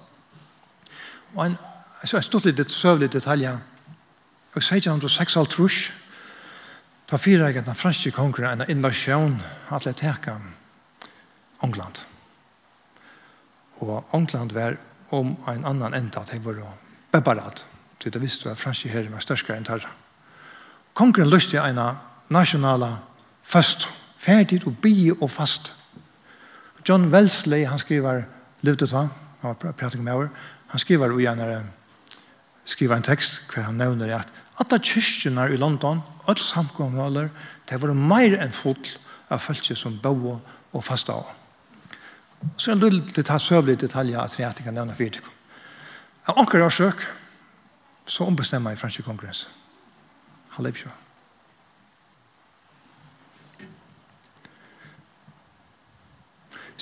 Og 1.36 1.46
en, 1.46 1.56
så 2.04 2.18
er 2.18 2.26
stått 2.26 2.46
litt 2.46 2.72
søvlig 2.72 3.10
detaljer. 3.14 3.58
Og 4.54 4.62
1606 4.62 5.38
alt 5.38 5.56
trus, 5.56 5.80
ta 7.08 7.18
fire 7.18 7.48
eget 7.48 7.66
den 7.66 7.76
franske 7.76 8.12
kongren 8.12 8.62
en 8.62 8.70
invasjon 8.70 9.40
at 9.72 9.88
det 9.88 9.96
teka 10.04 10.36
England. 11.64 12.04
Og 13.80 14.06
England 14.14 14.54
var 14.54 14.78
om 15.10 15.38
en 15.48 15.66
annan 15.66 15.94
enda 15.94 16.24
til 16.24 16.44
vår 16.44 16.62
bebarat. 17.12 17.66
Så 18.04 18.10
det 18.10 18.22
visste 18.22 18.52
at 18.52 18.60
franske 18.60 18.90
herren 18.90 19.14
var 19.14 19.24
størskere 19.24 19.58
enn 19.58 19.66
tarra. 19.68 19.90
Kongeren 20.94 21.32
lyste 21.32 21.60
en 21.60 21.80
nasjonala 22.30 22.98
fast. 23.50 23.88
ferdig 24.20 24.62
og 24.68 24.76
bi 24.84 25.12
og 25.12 25.30
fast. 25.32 25.74
John 26.90 27.08
Wellesley, 27.10 27.66
han 27.66 27.80
skriver, 27.80 28.24
lute 28.62 28.86
til 28.86 28.98
han, 28.98 29.10
var 29.42 29.54
pratet 29.54 30.02
med 30.04 30.14
over, 30.14 30.28
han 30.68 30.80
skriver 30.80 31.12
og 31.12 31.22
gjerne 31.22 31.64
skriver 32.66 32.96
en 32.96 33.06
tekst 33.06 33.42
hver 33.50 33.64
han 33.70 33.80
nevner 33.80 34.12
at 34.20 34.34
at 34.60 34.82
kyrkjene 34.84 35.54
i 35.54 35.58
London, 35.58 36.02
alle 36.28 36.44
samkommaler, 36.44 37.30
det 37.70 37.82
var 37.82 37.94
mer 37.96 38.36
enn 38.44 38.52
full 38.52 38.80
av 39.32 39.40
følelse 39.40 39.78
som 39.80 39.96
bo 40.04 40.36
og 40.36 40.84
fasta 40.84 41.16
av. 41.16 41.30
Så 42.58 42.74
er 42.74 42.82
det 42.82 42.92
litt 42.92 43.16
detalj, 43.16 43.46
søvlig 43.48 43.78
detalj 43.80 44.18
at 44.20 44.36
vi 44.36 44.44
ikke 44.44 44.68
kan 44.68 44.76
nevne 44.76 44.96
for 44.98 45.16
det. 45.16 45.24
Av 46.28 46.40
anker 46.44 46.66
årsøk, 46.66 47.08
så 48.06 48.28
ombestemmer 48.28 48.76
jeg 48.76 48.84
franske 48.84 49.06
kongressen. 49.08 49.48
Halleluja. 50.58 50.92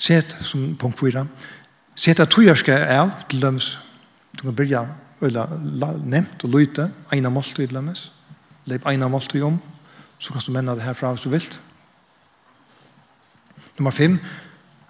set 0.08 0.38
som 0.42 0.76
punkt 0.80 1.00
4, 1.00 1.26
set 1.96 2.20
at 2.24 2.32
tøyerske 2.32 2.72
er 2.72 3.10
til 3.30 3.44
løms, 3.44 3.78
du 4.38 4.48
kan 4.48 4.56
begynne 4.56 4.88
eller 5.22 5.98
nevnt 6.06 6.44
og 6.46 6.54
lyte, 6.54 6.92
eina 7.14 7.30
måltid 7.34 7.74
lømmes, 7.74 8.12
leip 8.70 8.86
eina 8.88 9.10
måltid 9.10 9.44
om, 9.44 9.58
så 10.20 10.34
kan 10.34 10.46
du 10.46 10.54
menna 10.54 10.76
det 10.78 10.86
herfra 10.86 11.12
hvis 11.14 11.26
du 11.26 11.32
vilt. 11.34 11.60
Nummer 13.78 13.92
5, 13.92 14.20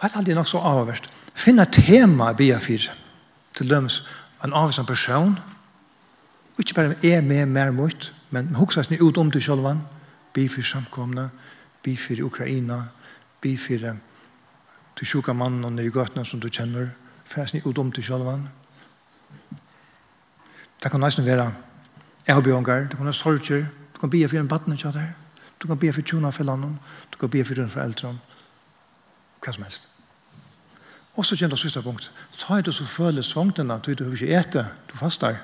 er 0.01 0.18
aldri 0.20 0.36
nok 0.36 0.47
så 0.47 0.59
avverst. 0.63 1.07
Finna 1.36 1.65
tema 1.65 2.32
i 2.32 2.38
bia 2.38 2.59
4 2.59 2.93
til 3.57 3.70
dømes 3.70 4.01
en 4.45 4.53
avversan 4.53 4.86
person. 4.86 5.39
og 6.53 6.59
Ikke 6.59 6.74
bare 6.74 7.05
er 7.05 7.22
med 7.22 7.45
mer 7.45 7.72
mot, 7.72 8.11
men 8.30 8.55
hoksa 8.55 8.84
seg 8.84 9.01
ut 9.01 9.18
om 9.18 9.32
til 9.32 9.41
sjølvan. 9.41 9.82
BA4 10.38 10.63
samkomne 10.63 11.30
BA4 11.88 12.22
Ukraina, 12.22 12.84
BA4 13.45 13.95
til 14.97 15.07
sjuka 15.07 15.33
mannen 15.33 15.65
og 15.65 15.75
nere 15.75 15.91
i 15.91 15.93
gøtene 15.93 16.25
som 16.25 16.41
du 16.41 16.49
kjenner, 16.49 16.89
færes 17.25 17.53
ni 17.53 17.61
om 17.65 17.91
til 17.91 18.03
sjølvan. 18.03 18.47
Det 20.83 20.91
kan 20.91 20.99
nesten 21.01 21.25
være 21.25 21.51
avbjørngar, 22.27 22.89
det 22.89 22.97
kan 22.97 23.05
være 23.05 23.13
sorger, 23.13 23.65
du 23.93 23.99
kan 23.99 24.09
bia 24.09 24.27
for 24.27 24.37
en 24.37 24.47
batten 24.47 24.73
ikke 24.73 24.91
der, 24.91 25.13
du 25.61 25.67
kan 25.67 25.77
bia 25.77 25.91
for 25.91 26.01
tjona 26.01 26.29
for 26.29 26.43
landet, 26.43 26.77
du 27.13 27.17
kan 27.17 27.29
bia 27.29 27.43
for 27.43 27.61
en 27.61 27.69
foreldre, 27.69 28.17
hva 29.41 29.53
som 29.53 29.63
helst. 29.63 29.87
Og 31.17 31.25
så 31.25 31.35
kjenner 31.35 31.55
du 31.55 31.61
siste 31.61 31.81
punkt, 31.81 32.11
ta 32.37 32.53
er 32.53 32.61
ikke 32.61 32.71
så 32.71 32.85
føle 32.85 33.23
svangtene, 33.23 33.79
du 33.81 34.03
har 34.03 34.13
ikke 34.13 34.37
ete, 34.37 34.65
du 34.89 34.97
fastar. 34.97 35.39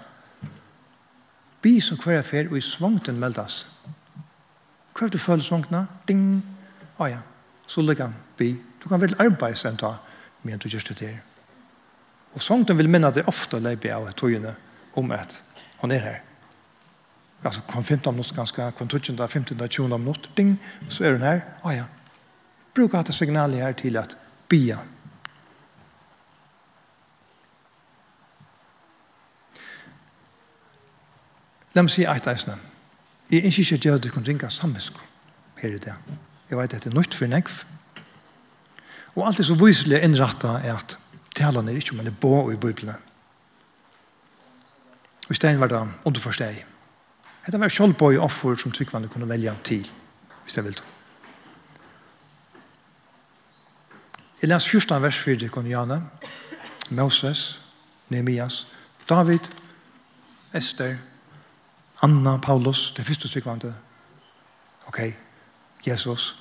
Bi 1.62 1.80
som 1.82 1.97
hver 1.97 2.20
er 2.20 2.28
fer, 2.28 2.49
og 2.51 2.58
i 2.58 2.62
svangten 2.62 3.20
meldes. 3.20 3.66
Hver 4.93 5.10
du 5.10 5.18
føler 5.18 5.43
svangtene, 5.43 5.88
ding, 6.08 6.43
ah 6.99 7.10
ja, 7.10 7.20
så 7.68 7.82
ligger 7.82 8.12
han, 8.12 8.16
bi, 8.38 8.54
Du 8.84 8.90
kan 8.90 9.02
vel 9.02 9.16
arbeids 9.24 9.64
enn 9.66 9.80
ta, 9.80 9.96
men 10.44 10.60
du 10.60 10.68
gjør 10.68 10.90
det 10.90 10.98
til. 11.00 11.16
Og 12.36 12.44
sånn 12.44 12.66
vil 12.68 12.90
minne 12.92 13.12
det 13.14 13.28
ofte 13.30 13.62
leipi 13.62 13.92
av 13.94 14.10
togene 14.20 14.56
om 15.00 15.12
at 15.16 15.38
hun 15.82 15.92
er 15.92 16.04
her. 16.04 16.22
Altså, 17.44 17.62
kom 17.68 17.84
15 17.84 18.14
minutter 18.14 18.36
ganske, 18.36 18.72
kom 18.78 18.88
20, 18.88 19.28
15, 19.28 19.58
20 19.68 19.98
minutter, 19.98 20.30
ding, 20.36 20.58
så 20.90 21.04
er 21.04 21.18
hun 21.18 21.26
her. 21.28 21.42
Ah, 21.64 21.76
ja. 21.76 21.86
Brukar 22.74 23.04
det 23.04 23.16
signalet 23.16 23.62
her 23.62 23.72
til 23.72 23.98
at 23.98 24.18
bia. 24.50 24.80
La 31.74 31.82
meg 31.82 31.92
si 31.92 32.06
eit 32.06 32.28
eisne. 32.30 32.56
Jeg 33.32 33.42
er 33.42 33.50
ikke 33.50 33.62
ikke 33.62 33.78
gjør 33.88 33.98
det 33.98 34.12
kun 34.14 34.26
ringa 34.28 34.50
samvisk 34.50 35.00
her 35.62 35.74
i 35.74 35.82
det. 35.82 35.94
Jeg 36.50 36.58
vet 36.58 36.74
at 36.74 36.84
det 36.84 36.92
er 36.92 36.96
nødt 36.96 37.16
for 37.16 37.26
negv, 37.26 37.64
Og 39.16 39.28
alt 39.28 39.38
det 39.38 39.45
som 39.45 39.59
viselig 39.59 40.01
innratta 40.03 40.57
er 40.64 40.78
at 40.78 40.97
talene 41.38 41.72
er 41.72 41.78
ikke 41.78 41.93
om 41.93 42.01
en 42.01 42.16
bo 42.22 42.51
i 42.51 42.57
Bibelen. 42.57 42.95
Og 45.26 45.32
i 45.32 45.36
stedet 45.38 45.59
var 45.59 45.68
det 45.68 45.82
underforsteg. 46.05 46.66
Hette 47.45 47.59
var 47.59 47.70
selv 47.70 47.93
på 47.93 48.11
i 48.11 48.18
offer 48.18 48.55
som 48.55 48.72
tryggvannet 48.72 49.11
kunne 49.11 49.30
velge 49.30 49.53
til, 49.64 49.88
hvis 50.43 50.57
jeg 50.57 50.66
vil 50.66 50.74
tro. 50.74 50.86
Jeg 54.41 54.49
leser 54.49 54.70
14 54.70 55.01
vers 55.01 55.20
4 55.20 55.39
til 55.39 55.49
Konjane, 55.49 56.01
Moses, 56.91 57.61
Nehemias, 58.09 58.68
David, 59.09 59.51
Esther, 60.53 60.97
Anna, 62.01 62.38
Paulus, 62.38 62.93
det 62.97 63.05
første 63.05 63.28
tryggvannet. 63.28 63.76
Ok, 64.88 64.99
Jesus. 65.88 66.36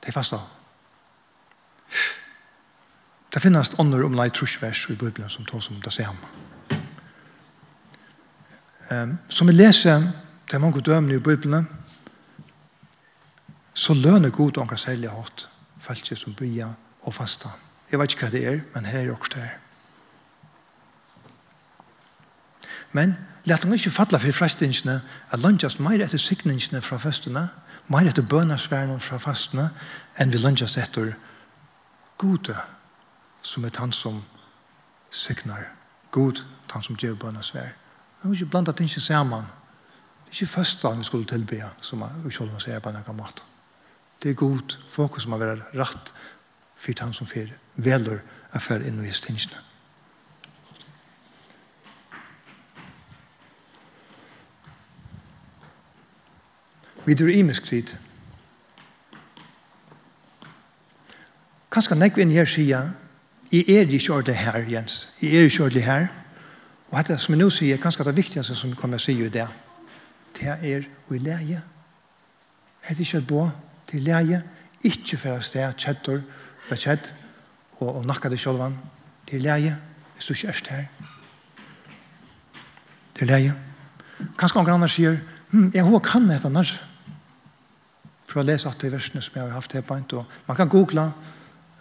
Det 0.00 0.08
er 0.08 0.12
fast 0.12 0.30
da. 0.30 0.59
Det 3.34 3.42
finnes 3.42 3.74
ånder 3.78 4.02
om 4.04 4.14
leit 4.18 4.34
trusvers 4.34 4.88
i 4.90 4.96
Bibelen 4.98 5.30
som 5.30 5.46
tar 5.46 5.60
som 5.60 5.80
det 5.80 5.92
ser 5.92 6.14
Um, 8.90 9.18
som 9.28 9.46
vi 9.46 9.52
leser, 9.52 10.02
det 10.46 10.54
er 10.54 10.58
mange 10.58 10.80
dømene 10.80 11.14
i 11.14 11.22
Bibelen, 11.22 11.68
så 13.74 13.94
lønner 13.94 14.30
god 14.30 14.56
og 14.56 14.62
anker 14.62 14.76
særlig 14.76 15.10
hatt 15.10 15.48
følelse 15.80 16.16
som 16.16 16.34
bya 16.34 16.72
og 17.02 17.14
fasta. 17.14 17.48
Jeg 17.90 18.00
vet 18.00 18.12
ikke 18.12 18.26
hva 18.26 18.30
det 18.32 18.42
er, 18.46 18.58
men 18.74 18.84
her 18.84 18.98
er 18.98 19.04
det 19.04 19.14
også 19.14 19.32
det 19.34 19.42
her. 19.42 19.58
Men 22.92 23.14
lett 23.46 23.62
han 23.62 23.78
ikke 23.78 23.94
falle 23.94 24.18
for 24.18 24.32
frestingsene 24.40 24.98
at 25.30 25.40
lønnes 25.40 25.78
mer 25.78 26.02
etter 26.02 26.18
sikningsene 26.18 26.82
fra 26.82 26.98
festene, 26.98 27.46
mer 27.86 28.10
etter 28.10 28.26
bønersverden 28.26 29.00
fra 29.00 29.22
fastene, 29.22 29.70
enn 30.18 30.34
vi 30.34 30.42
lønnes 30.42 30.76
etter 30.76 31.14
gode 32.18 32.58
som 33.42 33.64
er 33.64 33.70
han 33.78 33.92
som 33.92 34.22
signar. 35.10 35.64
God, 36.10 36.44
han 36.70 36.82
som 36.82 36.96
gjør 36.96 37.14
bønna 37.14 37.42
svær. 37.42 37.72
Det 38.22 38.28
er 38.28 38.32
ikke 38.32 38.46
blant 38.46 38.68
at 38.68 38.78
det 38.78 38.84
ikke 38.84 39.00
ser 39.00 39.22
man. 39.22 39.46
Det 40.24 40.30
er 40.30 40.42
ikke 40.42 40.46
først 40.46 40.82
han 40.82 40.98
vi 40.98 41.04
skulle 41.04 41.26
tilbe 41.26 41.62
som 41.80 42.02
er 42.02 42.22
utkjølende 42.26 42.60
ser 42.60 42.78
på 42.78 42.88
en 42.88 43.16
måte. 43.16 43.42
Det 44.22 44.30
er 44.30 44.34
god 44.34 44.76
fokus 44.90 45.22
som 45.22 45.32
har 45.32 45.38
vært 45.38 45.74
rett 45.74 46.14
for 46.76 46.92
han 47.00 47.12
som 47.12 47.26
fyrer 47.26 47.56
veler 47.76 48.20
er 48.52 48.60
fer 48.60 48.82
inn 48.84 49.04
i 49.04 49.12
stingene. 49.12 49.58
Vi 57.04 57.14
dur 57.14 57.30
imisk 57.32 57.66
tid. 57.66 57.94
Kanskje 61.72 61.96
nekker 61.96 62.20
vi 62.20 62.26
inn 62.26 62.34
her 62.34 62.48
sier 62.50 62.90
Jeg 63.52 63.68
er 63.68 63.80
ikke 63.80 64.12
ordentlig 64.12 64.36
her, 64.36 64.58
Jens. 64.70 65.08
Jeg 65.22 65.34
er 65.34 65.42
ikke 65.42 65.62
ordentlig 65.62 65.84
her. 65.84 66.06
Og 66.90 66.98
dette 66.98 67.18
som 67.18 67.34
jeg 67.34 67.40
nå 67.40 67.48
sier, 67.50 67.74
er 67.74 67.82
kanskje 67.82 68.04
det 68.06 68.16
viktigste 68.16 68.54
som 68.54 68.74
kommer 68.78 68.98
å 68.98 69.02
si 69.02 69.16
i 69.18 69.28
det. 69.30 69.46
Det 70.38 70.50
er 70.54 70.86
å 71.10 71.18
leie. 71.18 71.62
Det 72.80 72.94
er 72.94 73.00
ikke 73.02 73.18
et 73.18 73.26
bå 73.26 73.48
Det 73.90 73.98
er 73.98 74.06
leie. 74.06 74.42
Ikke 74.86 75.16
for 75.18 75.34
å 75.34 75.42
stå 75.42 75.72
kjettor, 75.76 76.22
det 76.68 76.76
er 76.76 76.80
kjett, 76.80 77.08
og, 77.80 77.88
og 77.88 78.06
nakke 78.06 78.30
det 78.30 78.38
selv. 78.40 78.62
Det 79.26 79.36
er 79.36 79.42
leie. 79.42 79.72
Hvis 80.14 80.26
du 80.26 80.32
ikke 80.32 80.48
er 80.48 80.70
her. 80.70 80.86
Det 83.16 83.26
er 83.26 83.32
leie. 83.32 83.56
Kanskje 84.38 84.60
noen 84.60 84.76
andre 84.76 84.88
sier, 84.88 85.18
hm, 85.50 85.72
jeg 85.74 85.84
håper 85.84 86.06
kan 86.06 86.30
dette 86.30 86.46
annars. 86.46 86.76
For 88.30 88.40
å 88.40 88.46
lese 88.46 88.70
at 88.70 88.78
det 88.78 88.92
er 88.92 88.94
versene 88.94 89.22
som 89.26 89.34
jeg 89.34 89.42
har 89.42 89.58
haft 89.58 89.74
her 89.74 89.82
på 89.82 89.98
en. 89.98 90.06
Man 90.46 90.56
kan 90.56 90.70
google 90.70 91.08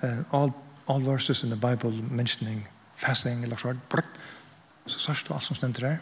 uh, 0.01 0.33
all 0.33 0.51
all 0.89 0.99
verses 1.05 1.43
in 1.43 1.49
the 1.49 1.55
Bible 1.55 1.91
mentioning 2.11 2.67
fasting 2.95 3.43
eller 3.43 3.57
så 3.57 3.75
brrrt, 3.89 4.19
så 4.85 4.99
sørst 4.99 5.27
du 5.27 5.33
alt 5.33 5.43
som 5.43 5.55
stender 5.55 5.81
der. 5.81 5.97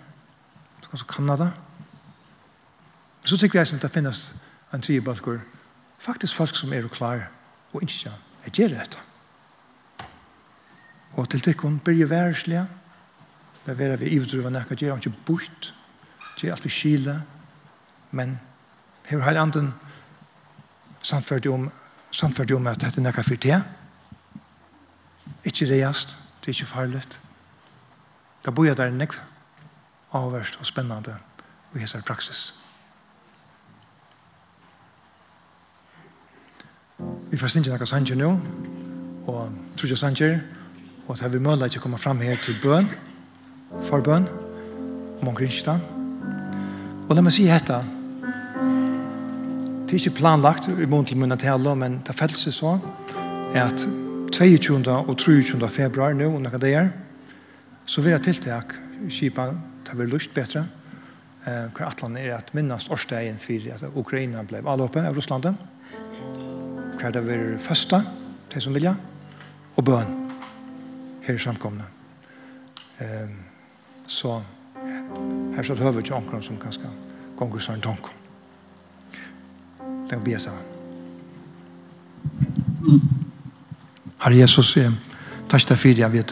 Så 0.81 0.89
kan 0.89 0.99
du 0.99 1.05
kanna 1.05 1.35
det. 1.38 1.51
Så 3.25 3.38
tykker 3.38 3.59
vi 3.59 3.59
eisen 3.59 3.75
at 3.75 3.81
det 3.81 3.91
finnes 3.91 4.35
en 4.73 4.81
tredje 4.81 5.01
balkur. 5.01 5.39
Faktisk 5.99 6.35
folk 6.35 6.55
som 6.55 6.73
er 6.73 6.88
klar 6.88 7.27
og 7.73 7.81
ikke 7.83 8.11
er 8.45 8.49
gjør 8.49 8.67
dette. 8.67 8.97
Og 11.13 11.29
til 11.29 11.41
tikkun 11.41 11.79
blir 11.79 12.01
jo 12.01 12.07
værslige. 12.07 12.67
Det 13.65 13.81
er 13.81 13.97
vi 13.97 14.13
ivdruva 14.15 14.49
nekka 14.49 14.75
gjør 14.75 14.95
han 14.95 15.01
ikke 15.03 15.25
bort. 15.25 15.73
Gjør 16.38 16.53
alt 16.53 16.63
vi 16.63 16.69
skile. 16.69 17.23
Men 18.11 18.39
her 19.05 19.19
har 19.19 19.41
anden 19.41 19.73
samført 21.01 21.45
om 21.45 21.71
samført 22.11 22.51
om 22.51 22.67
at 22.67 22.81
dette 22.81 23.01
nekka 23.01 23.21
fyrt 23.21 23.43
det 23.43 23.63
Ikke 25.48 25.68
reast, 25.72 26.18
det 26.41 26.52
er 26.52 26.56
ikke 26.60 26.74
farlig. 26.74 27.02
Da 28.45 28.52
bor 28.52 28.66
jeg 28.68 28.78
der 28.78 28.91
nekv, 28.91 29.16
avverst 30.14 30.58
og 30.60 30.66
spennende, 30.66 31.16
og 31.72 31.80
hesar 31.80 32.02
praksis. 32.08 32.54
Vi 37.32 37.38
får 37.38 37.54
sinja 37.54 37.72
nekka 37.72 37.86
sanger 37.88 38.18
nå, 38.20 38.30
og 39.28 39.52
tror 39.78 39.91
jeg 39.91 39.98
sanger, 39.98 40.39
og 41.08 41.16
at 41.16 41.34
vi 41.34 41.39
mølla 41.39 41.66
ikke 41.66 41.80
komme 41.80 41.98
fram 41.98 42.20
her 42.20 42.36
til 42.43 42.58
bøn, 42.62 42.89
for 43.82 44.02
bøn, 44.02 44.28
om 45.22 45.28
omkring 45.28 45.52
kyrsta. 45.52 45.78
Og 47.08 47.16
la 47.16 47.24
meg 47.24 47.36
si 47.36 47.45
hetta, 47.48 47.80
det 49.88 49.95
er 49.95 50.02
ikke 50.02 50.20
planlagt 50.20 50.68
i 50.68 50.86
mån 50.86 51.06
til 51.08 51.18
munna 51.18 51.39
tala, 51.39 51.76
men 51.76 52.02
det 52.08 52.16
felses 52.16 52.60
så, 52.60 52.80
er 53.54 53.64
at 53.64 53.88
22. 54.32 54.91
og 54.91 55.17
23. 55.17 55.69
februar 55.69 56.13
nå, 56.13 56.30
og 56.36 56.41
nekka 56.43 56.59
det 56.61 56.73
er, 56.75 56.89
så 57.86 58.01
vil 58.01 58.15
jeg 58.15 58.25
tiltak 58.28 58.75
kipa, 59.09 59.49
det 59.88 59.97
vil 59.97 60.11
lyst 60.11 60.34
bedre, 60.36 60.65
eh, 61.45 61.67
hva 61.71 61.89
atlan 61.89 62.17
er 62.17 62.34
at 62.36 62.53
minnast 62.57 62.91
årsdagen 62.91 63.39
for 63.39 63.67
at 63.73 63.86
Ukraina 63.95 64.43
ble 64.43 64.61
avlåpet 64.63 65.07
av 65.07 65.15
Russlandet, 65.15 65.55
hva 66.97 67.11
det 67.13 67.23
vil 67.28 67.57
første, 67.61 68.01
det 68.53 68.63
som 68.63 68.75
vilja, 68.75 68.95
og 69.78 69.86
bøn 69.86 70.15
her 71.28 71.34
i 71.34 71.41
samkomne. 71.41 71.86
Eh, 72.99 73.36
så 74.07 74.41
her 75.55 75.63
så 75.63 75.75
høver 75.75 75.99
ikke 75.99 76.15
omkron 76.15 76.43
som 76.43 76.59
ganske 76.61 76.89
gonger 77.38 77.61
sånn 77.63 77.84
tanken. 77.84 78.13
Det 80.07 80.15
kan 80.17 80.23
bli. 80.23 80.66
Herre 84.28 84.41
Jesus, 84.41 84.73
jeg 84.75 84.91
tar 85.47 85.61
ikke 85.61 85.69
det 85.69 85.80
fire 85.80 86.01
jeg 86.01 86.11
vet. 86.11 86.32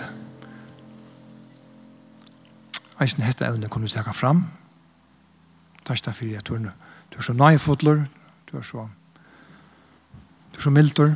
Eisen 3.00 3.24
hette 3.24 3.48
evne 3.48 3.70
kunne 3.72 3.88
du 3.88 3.94
teka 3.94 4.12
fram. 4.12 4.42
Takk 5.88 6.02
til 6.04 6.18
fyrir 6.18 6.34
jeg 6.34 6.44
turne. 6.44 6.74
Du 7.14 7.22
er 7.22 7.24
så 7.24 7.32
nøyfotler, 7.32 8.04
du 8.52 8.58
er 8.60 8.68
så 8.68 8.84
du 10.52 10.60
er 10.60 10.68
så 10.68 10.76
milder, 10.76 11.16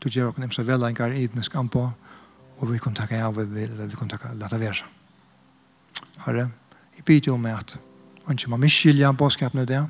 du 0.00 0.08
gjør 0.08 0.30
okken 0.30 0.48
imsa 0.48 0.64
velengar 0.64 1.12
i 1.12 1.26
ibnes 1.26 1.52
kampo, 1.52 1.90
og 2.56 2.72
vi 2.72 2.80
kunne 2.80 2.96
takka 2.96 3.20
av, 3.26 3.36
vi 3.36 3.68
vi 3.68 3.92
kunne 3.92 4.16
takka 4.16 4.32
leta 4.32 4.56
vera. 4.56 4.88
Herre, 6.24 6.48
jeg 6.96 7.04
byr 7.04 7.28
jo 7.28 7.36
med 7.36 7.58
at 7.58 7.76
ikke 8.30 8.50
man 8.50 8.60
miskylja 8.60 9.12
bådskapen 9.12 9.60
i 9.60 9.68
det, 9.68 9.84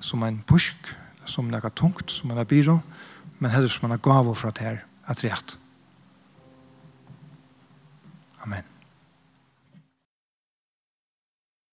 som 0.00 0.22
en 0.22 0.42
pusk, 0.46 0.96
som 1.24 1.48
nekka 1.48 1.72
tungt, 1.72 2.10
som 2.10 2.30
en 2.30 2.44
byrå, 2.44 2.80
men 3.38 3.50
heller 3.50 3.68
som 3.68 3.86
han 3.86 3.96
har 3.96 4.02
gav 4.04 4.34
fra 4.34 4.50
det 4.50 4.64
her, 4.64 4.78
at 5.06 5.24
rett. 5.24 5.58
Amen. 8.44 8.75